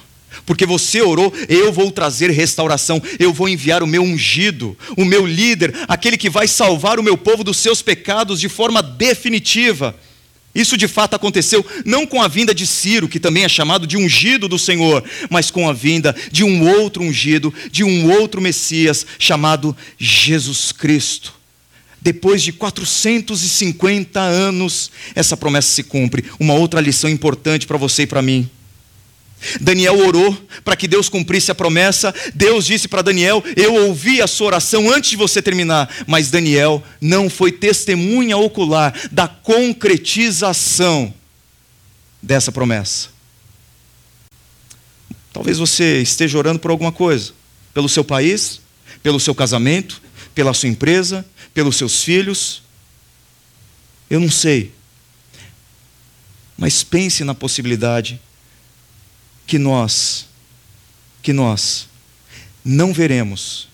Porque 0.47 0.67
você 0.67 1.01
orou, 1.01 1.33
eu 1.49 1.73
vou 1.73 1.91
trazer 1.91 2.31
restauração, 2.31 3.03
eu 3.19 3.33
vou 3.33 3.49
enviar 3.49 3.83
o 3.83 3.87
meu 3.87 4.03
ungido, 4.03 4.77
o 4.97 5.05
meu 5.05 5.27
líder, 5.27 5.75
aquele 5.89 6.17
que 6.17 6.31
vai 6.31 6.49
salvar 6.49 6.99
o 6.99 7.03
meu 7.03 7.17
povo 7.17 7.45
dos 7.45 7.57
seus 7.57 7.83
pecados 7.83 8.41
de 8.41 8.49
forma 8.49 8.83
definitiva. 8.83 9.95
Isso 10.55 10.77
de 10.77 10.89
fato 10.89 11.15
aconteceu 11.15 11.65
não 11.85 12.05
com 12.05 12.21
a 12.21 12.27
vinda 12.27 12.53
de 12.53 12.67
Ciro, 12.67 13.09
que 13.09 13.21
também 13.21 13.45
é 13.45 13.49
chamado 13.49 13.87
de 13.87 13.97
ungido 13.97 14.49
do 14.49 14.59
Senhor, 14.59 15.05
mas 15.29 15.51
com 15.51 15.69
a 15.69 15.73
vinda 15.73 16.15
de 16.33 16.43
um 16.43 16.69
outro 16.69 17.03
ungido, 17.03 17.55
de 17.71 17.85
um 17.85 18.11
outro 18.11 18.41
Messias, 18.41 19.07
chamado 19.19 19.77
Jesus 19.97 20.73
Cristo. 20.73 21.35
Depois 22.03 22.43
de 22.43 22.53
450 22.53 24.19
anos, 24.21 24.91
essa 25.15 25.37
promessa 25.37 25.69
se 25.69 25.83
cumpre. 25.83 26.25
Uma 26.41 26.55
outra 26.55 26.81
lição 26.81 27.11
importante 27.11 27.67
para 27.67 27.77
você 27.77 28.03
e 28.03 28.07
para 28.07 28.23
mim. 28.23 28.49
Daniel 29.61 29.99
orou 29.99 30.37
para 30.65 30.77
que 30.77 30.87
Deus 30.87 31.09
cumprisse 31.09 31.51
a 31.51 31.55
promessa. 31.55 32.15
Deus 32.35 32.67
disse 32.67 32.87
para 32.87 33.03
Daniel: 33.03 33.43
Eu 33.57 33.75
ouvi 33.87 34.21
a 34.21 34.27
sua 34.27 34.49
oração 34.49 34.91
antes 34.91 35.11
de 35.11 35.17
você 35.17 35.41
terminar. 35.41 35.89
Mas 36.07 36.31
Daniel 36.31 36.83
não 37.01 37.31
foi 37.31 37.51
testemunha 37.51 38.37
ocular 38.37 38.95
da 39.11 39.27
concretização 39.27 41.13
dessa 42.23 42.53
promessa. 42.53 43.09
Talvez 45.33 45.59
você 45.59 46.03
esteja 46.03 46.37
orando 46.37 46.59
por 46.59 46.71
alguma 46.71 46.93
coisa, 46.93 47.33
pelo 47.73 47.89
seu 47.89 48.05
país, 48.05 48.61
pelo 49.03 49.21
seu 49.21 49.35
casamento, 49.35 50.03
pela 50.35 50.53
sua 50.53 50.69
empresa, 50.69 51.25
pelos 51.55 51.77
seus 51.77 52.03
filhos. 52.03 52.63
Eu 54.11 54.21
não 54.21 54.31
sei. 54.31 54.73
Mas 56.59 56.83
pense 56.83 57.25
na 57.25 57.35
possibilidade 57.35 58.21
que 59.51 59.59
nós, 59.59 60.27
que 61.21 61.33
nós 61.33 61.89
não 62.65 62.93
veremos 62.93 63.67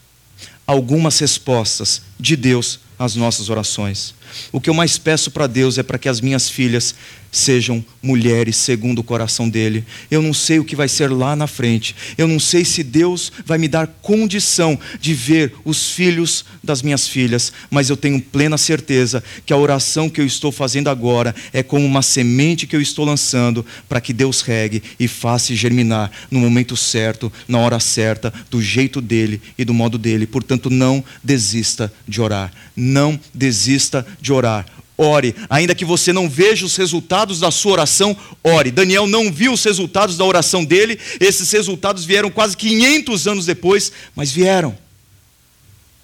algumas 0.67 1.19
respostas 1.19 2.01
de 2.19 2.35
Deus 2.35 2.81
às 2.99 3.15
nossas 3.15 3.51
orações. 3.51 4.15
O 4.53 4.61
que 4.61 4.71
eu 4.71 4.75
mais 4.75 4.99
peço 4.99 5.31
para 5.31 5.47
Deus 5.47 5.79
é 5.79 5.83
para 5.83 5.99
que 5.99 6.09
as 6.09 6.21
minhas 6.21 6.49
filhas 6.49 6.95
sejam 7.37 7.85
mulheres 8.03 8.57
segundo 8.57 9.01
o 9.01 9.05
coração 9.05 9.49
dele. 9.49 9.85
Eu 10.11 10.23
não 10.23 10.33
sei 10.33 10.59
o 10.59 10.65
que 10.65 10.75
vai 10.75 10.89
ser 10.89 11.11
lá 11.11 11.37
na 11.37 11.47
frente. 11.47 11.95
Eu 12.17 12.27
não 12.27 12.41
sei 12.41 12.65
se 12.65 12.83
Deus 12.83 13.31
vai 13.45 13.59
me 13.59 13.69
dar 13.69 13.87
condição 13.87 14.79
de 15.01 15.13
ver 15.13 15.53
os 15.65 15.91
filhos 15.91 16.45
das 16.63 16.83
minhas 16.83 17.07
filhas, 17.07 17.53
mas 17.71 17.91
eu 17.91 17.97
tenho 17.97 18.21
plena 18.21 18.57
certeza 18.57 19.23
que 19.45 19.53
a 19.53 19.57
oração 19.57 20.09
que 20.09 20.21
eu 20.21 20.27
estou 20.27 20.51
fazendo 20.51 20.89
agora 20.89 21.35
é 21.53 21.63
como 21.63 21.85
uma 21.85 22.03
semente 22.03 22.67
que 22.67 22.75
eu 22.75 22.81
estou 22.81 23.05
lançando 23.05 23.65
para 23.89 24.01
que 24.01 24.13
Deus 24.13 24.41
regue 24.41 24.83
e 24.99 25.07
faça 25.07 25.55
germinar 25.55 26.11
no 26.31 26.41
momento 26.41 26.77
certo, 26.77 27.31
na 27.47 27.59
hora 27.59 27.79
certa, 27.79 28.33
do 28.51 28.63
jeito 28.63 29.01
dele 29.01 29.41
e 29.59 29.65
do 29.65 29.75
modo 29.75 29.99
dele. 29.99 30.27
Portanto, 30.27 30.71
não 30.71 31.05
desista 31.23 31.93
de 32.09 32.21
orar. 32.21 32.53
Não 32.75 33.19
desista 33.35 34.07
de 34.21 34.33
orar 34.33 34.67
ore. 34.97 35.35
Ainda 35.51 35.75
que 35.75 35.85
você 35.85 36.13
não 36.13 36.29
veja 36.29 36.65
os 36.65 36.77
resultados 36.77 37.41
da 37.41 37.51
sua 37.51 37.73
oração, 37.73 38.17
ore. 38.43 38.71
Daniel 38.71 39.07
não 39.07 39.31
viu 39.31 39.53
os 39.53 39.63
resultados 39.65 40.17
da 40.17 40.25
oração 40.25 40.65
dele, 40.65 40.99
esses 41.21 41.51
resultados 41.51 42.05
vieram 42.05 42.31
quase 42.31 42.57
500 42.57 43.27
anos 43.27 43.47
depois, 43.47 43.93
mas 44.15 44.33
vieram. 44.33 44.77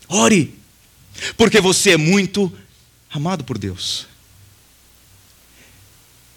Ore, 0.09 0.55
porque 1.37 1.61
você 1.61 1.93
é 1.93 1.97
muito 1.97 2.53
amado 3.11 3.45
por 3.45 3.57
Deus. 3.57 4.07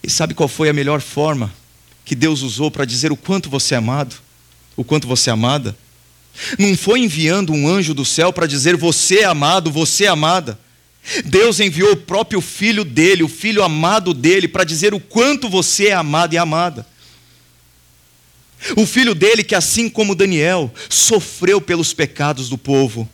E 0.01 0.09
sabe 0.09 0.33
qual 0.33 0.47
foi 0.47 0.69
a 0.69 0.73
melhor 0.73 1.01
forma 1.01 1.53
que 2.05 2.15
Deus 2.15 2.41
usou 2.41 2.69
para 2.69 2.85
dizer 2.85 3.11
o 3.11 3.17
quanto 3.17 3.49
você 3.49 3.73
é 3.73 3.77
amado, 3.77 4.15
o 4.77 4.83
quanto 4.83 5.07
você 5.07 5.29
é 5.29 5.33
amada? 5.33 5.75
Não 6.59 6.77
foi 6.77 6.99
enviando 6.99 7.51
um 7.51 7.67
anjo 7.67 7.93
do 7.93 8.05
céu 8.05 8.31
para 8.31 8.45
dizer 8.45 8.75
você 8.75 9.19
é 9.19 9.25
amado, 9.25 9.71
você 9.71 10.05
é 10.05 10.09
amada. 10.09 10.59
Deus 11.25 11.59
enviou 11.59 11.91
o 11.91 11.97
próprio 11.97 12.41
filho 12.41 12.83
dele, 12.83 13.23
o 13.23 13.27
filho 13.27 13.63
amado 13.63 14.13
dele, 14.13 14.47
para 14.47 14.63
dizer 14.63 14.93
o 14.93 14.99
quanto 14.99 15.47
você 15.47 15.87
é 15.87 15.93
amado 15.93 16.33
e 16.33 16.37
amada. 16.37 16.85
O 18.75 18.85
filho 18.85 19.13
dele, 19.13 19.43
que 19.43 19.53
assim 19.53 19.87
como 19.87 20.15
Daniel, 20.15 20.73
sofreu 20.89 21.61
pelos 21.61 21.93
pecados 21.93 22.49
do 22.49 22.57
povo. 22.57 23.07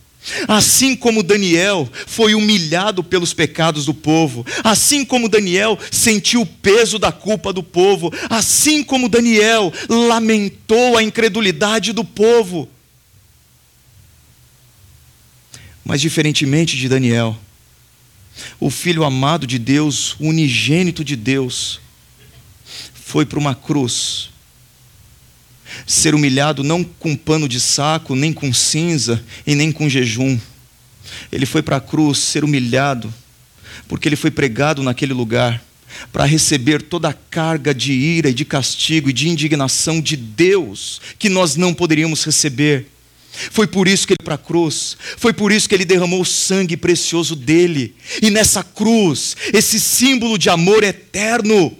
Assim 0.47 0.95
como 0.95 1.23
Daniel 1.23 1.89
foi 2.05 2.35
humilhado 2.35 3.03
pelos 3.03 3.33
pecados 3.33 3.85
do 3.85 3.93
povo, 3.93 4.45
assim 4.63 5.03
como 5.03 5.27
Daniel 5.27 5.77
sentiu 5.89 6.41
o 6.41 6.45
peso 6.45 6.99
da 6.99 7.11
culpa 7.11 7.51
do 7.51 7.63
povo, 7.63 8.13
assim 8.29 8.83
como 8.83 9.09
Daniel 9.09 9.73
lamentou 9.89 10.95
a 10.95 11.01
incredulidade 11.01 11.91
do 11.91 12.05
povo. 12.05 12.69
Mas, 15.83 15.99
diferentemente 15.99 16.77
de 16.77 16.87
Daniel, 16.87 17.35
o 18.59 18.69
filho 18.69 19.03
amado 19.03 19.45
de 19.45 19.59
Deus, 19.59 20.15
o 20.19 20.27
unigênito 20.27 21.03
de 21.03 21.15
Deus, 21.15 21.79
foi 22.93 23.25
para 23.25 23.39
uma 23.39 23.53
cruz. 23.53 24.29
Ser 25.85 26.13
humilhado 26.13 26.63
não 26.63 26.83
com 26.83 27.15
pano 27.15 27.47
de 27.47 27.59
saco, 27.59 28.15
nem 28.15 28.33
com 28.33 28.53
cinza 28.53 29.23
e 29.45 29.55
nem 29.55 29.71
com 29.71 29.89
jejum. 29.89 30.39
Ele 31.31 31.45
foi 31.45 31.61
para 31.61 31.77
a 31.77 31.81
cruz 31.81 32.19
ser 32.19 32.43
humilhado, 32.43 33.13
porque 33.87 34.07
ele 34.07 34.15
foi 34.15 34.31
pregado 34.31 34.83
naquele 34.83 35.13
lugar 35.13 35.61
para 36.11 36.25
receber 36.25 36.81
toda 36.81 37.09
a 37.09 37.13
carga 37.13 37.73
de 37.73 37.91
ira 37.91 38.29
e 38.29 38.33
de 38.33 38.45
castigo 38.45 39.09
e 39.09 39.13
de 39.13 39.29
indignação 39.29 39.99
de 40.01 40.15
Deus 40.15 41.01
que 41.19 41.29
nós 41.29 41.55
não 41.55 41.73
poderíamos 41.73 42.23
receber. 42.23 42.87
Foi 43.31 43.65
por 43.65 43.87
isso 43.87 44.05
que 44.05 44.13
ele 44.13 44.23
para 44.23 44.35
a 44.35 44.37
cruz, 44.37 44.97
foi 45.17 45.33
por 45.33 45.51
isso 45.51 45.67
que 45.67 45.75
ele 45.75 45.85
derramou 45.85 46.21
o 46.21 46.25
sangue 46.25 46.75
precioso 46.75 47.35
dele. 47.35 47.95
E 48.21 48.29
nessa 48.29 48.63
cruz, 48.63 49.35
esse 49.53 49.79
símbolo 49.79 50.37
de 50.37 50.49
amor 50.49 50.83
eterno, 50.83 51.75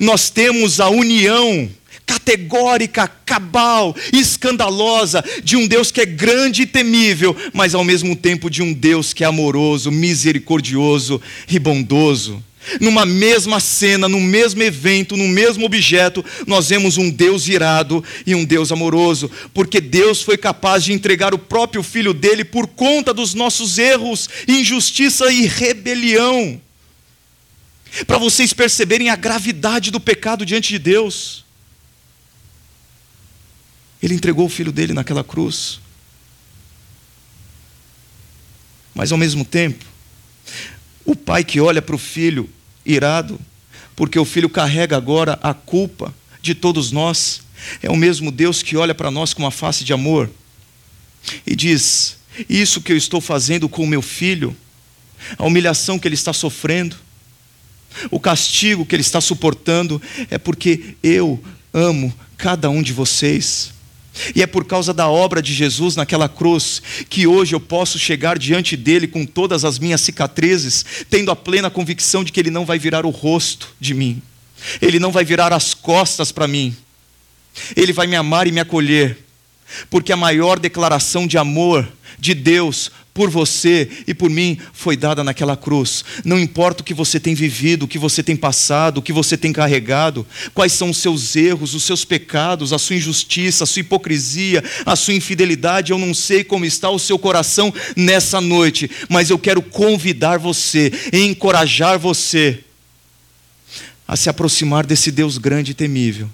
nós 0.00 0.28
temos 0.28 0.80
a 0.80 0.88
união 0.88 1.70
categórica, 2.04 3.06
cabal, 3.06 3.94
escandalosa 4.12 5.22
de 5.44 5.56
um 5.56 5.66
Deus 5.66 5.90
que 5.90 6.00
é 6.00 6.06
grande 6.06 6.62
e 6.62 6.66
temível, 6.66 7.36
mas 7.52 7.74
ao 7.74 7.84
mesmo 7.84 8.16
tempo 8.16 8.48
de 8.48 8.62
um 8.62 8.72
Deus 8.72 9.12
que 9.12 9.22
é 9.22 9.26
amoroso, 9.26 9.92
misericordioso 9.92 11.20
e 11.48 11.58
bondoso. 11.58 12.42
Numa 12.80 13.06
mesma 13.06 13.60
cena, 13.60 14.08
no 14.08 14.20
mesmo 14.20 14.62
evento, 14.62 15.16
no 15.16 15.26
mesmo 15.26 15.64
objeto, 15.64 16.24
nós 16.46 16.68
vemos 16.68 16.96
um 16.96 17.10
Deus 17.10 17.48
irado 17.48 18.04
e 18.26 18.34
um 18.34 18.44
Deus 18.44 18.70
amoroso, 18.70 19.30
porque 19.54 19.80
Deus 19.80 20.22
foi 20.22 20.36
capaz 20.36 20.84
de 20.84 20.92
entregar 20.92 21.34
o 21.34 21.38
próprio 21.38 21.82
filho 21.82 22.12
dele 22.12 22.44
por 22.44 22.66
conta 22.66 23.14
dos 23.14 23.34
nossos 23.34 23.78
erros, 23.78 24.28
injustiça 24.46 25.32
e 25.32 25.46
rebelião. 25.46 26.60
Para 28.06 28.18
vocês 28.18 28.52
perceberem 28.52 29.08
a 29.08 29.16
gravidade 29.16 29.90
do 29.90 29.98
pecado 29.98 30.44
diante 30.44 30.68
de 30.68 30.78
Deus. 30.78 31.44
Ele 34.02 34.14
entregou 34.14 34.46
o 34.46 34.50
filho 34.50 34.70
dele 34.70 34.92
naquela 34.92 35.24
cruz. 35.24 35.80
Mas 38.94 39.10
ao 39.10 39.18
mesmo 39.18 39.44
tempo, 39.44 39.84
o 41.04 41.16
pai 41.16 41.42
que 41.42 41.60
olha 41.60 41.80
para 41.80 41.94
o 41.94 41.98
filho 41.98 42.48
irado, 42.88 43.38
porque 43.94 44.18
o 44.18 44.24
filho 44.24 44.48
carrega 44.48 44.96
agora 44.96 45.38
a 45.42 45.52
culpa 45.52 46.14
de 46.40 46.54
todos 46.54 46.90
nós. 46.90 47.42
É 47.82 47.90
o 47.90 47.96
mesmo 47.96 48.32
Deus 48.32 48.62
que 48.62 48.76
olha 48.76 48.94
para 48.94 49.10
nós 49.10 49.34
com 49.34 49.42
uma 49.42 49.50
face 49.50 49.84
de 49.84 49.92
amor 49.92 50.30
e 51.46 51.54
diz: 51.54 52.16
Isso 52.48 52.80
que 52.80 52.92
eu 52.92 52.96
estou 52.96 53.20
fazendo 53.20 53.68
com 53.68 53.84
o 53.84 53.86
meu 53.86 54.00
filho, 54.00 54.56
a 55.36 55.44
humilhação 55.44 55.98
que 55.98 56.08
ele 56.08 56.14
está 56.14 56.32
sofrendo, 56.32 56.96
o 58.10 58.18
castigo 58.18 58.86
que 58.86 58.94
ele 58.94 59.02
está 59.02 59.20
suportando, 59.20 60.00
é 60.30 60.38
porque 60.38 60.96
eu 61.02 61.42
amo 61.72 62.12
cada 62.36 62.70
um 62.70 62.82
de 62.82 62.92
vocês. 62.92 63.72
E 64.34 64.42
é 64.42 64.46
por 64.46 64.64
causa 64.64 64.92
da 64.92 65.08
obra 65.08 65.40
de 65.42 65.52
Jesus 65.52 65.96
naquela 65.96 66.28
cruz 66.28 66.82
que 67.08 67.26
hoje 67.26 67.54
eu 67.54 67.60
posso 67.60 67.98
chegar 67.98 68.38
diante 68.38 68.76
dele 68.76 69.06
com 69.06 69.24
todas 69.24 69.64
as 69.64 69.78
minhas 69.78 70.00
cicatrizes, 70.00 70.84
tendo 71.08 71.30
a 71.30 71.36
plena 71.36 71.70
convicção 71.70 72.24
de 72.24 72.32
que 72.32 72.40
ele 72.40 72.50
não 72.50 72.64
vai 72.64 72.78
virar 72.78 73.04
o 73.04 73.10
rosto 73.10 73.68
de 73.80 73.94
mim, 73.94 74.22
ele 74.80 74.98
não 74.98 75.12
vai 75.12 75.24
virar 75.24 75.52
as 75.52 75.74
costas 75.74 76.32
para 76.32 76.48
mim, 76.48 76.76
ele 77.76 77.92
vai 77.92 78.06
me 78.06 78.16
amar 78.16 78.46
e 78.46 78.52
me 78.52 78.60
acolher, 78.60 79.18
porque 79.90 80.12
a 80.12 80.16
maior 80.16 80.58
declaração 80.58 81.26
de 81.26 81.38
amor 81.38 81.88
de 82.18 82.34
Deus 82.34 82.90
por 83.18 83.30
você 83.30 83.88
e 84.06 84.14
por 84.14 84.30
mim 84.30 84.56
foi 84.72 84.96
dada 84.96 85.24
naquela 85.24 85.56
cruz. 85.56 86.04
Não 86.24 86.38
importa 86.38 86.82
o 86.82 86.84
que 86.84 86.94
você 86.94 87.18
tem 87.18 87.34
vivido, 87.34 87.82
o 87.82 87.88
que 87.88 87.98
você 87.98 88.22
tem 88.22 88.36
passado, 88.36 88.98
o 88.98 89.02
que 89.02 89.12
você 89.12 89.36
tem 89.36 89.52
carregado, 89.52 90.24
quais 90.54 90.72
são 90.72 90.90
os 90.90 90.98
seus 90.98 91.34
erros, 91.34 91.74
os 91.74 91.82
seus 91.82 92.04
pecados, 92.04 92.72
a 92.72 92.78
sua 92.78 92.94
injustiça, 92.94 93.64
a 93.64 93.66
sua 93.66 93.80
hipocrisia, 93.80 94.62
a 94.86 94.94
sua 94.94 95.14
infidelidade, 95.14 95.90
eu 95.90 95.98
não 95.98 96.14
sei 96.14 96.44
como 96.44 96.64
está 96.64 96.90
o 96.90 96.98
seu 96.98 97.18
coração 97.18 97.74
nessa 97.96 98.40
noite, 98.40 98.88
mas 99.08 99.30
eu 99.30 99.38
quero 99.38 99.62
convidar 99.62 100.38
você, 100.38 100.92
encorajar 101.12 101.98
você 101.98 102.60
a 104.06 104.14
se 104.14 104.30
aproximar 104.30 104.86
desse 104.86 105.10
Deus 105.10 105.38
grande 105.38 105.72
e 105.72 105.74
temível. 105.74 106.30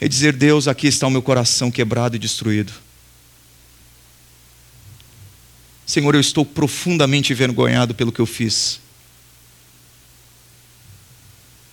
E 0.00 0.08
dizer: 0.08 0.32
Deus, 0.32 0.66
aqui 0.66 0.86
está 0.86 1.06
o 1.06 1.10
meu 1.10 1.22
coração 1.22 1.70
quebrado 1.70 2.16
e 2.16 2.18
destruído. 2.18 2.72
Senhor, 5.84 6.14
eu 6.14 6.20
estou 6.20 6.46
profundamente 6.46 7.32
envergonhado 7.32 7.94
pelo 7.94 8.12
que 8.12 8.20
eu 8.20 8.26
fiz. 8.26 8.80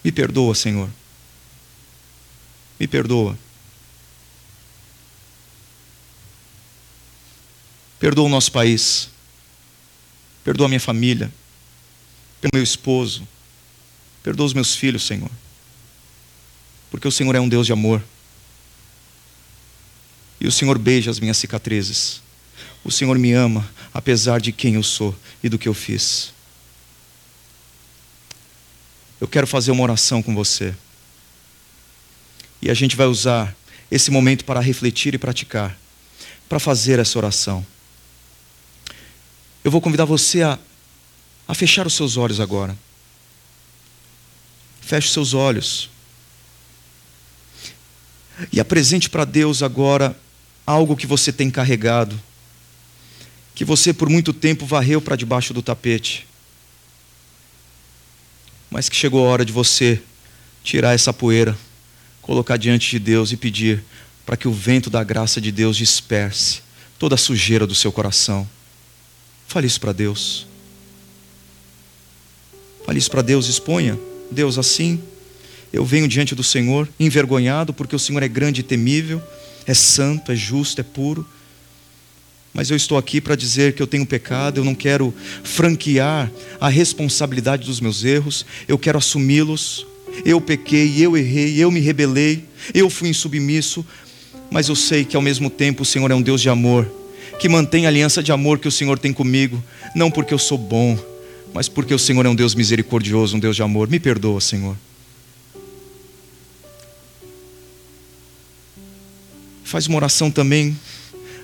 Me 0.04 0.12
perdoa, 0.12 0.56
Senhor. 0.56 0.90
Me 2.80 2.88
perdoa. 2.88 3.38
Perdoa 8.00 8.26
o 8.26 8.30
nosso 8.30 8.52
país. 8.52 9.10
Perdoa 10.44 10.66
a 10.66 10.70
minha 10.70 10.80
família. 10.80 11.32
Perdoa 12.42 12.58
meu 12.58 12.64
esposo. 12.64 13.28
Perdoa 14.24 14.46
os 14.46 14.54
meus 14.54 14.76
filhos, 14.76 15.06
Senhor. 15.06 15.30
Porque 16.90 17.08
o 17.08 17.12
Senhor 17.12 17.36
é 17.36 17.40
um 17.40 17.50
Deus 17.50 17.66
de 17.66 17.74
amor. 17.74 18.04
E 20.40 20.48
o 20.48 20.52
Senhor 20.52 20.78
beija 20.78 21.10
as 21.10 21.20
minhas 21.20 21.38
cicatrizes. 21.38 22.22
O 22.84 22.92
Senhor 22.92 23.18
me 23.18 23.34
ama, 23.34 23.68
apesar 23.94 24.40
de 24.40 24.52
quem 24.52 24.76
eu 24.76 24.84
sou 24.84 25.16
e 25.44 25.50
do 25.50 25.58
que 25.58 25.68
eu 25.68 25.74
fiz. 25.74 26.32
Eu 29.20 29.28
quero 29.28 29.48
fazer 29.48 29.72
uma 29.72 29.84
oração 29.84 30.22
com 30.22 30.36
você. 30.36 30.76
E 32.62 32.70
a 32.70 32.74
gente 32.74 32.96
vai 32.96 33.08
usar 33.08 33.56
esse 33.90 34.12
momento 34.12 34.46
para 34.46 34.60
refletir 34.60 35.14
e 35.14 35.18
praticar, 35.18 35.78
para 36.48 36.60
fazer 36.60 37.00
essa 37.00 37.18
oração. 37.18 37.66
Eu 39.64 39.72
vou 39.72 39.82
convidar 39.82 40.06
você 40.06 40.44
a, 40.44 40.60
a 41.48 41.54
fechar 41.54 41.88
os 41.88 41.94
seus 41.94 42.16
olhos 42.16 42.40
agora. 42.40 42.78
Feche 44.82 45.08
os 45.08 45.14
seus 45.14 45.34
olhos. 45.34 45.90
E 48.52 48.60
apresente 48.60 49.10
para 49.10 49.26
Deus 49.26 49.64
agora 49.64 50.18
algo 50.68 50.96
que 50.96 51.08
você 51.08 51.32
tem 51.32 51.50
carregado 51.50 52.20
que 53.58 53.66
você 53.66 53.92
por 53.92 54.08
muito 54.08 54.32
tempo 54.34 54.68
varreu 54.68 55.02
para 55.02 55.16
debaixo 55.16 55.52
do 55.52 55.64
tapete, 55.64 56.28
mas 58.70 58.88
que 58.88 58.96
chegou 58.96 59.26
a 59.26 59.32
hora 59.32 59.44
de 59.44 59.52
você 59.52 60.00
tirar 60.64 60.94
essa 60.94 61.12
poeira, 61.12 61.58
colocar 62.22 62.56
diante 62.58 62.88
de 62.92 63.00
Deus 63.00 63.32
e 63.32 63.36
pedir 63.36 63.84
para 64.28 64.38
que 64.38 64.48
o 64.48 64.54
vento 64.54 64.92
da 64.92 65.04
graça 65.04 65.42
de 65.42 65.52
Deus 65.52 65.76
disperse 65.76 66.62
toda 67.00 67.16
a 67.16 67.18
sujeira 67.18 67.66
do 67.66 67.74
seu 67.74 67.92
coração. 67.92 68.48
Fale 69.48 69.66
isso 69.66 69.80
para 69.82 69.92
Deus. 69.92 70.46
Fale 72.86 73.00
isso 73.00 73.10
para 73.10 73.24
Deus, 73.24 73.48
exponha. 73.48 73.98
Deus, 74.30 74.60
assim, 74.60 75.02
eu 75.74 75.84
venho 75.84 76.08
diante 76.08 76.36
do 76.36 76.44
Senhor 76.44 76.88
envergonhado, 77.00 77.74
porque 77.74 77.96
o 77.96 78.00
Senhor 78.00 78.22
é 78.22 78.28
grande 78.28 78.62
e 78.62 78.64
temível, 78.64 79.20
é 79.68 79.74
santo, 79.74 80.32
é 80.32 80.36
justo, 80.36 80.82
é 80.82 80.84
puro 80.84 81.28
mas 82.58 82.72
eu 82.72 82.76
estou 82.76 82.98
aqui 82.98 83.22
para 83.22 83.36
dizer 83.36 83.74
que 83.74 83.84
eu 83.84 83.86
tenho 83.86 84.04
pecado, 84.04 84.60
eu 84.60 84.66
não 84.66 84.74
quero 84.74 85.14
franquear 85.44 86.32
a 86.60 86.68
responsabilidade 86.68 87.68
dos 87.68 87.80
meus 87.80 88.04
erros, 88.04 88.48
eu 88.68 88.80
quero 88.80 88.98
assumi-los. 88.98 89.86
Eu 90.26 90.42
pequei, 90.42 90.96
eu 90.98 91.16
errei, 91.16 91.64
eu 91.64 91.70
me 91.70 91.80
rebelei, 91.80 92.44
eu 92.74 92.90
fui 92.90 93.10
insubmisso, 93.10 93.86
mas 94.50 94.70
eu 94.70 94.76
sei 94.76 95.06
que 95.06 95.16
ao 95.16 95.22
mesmo 95.22 95.52
tempo 95.52 95.84
o 95.84 95.86
Senhor 95.86 96.10
é 96.10 96.16
um 96.16 96.22
Deus 96.22 96.42
de 96.42 96.50
amor, 96.50 96.92
que 97.40 97.48
mantém 97.48 97.86
a 97.86 97.90
aliança 97.90 98.24
de 98.24 98.32
amor 98.32 98.58
que 98.58 98.68
o 98.68 98.72
Senhor 98.72 98.98
tem 98.98 99.14
comigo, 99.14 99.64
não 99.94 100.10
porque 100.10 100.34
eu 100.34 100.40
sou 100.40 100.58
bom, 100.58 100.98
mas 101.54 101.70
porque 101.70 101.94
o 101.94 102.00
Senhor 102.00 102.26
é 102.26 102.30
um 102.30 102.36
Deus 102.36 102.56
misericordioso, 102.56 103.38
um 103.38 103.40
Deus 103.40 103.56
de 103.56 103.62
amor. 103.62 103.88
Me 103.88 104.00
perdoa, 104.00 104.42
Senhor. 104.42 104.76
Faz 109.68 109.86
uma 109.86 109.98
oração 109.98 110.32
também 110.32 110.80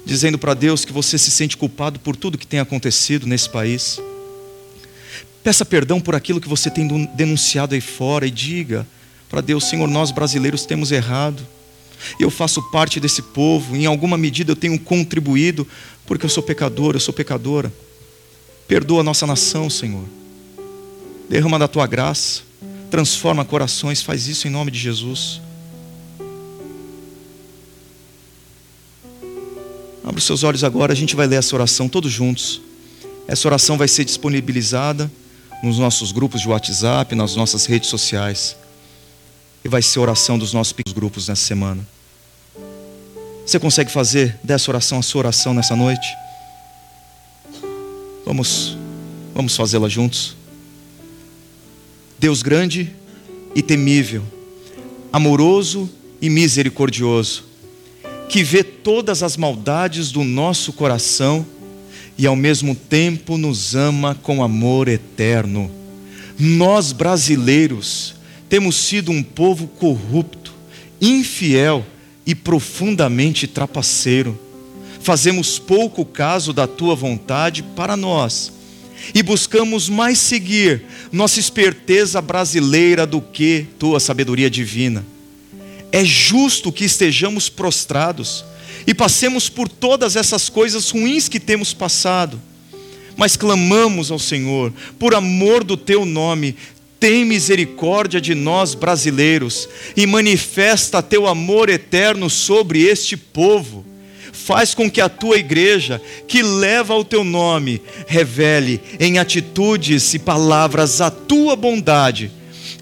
dizendo 0.05 0.37
para 0.37 0.53
Deus 0.53 0.85
que 0.85 0.93
você 0.93 1.17
se 1.17 1.29
sente 1.29 1.57
culpado 1.57 1.99
por 1.99 2.15
tudo 2.15 2.37
que 2.37 2.47
tem 2.47 2.61
acontecido 2.61 3.27
nesse 3.27 3.49
país. 3.49 3.99
Peça 5.43 5.65
perdão 5.65 5.99
por 5.99 6.15
aquilo 6.15 6.39
que 6.39 6.47
você 6.47 6.71
tem 6.71 6.87
denunciado 7.17 7.75
aí 7.75 7.81
fora 7.81 8.25
e 8.25 8.31
diga 8.31 8.87
para 9.27 9.41
Deus: 9.41 9.65
Senhor, 9.65 9.89
nós 9.89 10.09
brasileiros 10.09 10.65
temos 10.65 10.89
errado. 10.89 11.45
Eu 12.17 12.31
faço 12.31 12.63
parte 12.71 12.97
desse 12.97 13.21
povo, 13.21 13.75
em 13.75 13.85
alguma 13.85 14.17
medida 14.17 14.53
eu 14.53 14.55
tenho 14.55 14.79
contribuído, 14.79 15.67
porque 16.05 16.25
eu 16.25 16.29
sou 16.29 16.41
pecador, 16.41 16.95
eu 16.95 17.01
sou 17.01 17.13
pecadora. 17.13 17.73
Perdoa 18.69 19.01
a 19.01 19.03
nossa 19.03 19.27
nação, 19.27 19.69
Senhor. 19.69 20.05
Derrama 21.29 21.59
da 21.59 21.67
tua 21.67 21.85
graça, 21.87 22.43
transforma 22.89 23.43
corações, 23.43 24.01
faz 24.01 24.29
isso 24.29 24.47
em 24.47 24.51
nome 24.51 24.71
de 24.71 24.79
Jesus. 24.79 25.41
Abra 30.13 30.19
os 30.19 30.27
seus 30.27 30.43
olhos 30.43 30.63
agora, 30.63 30.93
a 30.93 30.95
gente 30.95 31.15
vai 31.15 31.25
ler 31.25 31.37
essa 31.37 31.55
oração 31.55 31.89
todos 31.89 32.11
juntos. 32.11 32.61
Essa 33.27 33.47
oração 33.47 33.79
vai 33.79 33.87
ser 33.87 34.05
disponibilizada 34.05 35.11
nos 35.63 35.79
nossos 35.79 36.11
grupos 36.11 36.41
de 36.41 36.47
WhatsApp, 36.47 37.15
nas 37.15 37.35
nossas 37.35 37.65
redes 37.65 37.89
sociais. 37.89 38.55
E 39.65 39.67
vai 39.67 39.81
ser 39.81 39.97
oração 39.97 40.37
dos 40.37 40.53
nossos 40.53 40.75
grupos 40.93 41.29
nessa 41.29 41.43
semana. 41.43 41.83
Você 43.43 43.57
consegue 43.57 43.91
fazer 43.91 44.39
dessa 44.43 44.69
oração 44.69 44.99
a 44.99 45.01
sua 45.01 45.17
oração 45.17 45.51
nessa 45.51 45.75
noite? 45.75 46.07
Vamos, 48.23 48.77
vamos 49.33 49.55
fazê-la 49.55 49.89
juntos. 49.89 50.35
Deus 52.19 52.43
grande 52.43 52.95
e 53.55 53.63
temível, 53.63 54.23
amoroso 55.11 55.89
e 56.21 56.29
misericordioso 56.29 57.52
que 58.33 58.43
vê 58.43 58.63
todas 58.63 59.21
as 59.21 59.37
maldades 59.37 60.11
do 60.11 60.23
nosso 60.23 60.73
coração 60.73 61.45
e 62.17 62.25
ao 62.25 62.35
mesmo 62.35 62.73
tempo 62.73 63.37
nos 63.37 63.75
ama 63.75 64.15
com 64.15 64.43
amor 64.43 64.87
eterno. 64.87 65.69
Nós 66.39 66.91
brasileiros 66.91 68.15
temos 68.49 68.75
sido 68.75 69.11
um 69.11 69.21
povo 69.21 69.67
corrupto, 69.67 70.51
infiel 70.99 71.85
e 72.25 72.33
profundamente 72.33 73.45
trapaceiro. 73.45 74.39
Fazemos 74.99 75.59
pouco 75.59 76.03
caso 76.03 76.51
da 76.51 76.65
tua 76.65 76.95
vontade 76.95 77.61
para 77.61 77.95
nós 77.95 78.51
e 79.13 79.21
buscamos 79.21 79.87
mais 79.87 80.17
seguir 80.17 80.85
nossa 81.11 81.39
esperteza 81.39 82.19
brasileira 82.19 83.05
do 83.05 83.21
que 83.21 83.67
tua 83.77 83.99
sabedoria 83.99 84.49
divina 84.49 85.12
é 85.93 86.03
justo 86.03 86.71
que 86.71 86.83
estejamos 86.83 87.49
prostrados 87.49 88.43
e 88.87 88.95
passemos 88.95 89.47
por 89.47 89.69
todas 89.69 90.15
essas 90.15 90.49
coisas 90.49 90.89
ruins 90.89 91.29
que 91.29 91.39
temos 91.39 91.71
passado, 91.71 92.41
mas 93.15 93.37
clamamos 93.37 94.09
ao 94.09 94.17
Senhor, 94.17 94.73
por 94.97 95.13
amor 95.13 95.63
do 95.63 95.77
teu 95.77 96.03
nome, 96.03 96.55
tem 96.99 97.23
misericórdia 97.23 98.19
de 98.19 98.33
nós 98.33 98.73
brasileiros 98.73 99.69
e 99.95 100.07
manifesta 100.07 101.03
teu 101.03 101.27
amor 101.27 101.69
eterno 101.69 102.27
sobre 102.27 102.81
este 102.81 103.15
povo. 103.15 103.85
Faz 104.31 104.73
com 104.73 104.89
que 104.89 104.99
a 104.99 105.07
tua 105.07 105.37
igreja, 105.37 106.01
que 106.27 106.41
leva 106.41 106.95
o 106.95 107.05
teu 107.05 107.23
nome, 107.23 107.79
revele 108.07 108.81
em 108.99 109.19
atitudes 109.19 110.11
e 110.15 110.19
palavras 110.19 111.01
a 111.01 111.11
tua 111.11 111.55
bondade, 111.55 112.31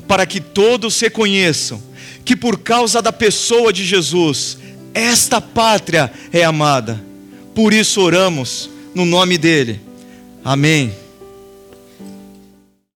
para 0.07 0.26
que 0.26 0.39
todos 0.39 0.97
reconheçam 1.01 1.91
que 2.24 2.36
por 2.36 2.60
causa 2.60 3.02
da 3.02 3.12
pessoa 3.12 3.74
de 3.74 3.86
Jesus, 3.86 4.58
esta 4.94 5.42
pátria 5.42 6.12
é 6.32 6.44
amada. 6.44 7.02
Por 7.54 7.74
isso 7.74 8.02
oramos 8.02 8.70
no 8.94 9.06
nome 9.06 9.38
dele. 9.38 9.82
Amém. 10.44 11.01